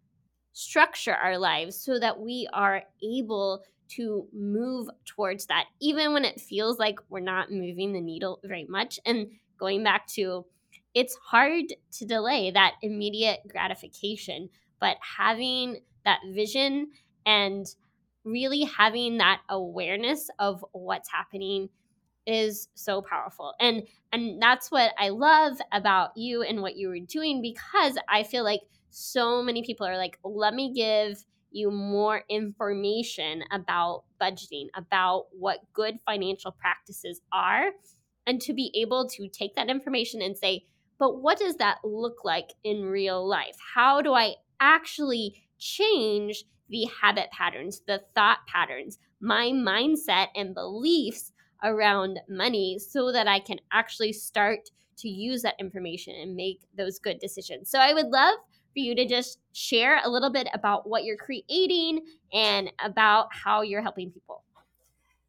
structure 0.53 1.15
our 1.15 1.37
lives 1.37 1.75
so 1.75 1.99
that 1.99 2.17
we 2.17 2.47
are 2.53 2.83
able 3.03 3.65
to 3.95 4.27
move 4.33 4.89
towards 5.05 5.47
that, 5.47 5.65
even 5.79 6.13
when 6.13 6.25
it 6.25 6.39
feels 6.39 6.79
like 6.79 6.99
we're 7.09 7.19
not 7.19 7.51
moving 7.51 7.93
the 7.93 8.01
needle 8.01 8.39
very 8.43 8.65
much. 8.65 8.99
And 9.05 9.27
going 9.57 9.83
back 9.83 10.07
to 10.07 10.45
it's 10.93 11.15
hard 11.15 11.65
to 11.93 12.05
delay 12.05 12.51
that 12.51 12.75
immediate 12.81 13.39
gratification, 13.47 14.49
but 14.79 14.97
having 15.17 15.81
that 16.03 16.19
vision 16.33 16.91
and 17.25 17.65
really 18.23 18.63
having 18.63 19.17
that 19.17 19.41
awareness 19.49 20.29
of 20.37 20.65
what's 20.73 21.09
happening 21.09 21.69
is 22.27 22.67
so 22.75 23.01
powerful. 23.01 23.53
And 23.59 23.83
and 24.11 24.41
that's 24.41 24.69
what 24.69 24.93
I 24.97 25.09
love 25.09 25.57
about 25.71 26.15
you 26.15 26.43
and 26.43 26.61
what 26.61 26.75
you 26.75 26.89
were 26.89 26.99
doing 26.99 27.41
because 27.41 27.97
I 28.07 28.23
feel 28.23 28.43
like 28.43 28.61
so 28.89 29.41
many 29.41 29.63
people 29.63 29.87
are 29.87 29.97
like, 29.97 30.19
let 30.23 30.53
me 30.53 30.73
give 30.73 31.23
you 31.51 31.71
more 31.71 32.23
information 32.29 33.43
about 33.51 34.03
budgeting, 34.21 34.67
about 34.75 35.25
what 35.31 35.59
good 35.73 35.99
financial 36.05 36.51
practices 36.51 37.21
are, 37.31 37.71
and 38.27 38.41
to 38.41 38.53
be 38.53 38.71
able 38.75 39.07
to 39.09 39.27
take 39.27 39.55
that 39.55 39.69
information 39.69 40.21
and 40.21 40.37
say, 40.37 40.65
but 40.99 41.21
what 41.21 41.39
does 41.39 41.55
that 41.55 41.79
look 41.83 42.23
like 42.23 42.51
in 42.63 42.83
real 42.83 43.27
life? 43.27 43.57
How 43.73 44.01
do 44.01 44.13
I 44.13 44.35
actually 44.59 45.41
change 45.57 46.43
the 46.69 46.87
habit 47.01 47.29
patterns, 47.31 47.81
the 47.87 48.01
thought 48.15 48.39
patterns, 48.47 48.99
my 49.19 49.51
mindset 49.51 50.27
and 50.35 50.53
beliefs 50.53 51.31
around 51.63 52.19
money 52.29 52.79
so 52.79 53.11
that 53.11 53.27
I 53.27 53.39
can 53.39 53.59
actually 53.71 54.13
start 54.13 54.69
to 54.99 55.09
use 55.09 55.41
that 55.41 55.55
information 55.59 56.15
and 56.15 56.35
make 56.35 56.61
those 56.77 56.99
good 56.99 57.19
decisions. 57.19 57.69
So 57.69 57.79
I 57.79 57.93
would 57.93 58.07
love 58.07 58.35
for 58.73 58.79
you 58.79 58.95
to 58.95 59.05
just 59.05 59.39
share 59.53 60.01
a 60.03 60.09
little 60.09 60.31
bit 60.31 60.47
about 60.53 60.87
what 60.87 61.03
you're 61.03 61.17
creating 61.17 62.01
and 62.33 62.71
about 62.83 63.27
how 63.31 63.61
you're 63.61 63.81
helping 63.81 64.11
people. 64.11 64.43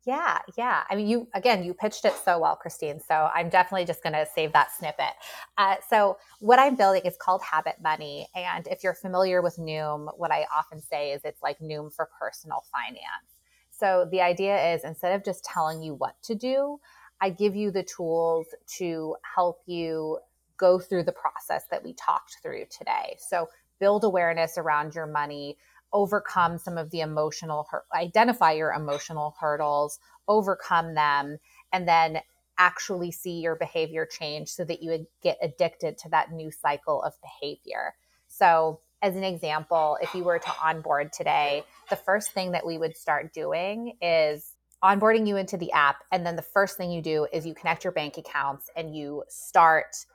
Yeah, 0.04 0.38
yeah. 0.58 0.82
I 0.90 0.96
mean, 0.96 1.06
you 1.06 1.28
again, 1.32 1.62
you 1.62 1.74
pitched 1.74 2.04
it 2.04 2.14
so 2.24 2.40
well, 2.40 2.56
Christine. 2.56 2.98
So 2.98 3.30
I'm 3.32 3.48
definitely 3.48 3.84
just 3.84 4.02
going 4.02 4.14
to 4.14 4.26
save 4.34 4.52
that 4.52 4.72
snippet. 4.76 5.12
Uh, 5.58 5.76
so 5.88 6.16
what 6.40 6.58
I'm 6.58 6.74
building 6.74 7.02
is 7.04 7.16
called 7.16 7.40
Habit 7.42 7.76
Money, 7.80 8.26
and 8.34 8.66
if 8.66 8.82
you're 8.82 8.94
familiar 8.94 9.42
with 9.42 9.58
Noom, 9.58 10.08
what 10.16 10.32
I 10.32 10.46
often 10.54 10.80
say 10.80 11.12
is 11.12 11.22
it's 11.24 11.40
like 11.40 11.58
Noom 11.60 11.94
for 11.94 12.08
personal 12.18 12.64
finance. 12.72 13.32
So 13.70 14.08
the 14.10 14.20
idea 14.20 14.74
is 14.74 14.82
instead 14.84 15.14
of 15.14 15.24
just 15.24 15.44
telling 15.44 15.82
you 15.82 15.94
what 15.94 16.20
to 16.24 16.34
do, 16.34 16.80
I 17.20 17.30
give 17.30 17.54
you 17.54 17.70
the 17.70 17.84
tools 17.84 18.46
to 18.78 19.14
help 19.36 19.60
you 19.66 20.18
go 20.62 20.78
through 20.78 21.02
the 21.02 21.12
process 21.12 21.64
that 21.72 21.82
we 21.82 21.92
talked 21.94 22.36
through 22.40 22.64
today. 22.70 23.16
So 23.18 23.48
build 23.80 24.04
awareness 24.04 24.56
around 24.56 24.94
your 24.94 25.08
money, 25.08 25.58
overcome 25.92 26.56
some 26.56 26.78
of 26.78 26.90
the 26.92 27.00
emotional, 27.00 27.68
identify 27.92 28.52
your 28.52 28.70
emotional 28.70 29.34
hurdles, 29.40 29.98
overcome 30.28 30.94
them, 30.94 31.38
and 31.72 31.88
then 31.88 32.20
actually 32.58 33.10
see 33.10 33.40
your 33.40 33.56
behavior 33.56 34.06
change 34.06 34.50
so 34.50 34.64
that 34.64 34.84
you 34.84 35.04
get 35.20 35.36
addicted 35.42 35.98
to 35.98 36.08
that 36.10 36.30
new 36.30 36.52
cycle 36.52 37.02
of 37.02 37.12
behavior. 37.20 37.94
So, 38.28 38.78
as 39.02 39.16
an 39.16 39.24
example, 39.24 39.98
if 40.00 40.14
you 40.14 40.22
were 40.22 40.38
to 40.38 40.52
onboard 40.62 41.12
today, 41.12 41.64
the 41.90 41.96
first 41.96 42.30
thing 42.30 42.52
that 42.52 42.64
we 42.64 42.78
would 42.78 42.96
start 42.96 43.34
doing 43.34 43.96
is 44.00 44.52
onboarding 44.84 45.26
you 45.26 45.36
into 45.36 45.56
the 45.56 45.72
app. 45.72 46.04
And 46.12 46.24
then 46.24 46.36
the 46.36 46.42
first 46.42 46.76
thing 46.76 46.92
you 46.92 47.02
do 47.02 47.26
is 47.32 47.44
you 47.44 47.52
connect 47.52 47.82
your 47.82 47.92
bank 47.92 48.16
accounts 48.16 48.70
and 48.76 48.94
you 48.94 49.24
start 49.28 50.06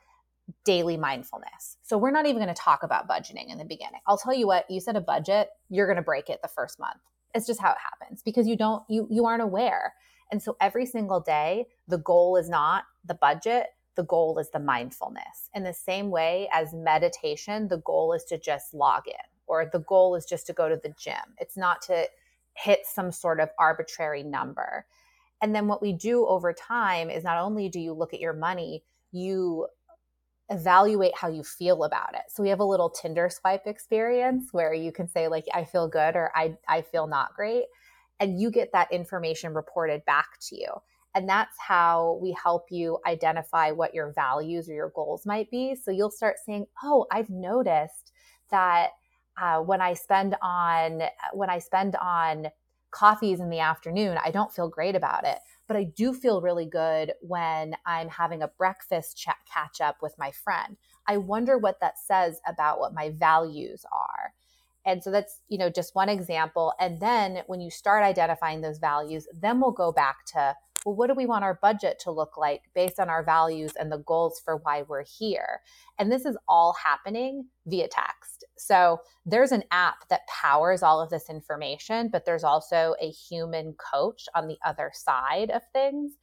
daily 0.63 0.97
mindfulness. 0.97 1.77
So 1.81 1.97
we're 1.97 2.11
not 2.11 2.25
even 2.25 2.41
going 2.41 2.53
to 2.53 2.61
talk 2.61 2.83
about 2.83 3.07
budgeting 3.07 3.49
in 3.49 3.57
the 3.57 3.65
beginning. 3.65 4.01
I'll 4.07 4.17
tell 4.17 4.33
you 4.33 4.47
what, 4.47 4.69
you 4.69 4.79
set 4.79 4.95
a 4.95 5.01
budget, 5.01 5.49
you're 5.69 5.87
going 5.87 5.97
to 5.97 6.01
break 6.01 6.29
it 6.29 6.39
the 6.41 6.47
first 6.47 6.79
month. 6.79 6.99
It's 7.33 7.45
just 7.45 7.59
how 7.59 7.71
it 7.71 7.77
happens 7.77 8.21
because 8.23 8.47
you 8.47 8.55
don't 8.55 8.83
you 8.89 9.07
you 9.11 9.25
aren't 9.25 9.43
aware. 9.43 9.93
And 10.31 10.41
so 10.41 10.57
every 10.59 10.85
single 10.85 11.19
day, 11.19 11.67
the 11.87 11.97
goal 11.97 12.37
is 12.37 12.49
not 12.49 12.83
the 13.05 13.13
budget, 13.13 13.67
the 13.95 14.03
goal 14.03 14.39
is 14.39 14.49
the 14.51 14.59
mindfulness. 14.59 15.49
In 15.53 15.63
the 15.63 15.73
same 15.73 16.09
way 16.09 16.49
as 16.53 16.73
meditation, 16.73 17.67
the 17.67 17.79
goal 17.79 18.13
is 18.13 18.23
to 18.25 18.37
just 18.37 18.73
log 18.73 19.07
in 19.07 19.13
or 19.47 19.69
the 19.71 19.79
goal 19.79 20.15
is 20.15 20.25
just 20.25 20.45
to 20.47 20.53
go 20.53 20.69
to 20.69 20.79
the 20.81 20.93
gym. 20.97 21.35
It's 21.39 21.57
not 21.57 21.81
to 21.83 22.07
hit 22.53 22.81
some 22.85 23.11
sort 23.11 23.39
of 23.39 23.49
arbitrary 23.59 24.23
number. 24.23 24.85
And 25.41 25.53
then 25.53 25.67
what 25.67 25.81
we 25.81 25.93
do 25.93 26.25
over 26.25 26.53
time 26.53 27.09
is 27.09 27.23
not 27.23 27.37
only 27.37 27.69
do 27.69 27.79
you 27.79 27.93
look 27.93 28.13
at 28.13 28.19
your 28.19 28.33
money, 28.33 28.83
you 29.11 29.67
evaluate 30.49 31.15
how 31.15 31.27
you 31.27 31.43
feel 31.43 31.83
about 31.83 32.13
it. 32.13 32.21
So 32.29 32.41
we 32.41 32.49
have 32.49 32.59
a 32.59 32.65
little 32.65 32.89
Tinder 32.89 33.29
swipe 33.29 33.67
experience 33.67 34.49
where 34.53 34.73
you 34.73 34.91
can 34.91 35.07
say 35.07 35.27
like 35.27 35.45
I 35.53 35.65
feel 35.65 35.87
good 35.87 36.15
or 36.15 36.31
I 36.35 36.55
I 36.67 36.81
feel 36.81 37.07
not 37.07 37.33
great 37.35 37.65
and 38.19 38.39
you 38.39 38.49
get 38.49 38.71
that 38.73 38.91
information 38.91 39.53
reported 39.53 40.03
back 40.05 40.39
to 40.49 40.55
you. 40.55 40.69
And 41.15 41.27
that's 41.27 41.55
how 41.59 42.19
we 42.21 42.31
help 42.41 42.67
you 42.69 42.99
identify 43.05 43.71
what 43.71 43.93
your 43.93 44.11
values 44.13 44.69
or 44.69 44.73
your 44.73 44.91
goals 44.95 45.25
might 45.25 45.49
be. 45.49 45.75
So 45.75 45.91
you'll 45.91 46.11
start 46.11 46.37
saying, 46.45 46.67
"Oh, 46.83 47.05
I've 47.11 47.29
noticed 47.29 48.11
that 48.49 48.91
uh, 49.41 49.59
when 49.59 49.81
I 49.81 49.93
spend 49.93 50.35
on 50.41 51.03
when 51.33 51.49
I 51.49 51.59
spend 51.59 51.95
on 51.97 52.47
coffees 52.91 53.39
in 53.39 53.49
the 53.49 53.59
afternoon, 53.59 54.17
I 54.23 54.31
don't 54.31 54.51
feel 54.51 54.69
great 54.69 54.95
about 54.95 55.25
it 55.25 55.39
but 55.67 55.77
I 55.77 55.83
do 55.83 56.13
feel 56.13 56.41
really 56.41 56.65
good 56.65 57.13
when 57.21 57.75
I'm 57.85 58.09
having 58.09 58.41
a 58.41 58.47
breakfast 58.47 59.17
chat 59.17 59.37
catch 59.51 59.81
up 59.81 59.97
with 60.01 60.15
my 60.17 60.31
friend. 60.31 60.77
I 61.07 61.17
wonder 61.17 61.57
what 61.57 61.79
that 61.81 61.99
says 61.99 62.39
about 62.47 62.79
what 62.79 62.93
my 62.93 63.11
values 63.11 63.85
are. 63.91 64.33
And 64.85 65.03
so 65.03 65.11
that's, 65.11 65.41
you 65.49 65.57
know, 65.57 65.69
just 65.69 65.95
one 65.95 66.07
example. 66.07 66.73
And 66.79 66.99
then 66.99 67.39
when 67.47 67.59
you 67.59 67.69
start 67.69 68.03
identifying 68.03 68.61
those 68.61 68.79
values, 68.79 69.27
then 69.33 69.59
we'll 69.59 69.71
go 69.71 69.91
back 69.91 70.25
to, 70.27 70.55
well, 70.85 70.95
what 70.95 71.07
do 71.07 71.13
we 71.13 71.25
want 71.25 71.43
our 71.43 71.59
budget 71.61 71.99
to 72.03 72.11
look 72.11 72.37
like 72.37 72.61
based 72.73 72.97
on 72.97 73.09
our 73.09 73.21
values 73.23 73.73
and 73.77 73.91
the 73.91 73.97
goals 73.97 74.41
for 74.43 74.55
why 74.57 74.83
we're 74.83 75.03
here? 75.03 75.59
And 75.99 76.09
this 76.09 76.25
is 76.25 76.37
all 76.47 76.77
happening 76.85 77.47
via 77.65 77.89
text. 77.89 78.36
So 78.57 78.99
there's 79.25 79.51
an 79.51 79.63
app 79.71 80.07
that 80.09 80.27
powers 80.27 80.83
all 80.83 81.01
of 81.01 81.09
this 81.09 81.29
information, 81.29 82.09
but 82.11 82.25
there's 82.25 82.43
also 82.43 82.95
a 83.01 83.09
human 83.09 83.73
coach 83.73 84.23
on 84.35 84.47
the 84.47 84.57
other 84.65 84.91
side 84.93 85.51
of 85.51 85.61
things. 85.73 86.13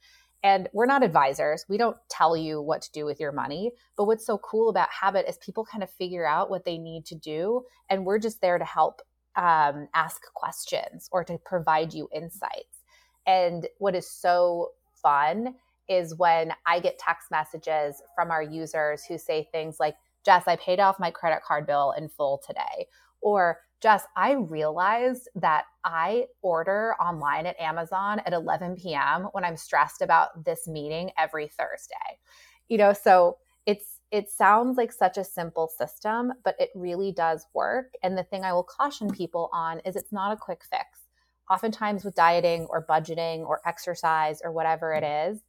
And 0.43 0.69
we're 0.73 0.85
not 0.85 1.03
advisors. 1.03 1.65
We 1.67 1.77
don't 1.77 1.97
tell 2.09 2.37
you 2.37 2.61
what 2.61 2.83
to 2.83 2.91
do 2.91 3.03
with 3.03 3.19
your 3.19 3.31
money. 3.31 3.71
But 3.97 4.05
what's 4.05 4.25
so 4.25 4.37
cool 4.37 4.69
about 4.69 4.89
Habit 4.91 5.25
is 5.27 5.37
people 5.37 5.65
kind 5.65 5.83
of 5.83 5.89
figure 5.89 6.27
out 6.27 6.51
what 6.51 6.65
they 6.65 6.77
need 6.77 7.05
to 7.07 7.15
do. 7.15 7.63
And 7.89 8.05
we're 8.05 8.19
just 8.19 8.41
there 8.41 8.59
to 8.59 8.65
help 8.65 9.01
um, 9.35 9.87
ask 9.95 10.21
questions 10.33 11.09
or 11.11 11.23
to 11.23 11.39
provide 11.45 11.93
you 11.93 12.07
insights. 12.13 12.83
And 13.25 13.67
what 13.79 13.95
is 13.95 14.07
so 14.07 14.69
fun 15.01 15.55
is 15.87 16.15
when 16.15 16.53
I 16.65 16.79
get 16.79 16.99
text 16.99 17.31
messages 17.31 18.01
from 18.15 18.31
our 18.31 18.43
users 18.43 19.03
who 19.03 19.17
say 19.17 19.47
things 19.51 19.77
like, 19.79 19.95
Jess, 20.25 20.47
I 20.47 20.55
paid 20.57 20.79
off 20.79 20.99
my 20.99 21.11
credit 21.11 21.41
card 21.43 21.67
bill 21.67 21.93
in 21.97 22.09
full 22.09 22.41
today. 22.45 22.87
Or, 23.21 23.59
Jess, 23.81 24.03
I 24.15 24.33
realized 24.33 25.29
that 25.35 25.65
I 25.83 26.25
order 26.41 26.95
online 26.99 27.45
at 27.45 27.59
Amazon 27.59 28.21
at 28.25 28.33
11 28.33 28.75
p.m. 28.77 29.29
when 29.31 29.45
I'm 29.45 29.57
stressed 29.57 30.01
about 30.01 30.43
this 30.45 30.67
meeting 30.67 31.11
every 31.17 31.47
Thursday. 31.47 32.19
You 32.67 32.77
know, 32.77 32.93
so 32.93 33.37
it's 33.65 33.99
it 34.11 34.29
sounds 34.29 34.77
like 34.77 34.91
such 34.91 35.17
a 35.17 35.23
simple 35.23 35.67
system, 35.67 36.33
but 36.43 36.55
it 36.59 36.69
really 36.75 37.11
does 37.11 37.47
work. 37.53 37.93
And 38.03 38.17
the 38.17 38.23
thing 38.23 38.43
I 38.43 38.53
will 38.53 38.63
caution 38.63 39.09
people 39.11 39.49
on 39.51 39.79
is 39.79 39.95
it's 39.95 40.11
not 40.13 40.31
a 40.31 40.37
quick 40.37 40.63
fix. 40.69 41.01
Oftentimes 41.49 42.03
with 42.03 42.15
dieting 42.15 42.65
or 42.69 42.85
budgeting 42.85 43.41
or 43.41 43.61
exercise 43.65 44.41
or 44.43 44.51
whatever 44.51 44.93
it 44.93 45.03
is, 45.03 45.41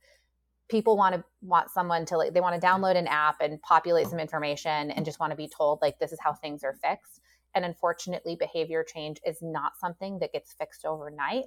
people 0.69 0.97
want 0.97 1.15
to 1.15 1.25
want 1.43 1.71
someone 1.71 2.05
to 2.07 2.17
like 2.17 2.35
they 2.35 2.41
want 2.41 2.61
to 2.61 2.67
download 2.67 2.97
an 2.97 3.07
app 3.07 3.37
and 3.41 3.61
populate 3.63 4.09
some 4.09 4.19
information 4.19 4.91
and 4.91 5.05
just 5.05 5.21
want 5.21 5.31
to 5.31 5.37
be 5.37 5.49
told 5.49 5.79
like 5.81 5.99
this 5.99 6.13
is 6.13 6.19
how 6.21 6.33
things 6.33 6.65
are 6.65 6.77
fixed. 6.83 7.21
And 7.55 7.65
unfortunately 7.65 8.37
behavior 8.37 8.85
change 8.85 9.21
is 9.25 9.39
not 9.41 9.73
something 9.79 10.19
that 10.21 10.33
gets 10.33 10.55
fixed 10.59 10.85
overnight. 10.85 11.45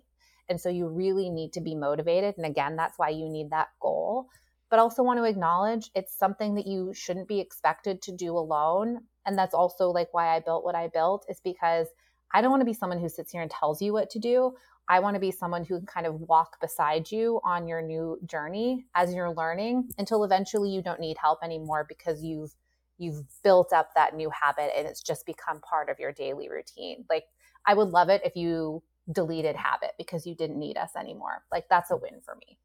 And 0.48 0.60
so 0.60 0.70
you 0.70 0.88
really 0.88 1.30
need 1.30 1.54
to 1.54 1.62
be 1.62 1.76
motivated. 1.76 2.36
And 2.38 2.46
again 2.46 2.76
that's 2.76 2.98
why 2.98 3.10
you 3.10 3.30
need 3.30 3.50
that 3.52 3.68
goal. 3.82 4.28
But 4.70 4.80
also 4.80 5.04
want 5.04 5.20
to 5.20 5.24
acknowledge 5.24 5.90
it's 5.96 6.18
something 6.18 6.56
that 6.56 6.68
you 6.68 6.94
shouldn't 6.94 7.28
be 7.28 7.40
expected 7.40 8.02
to 8.04 8.12
do 8.12 8.38
alone. 8.38 9.00
And 9.26 9.38
that's 9.38 9.54
also 9.54 9.90
like 9.90 10.10
why 10.12 10.36
I 10.36 10.40
built 10.40 10.64
what 10.64 10.76
I 10.76 10.88
built 10.88 11.26
is 11.28 11.42
because 11.44 11.88
I 12.34 12.42
don't 12.42 12.52
want 12.52 12.62
to 12.62 12.66
be 12.66 12.74
someone 12.74 13.00
who 13.00 13.10
sits 13.10 13.32
here 13.32 13.42
and 13.42 13.50
tells 13.50 13.82
you 13.82 13.94
what 13.94 14.10
to 14.12 14.20
do. 14.20 14.54
I 14.90 15.00
want 15.00 15.14
to 15.14 15.20
be 15.20 15.32
someone 15.32 15.64
who 15.64 15.78
can 15.78 15.86
kind 15.86 16.08
of 16.08 16.20
walk 16.22 16.60
beside 16.60 17.12
you 17.12 17.40
on 17.44 17.68
your 17.68 17.82
new 17.82 18.20
journey 18.26 18.88
as 18.96 19.14
you're 19.14 19.32
learning 19.32 19.92
until 20.00 20.24
eventually 20.24 20.72
you 20.72 20.82
don't 20.82 21.00
need 21.00 21.18
help 21.22 21.40
anymore 21.44 21.86
because 21.88 22.24
you've 22.24 22.56
you've 22.98 23.24
built 23.44 23.72
up 23.72 23.92
that 23.96 24.16
new 24.16 24.30
habit 24.30 24.72
and 24.76 24.88
it's 24.88 25.02
just 25.02 25.26
become 25.26 25.62
part 25.62 25.90
of 25.90 26.00
your 26.00 26.12
daily 26.12 26.50
routine. 26.50 27.06
Like 27.10 27.26
I 27.66 27.76
would 27.76 27.90
love 27.90 28.10
it 28.10 28.22
if 28.26 28.36
you 28.36 28.82
deleted 29.12 29.56
habit 29.56 29.92
because 29.98 30.26
you 30.26 30.36
didn't 30.36 30.60
need 30.60 30.76
us 30.76 30.96
anymore. 30.98 31.44
Like 31.52 31.70
that's 31.70 31.92
a 31.92 31.96
win 31.96 32.20
for 32.26 32.36
me. 32.36 32.58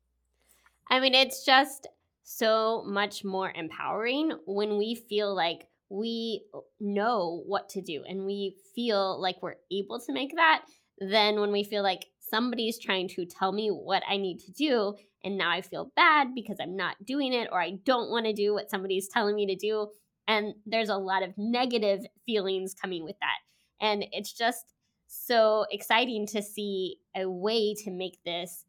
I 0.90 1.00
mean, 1.00 1.14
it's 1.14 1.44
just 1.44 1.86
so 2.22 2.82
much 2.86 3.22
more 3.22 3.52
empowering 3.54 4.32
when 4.46 4.78
we 4.78 4.94
feel 4.94 5.34
like 5.34 5.68
we 5.90 6.42
know 6.80 7.42
what 7.46 7.68
to 7.68 7.82
do 7.82 8.02
and 8.08 8.24
we 8.24 8.56
feel 8.74 9.20
like 9.20 9.42
we're 9.42 9.56
able 9.70 10.00
to 10.00 10.12
make 10.12 10.34
that 10.34 10.64
than 10.98 11.38
when 11.38 11.52
we 11.52 11.62
feel 11.62 11.82
like 11.82 12.06
somebody's 12.34 12.80
trying 12.80 13.06
to 13.06 13.24
tell 13.24 13.52
me 13.52 13.68
what 13.68 14.02
I 14.08 14.16
need 14.16 14.40
to 14.40 14.50
do. 14.50 14.96
And 15.22 15.38
now 15.38 15.50
I 15.50 15.60
feel 15.60 15.92
bad 15.94 16.34
because 16.34 16.56
I'm 16.60 16.74
not 16.74 16.96
doing 17.04 17.32
it 17.32 17.48
or 17.52 17.62
I 17.62 17.78
don't 17.84 18.10
want 18.10 18.26
to 18.26 18.32
do 18.32 18.52
what 18.54 18.70
somebody's 18.70 19.06
telling 19.06 19.36
me 19.36 19.46
to 19.46 19.54
do. 19.54 19.86
And 20.26 20.54
there's 20.66 20.88
a 20.88 20.96
lot 20.96 21.22
of 21.22 21.32
negative 21.38 22.00
feelings 22.26 22.74
coming 22.74 23.04
with 23.04 23.14
that. 23.20 23.86
And 23.86 24.04
it's 24.10 24.32
just 24.32 24.74
so 25.06 25.64
exciting 25.70 26.26
to 26.28 26.42
see 26.42 26.96
a 27.14 27.30
way 27.30 27.72
to 27.84 27.92
make 27.92 28.18
this 28.24 28.64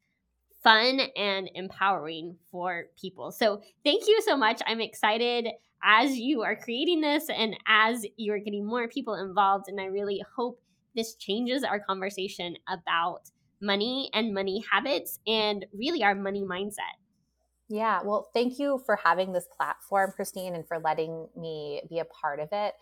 fun 0.64 1.00
and 1.18 1.50
empowering 1.56 2.36
for 2.52 2.86
people. 3.02 3.32
So, 3.32 3.62
thank 3.84 4.08
you 4.08 4.22
so 4.22 4.38
much. 4.38 4.62
I'm 4.68 4.82
excited 4.82 5.48
as 5.84 6.18
you 6.18 6.44
are 6.44 6.56
creating 6.56 7.02
this 7.02 7.30
and 7.30 7.56
as 7.68 8.06
you're 8.16 8.40
getting 8.40 8.66
more 8.66 8.88
people 8.88 9.16
involved. 9.16 9.70
And 9.70 9.80
I 9.80 9.86
really 9.86 10.24
hope 10.36 10.62
this 10.96 11.16
changes 11.16 11.64
our 11.64 11.80
conversation 11.80 12.58
about 12.70 13.30
money 13.62 14.10
and 14.14 14.34
money 14.34 14.64
habits 14.72 15.20
and 15.28 15.66
really 15.74 16.04
our 16.04 16.16
money 16.16 16.44
mindset. 16.44 16.98
Yeah, 17.68 18.02
well, 18.04 18.30
thank 18.34 18.60
you 18.60 18.82
for 18.86 18.96
having 18.96 19.34
this 19.34 19.48
platform, 19.58 20.14
Christine, 20.16 20.54
and 20.54 20.68
for 20.68 20.78
letting 20.78 21.28
me 21.36 21.82
be 21.90 22.00
a 22.00 22.06
part 22.06 22.40
of 22.40 22.50
it. 22.52 22.74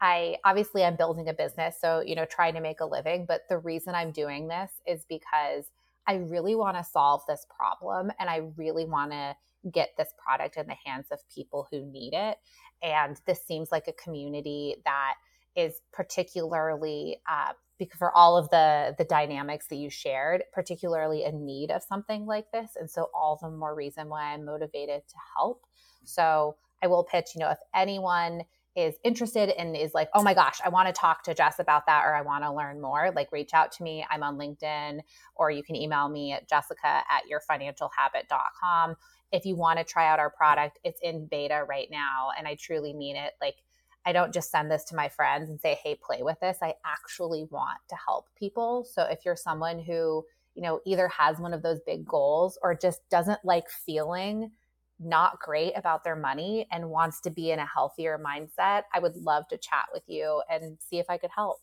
I 0.00 0.38
obviously 0.44 0.84
I'm 0.84 0.96
building 0.96 1.28
a 1.28 1.32
business, 1.32 1.76
so 1.80 2.00
you 2.00 2.16
know, 2.16 2.24
trying 2.24 2.54
to 2.54 2.60
make 2.60 2.80
a 2.80 2.86
living, 2.86 3.24
but 3.26 3.42
the 3.48 3.58
reason 3.58 3.94
I'm 3.94 4.10
doing 4.10 4.48
this 4.48 4.70
is 4.84 5.04
because 5.08 5.66
I 6.08 6.14
really 6.14 6.56
want 6.56 6.76
to 6.76 6.84
solve 6.84 7.22
this 7.28 7.46
problem 7.56 8.10
and 8.18 8.28
I 8.28 8.42
really 8.56 8.84
want 8.84 9.12
to 9.12 9.36
get 9.72 9.90
this 9.96 10.12
product 10.26 10.56
in 10.56 10.66
the 10.66 10.76
hands 10.84 11.06
of 11.12 11.20
people 11.32 11.68
who 11.70 11.84
need 11.84 12.14
it. 12.14 12.38
And 12.82 13.16
this 13.26 13.46
seems 13.46 13.70
like 13.70 13.86
a 13.86 13.92
community 13.92 14.76
that 14.84 15.14
is 15.54 15.80
particularly 15.92 17.18
uh, 17.30 17.52
because 17.86 17.98
for 17.98 18.16
all 18.16 18.36
of 18.36 18.48
the 18.50 18.94
the 18.98 19.04
dynamics 19.04 19.66
that 19.68 19.76
you 19.76 19.90
shared, 19.90 20.44
particularly 20.52 21.24
in 21.24 21.44
need 21.44 21.70
of 21.70 21.82
something 21.82 22.26
like 22.26 22.50
this, 22.52 22.76
and 22.78 22.90
so 22.90 23.10
all 23.14 23.38
the 23.40 23.50
more 23.50 23.74
reason 23.74 24.08
why 24.08 24.32
I'm 24.32 24.44
motivated 24.44 25.02
to 25.08 25.16
help. 25.36 25.66
So 26.04 26.56
I 26.82 26.86
will 26.86 27.04
pitch. 27.04 27.30
You 27.34 27.40
know, 27.40 27.50
if 27.50 27.58
anyone 27.74 28.42
is 28.74 28.94
interested 29.04 29.50
and 29.50 29.76
is 29.76 29.92
like, 29.92 30.08
oh 30.14 30.22
my 30.22 30.32
gosh, 30.32 30.58
I 30.64 30.70
want 30.70 30.86
to 30.86 30.92
talk 30.92 31.22
to 31.24 31.34
Jess 31.34 31.58
about 31.58 31.84
that 31.86 32.04
or 32.06 32.14
I 32.14 32.22
want 32.22 32.42
to 32.44 32.52
learn 32.52 32.80
more, 32.80 33.12
like 33.14 33.30
reach 33.30 33.52
out 33.52 33.70
to 33.72 33.82
me. 33.82 34.04
I'm 34.10 34.22
on 34.22 34.38
LinkedIn 34.38 35.00
or 35.34 35.50
you 35.50 35.62
can 35.62 35.76
email 35.76 36.08
me 36.08 36.32
at 36.32 36.48
jessica 36.48 36.86
at 36.86 37.24
yourfinancialhabit.com. 37.30 38.96
If 39.30 39.44
you 39.44 39.56
want 39.56 39.78
to 39.78 39.84
try 39.84 40.08
out 40.08 40.18
our 40.18 40.30
product, 40.30 40.78
it's 40.84 41.00
in 41.02 41.26
beta 41.26 41.64
right 41.68 41.88
now. 41.90 42.30
And 42.36 42.48
I 42.48 42.54
truly 42.54 42.94
mean 42.94 43.16
it. 43.16 43.32
Like, 43.40 43.56
I 44.04 44.12
don't 44.12 44.34
just 44.34 44.50
send 44.50 44.70
this 44.70 44.84
to 44.84 44.96
my 44.96 45.08
friends 45.08 45.48
and 45.48 45.60
say, 45.60 45.78
hey, 45.82 45.96
play 46.00 46.22
with 46.22 46.40
this. 46.40 46.58
I 46.62 46.74
actually 46.84 47.46
want 47.50 47.78
to 47.88 47.96
help 47.96 48.26
people. 48.36 48.84
So 48.84 49.02
if 49.02 49.24
you're 49.24 49.36
someone 49.36 49.78
who, 49.78 50.24
you 50.54 50.62
know, 50.62 50.80
either 50.84 51.08
has 51.08 51.38
one 51.38 51.54
of 51.54 51.62
those 51.62 51.80
big 51.86 52.04
goals 52.04 52.58
or 52.62 52.74
just 52.74 53.08
doesn't 53.10 53.44
like 53.44 53.68
feeling 53.70 54.50
not 54.98 55.40
great 55.40 55.72
about 55.76 56.04
their 56.04 56.16
money 56.16 56.66
and 56.70 56.90
wants 56.90 57.20
to 57.22 57.30
be 57.30 57.50
in 57.50 57.58
a 57.58 57.66
healthier 57.66 58.20
mindset, 58.24 58.82
I 58.92 58.98
would 58.98 59.16
love 59.16 59.48
to 59.48 59.56
chat 59.56 59.86
with 59.92 60.04
you 60.06 60.42
and 60.50 60.78
see 60.80 60.98
if 60.98 61.06
I 61.08 61.18
could 61.18 61.30
help. 61.34 61.58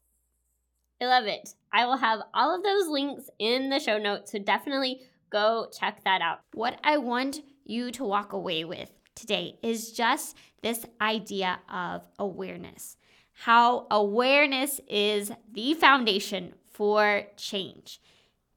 I 1.02 1.06
love 1.06 1.26
it. 1.26 1.50
I 1.72 1.86
will 1.86 1.98
have 1.98 2.20
all 2.34 2.56
of 2.56 2.64
those 2.64 2.88
links 2.88 3.30
in 3.40 3.70
the 3.70 3.80
show 3.80 3.98
notes, 3.98 4.34
so 4.34 4.40
definitely 4.40 5.02
go 5.30 5.70
check 5.78 6.04
that 6.04 6.22
out. 6.22 6.40
What 6.54 6.80
I 6.84 6.98
want 6.98 7.40
you 7.64 7.92
to 7.92 8.04
walk 8.04 8.34
away 8.34 8.66
with 8.66 8.92
today 9.20 9.58
is 9.62 9.92
just 9.92 10.36
this 10.62 10.86
idea 11.02 11.60
of 11.72 12.08
awareness. 12.18 12.98
How 13.34 13.88
awareness 13.90 14.82
is 14.88 15.32
the 15.52 15.74
foundation 15.74 16.54
for 16.72 17.24
change. 17.38 18.02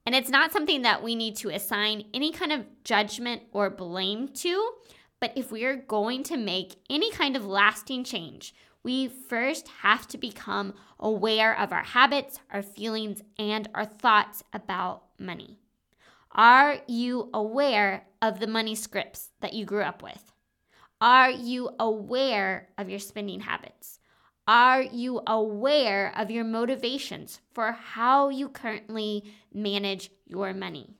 And 0.05 0.15
it's 0.15 0.29
not 0.29 0.51
something 0.51 0.81
that 0.81 1.03
we 1.03 1.15
need 1.15 1.35
to 1.37 1.49
assign 1.49 2.05
any 2.13 2.31
kind 2.31 2.51
of 2.51 2.65
judgment 2.83 3.43
or 3.51 3.69
blame 3.69 4.27
to. 4.29 4.71
But 5.19 5.33
if 5.37 5.51
we 5.51 5.63
are 5.63 5.77
going 5.77 6.23
to 6.23 6.37
make 6.37 6.75
any 6.89 7.11
kind 7.11 7.37
of 7.37 7.45
lasting 7.45 8.03
change, 8.03 8.53
we 8.83 9.07
first 9.07 9.69
have 9.81 10.07
to 10.09 10.17
become 10.17 10.73
aware 10.99 11.57
of 11.57 11.71
our 11.71 11.83
habits, 11.83 12.39
our 12.51 12.61
feelings, 12.61 13.21
and 13.39 13.69
our 13.73 13.85
thoughts 13.85 14.43
about 14.51 15.03
money. 15.17 15.57
Are 16.33 16.79
you 16.87 17.29
aware 17.33 18.05
of 18.21 18.39
the 18.39 18.47
money 18.47 18.75
scripts 18.75 19.29
that 19.39 19.53
you 19.53 19.65
grew 19.65 19.83
up 19.83 20.03
with? 20.03 20.32
Are 21.03 21.29
you 21.31 21.69
aware 21.81 22.69
of 22.77 22.89
your 22.89 22.99
spending 22.99 23.41
habits? 23.41 23.99
Are 24.47 24.81
you 24.81 25.21
aware 25.27 26.13
of 26.17 26.31
your 26.31 26.45
motivations 26.45 27.41
for 27.53 27.73
how 27.73 28.29
you 28.29 28.47
currently 28.47 29.25
manage 29.53 30.11
your 30.25 30.53
money? 30.53 30.95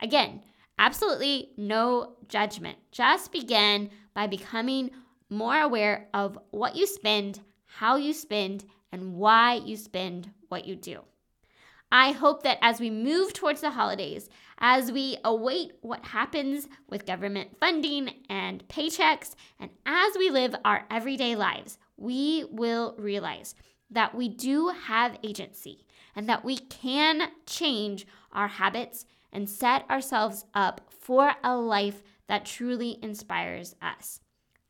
Again, 0.00 0.40
absolutely 0.78 1.50
no 1.58 2.16
judgment. 2.28 2.78
Just 2.90 3.30
begin 3.30 3.90
by 4.14 4.26
becoming 4.26 4.90
more 5.28 5.60
aware 5.60 6.08
of 6.14 6.38
what 6.48 6.74
you 6.74 6.86
spend, 6.86 7.40
how 7.66 7.96
you 7.96 8.14
spend, 8.14 8.64
and 8.90 9.16
why 9.16 9.56
you 9.56 9.76
spend 9.76 10.30
what 10.48 10.64
you 10.64 10.76
do. 10.76 11.00
I 11.96 12.12
hope 12.12 12.42
that 12.42 12.58
as 12.60 12.78
we 12.78 12.90
move 12.90 13.32
towards 13.32 13.62
the 13.62 13.70
holidays, 13.70 14.28
as 14.58 14.92
we 14.92 15.16
await 15.24 15.72
what 15.80 16.04
happens 16.04 16.68
with 16.90 17.06
government 17.06 17.56
funding 17.58 18.10
and 18.28 18.68
paychecks, 18.68 19.34
and 19.58 19.70
as 19.86 20.12
we 20.18 20.28
live 20.28 20.54
our 20.62 20.84
everyday 20.90 21.34
lives, 21.36 21.78
we 21.96 22.44
will 22.50 22.94
realize 22.98 23.54
that 23.90 24.14
we 24.14 24.28
do 24.28 24.68
have 24.68 25.18
agency 25.24 25.86
and 26.14 26.28
that 26.28 26.44
we 26.44 26.58
can 26.58 27.30
change 27.46 28.06
our 28.30 28.48
habits 28.48 29.06
and 29.32 29.48
set 29.48 29.88
ourselves 29.88 30.44
up 30.52 30.82
for 31.00 31.32
a 31.42 31.56
life 31.56 32.02
that 32.28 32.44
truly 32.44 32.98
inspires 33.00 33.74
us. 33.80 34.20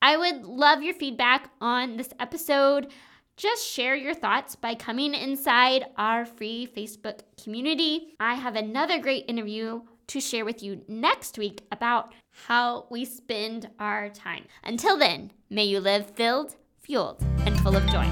I 0.00 0.16
would 0.16 0.44
love 0.44 0.80
your 0.80 0.94
feedback 0.94 1.50
on 1.60 1.96
this 1.96 2.10
episode. 2.20 2.92
Just 3.36 3.66
share 3.66 3.94
your 3.94 4.14
thoughts 4.14 4.56
by 4.56 4.74
coming 4.74 5.14
inside 5.14 5.86
our 5.96 6.24
free 6.24 6.68
Facebook 6.74 7.20
community. 7.42 8.14
I 8.18 8.34
have 8.34 8.56
another 8.56 8.98
great 8.98 9.26
interview 9.28 9.82
to 10.06 10.20
share 10.20 10.44
with 10.44 10.62
you 10.62 10.82
next 10.88 11.36
week 11.36 11.62
about 11.70 12.14
how 12.46 12.86
we 12.90 13.04
spend 13.04 13.68
our 13.78 14.08
time. 14.08 14.44
Until 14.64 14.96
then, 14.98 15.32
may 15.50 15.64
you 15.64 15.80
live 15.80 16.10
filled 16.10 16.56
fueled, 16.86 17.20
and 17.44 17.58
full 17.60 17.74
of 17.74 17.84
joy. 17.88 18.04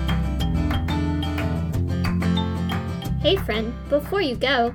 Hey, 3.21 3.37
friend, 3.37 3.73
before 3.89 4.21
you 4.21 4.35
go, 4.35 4.75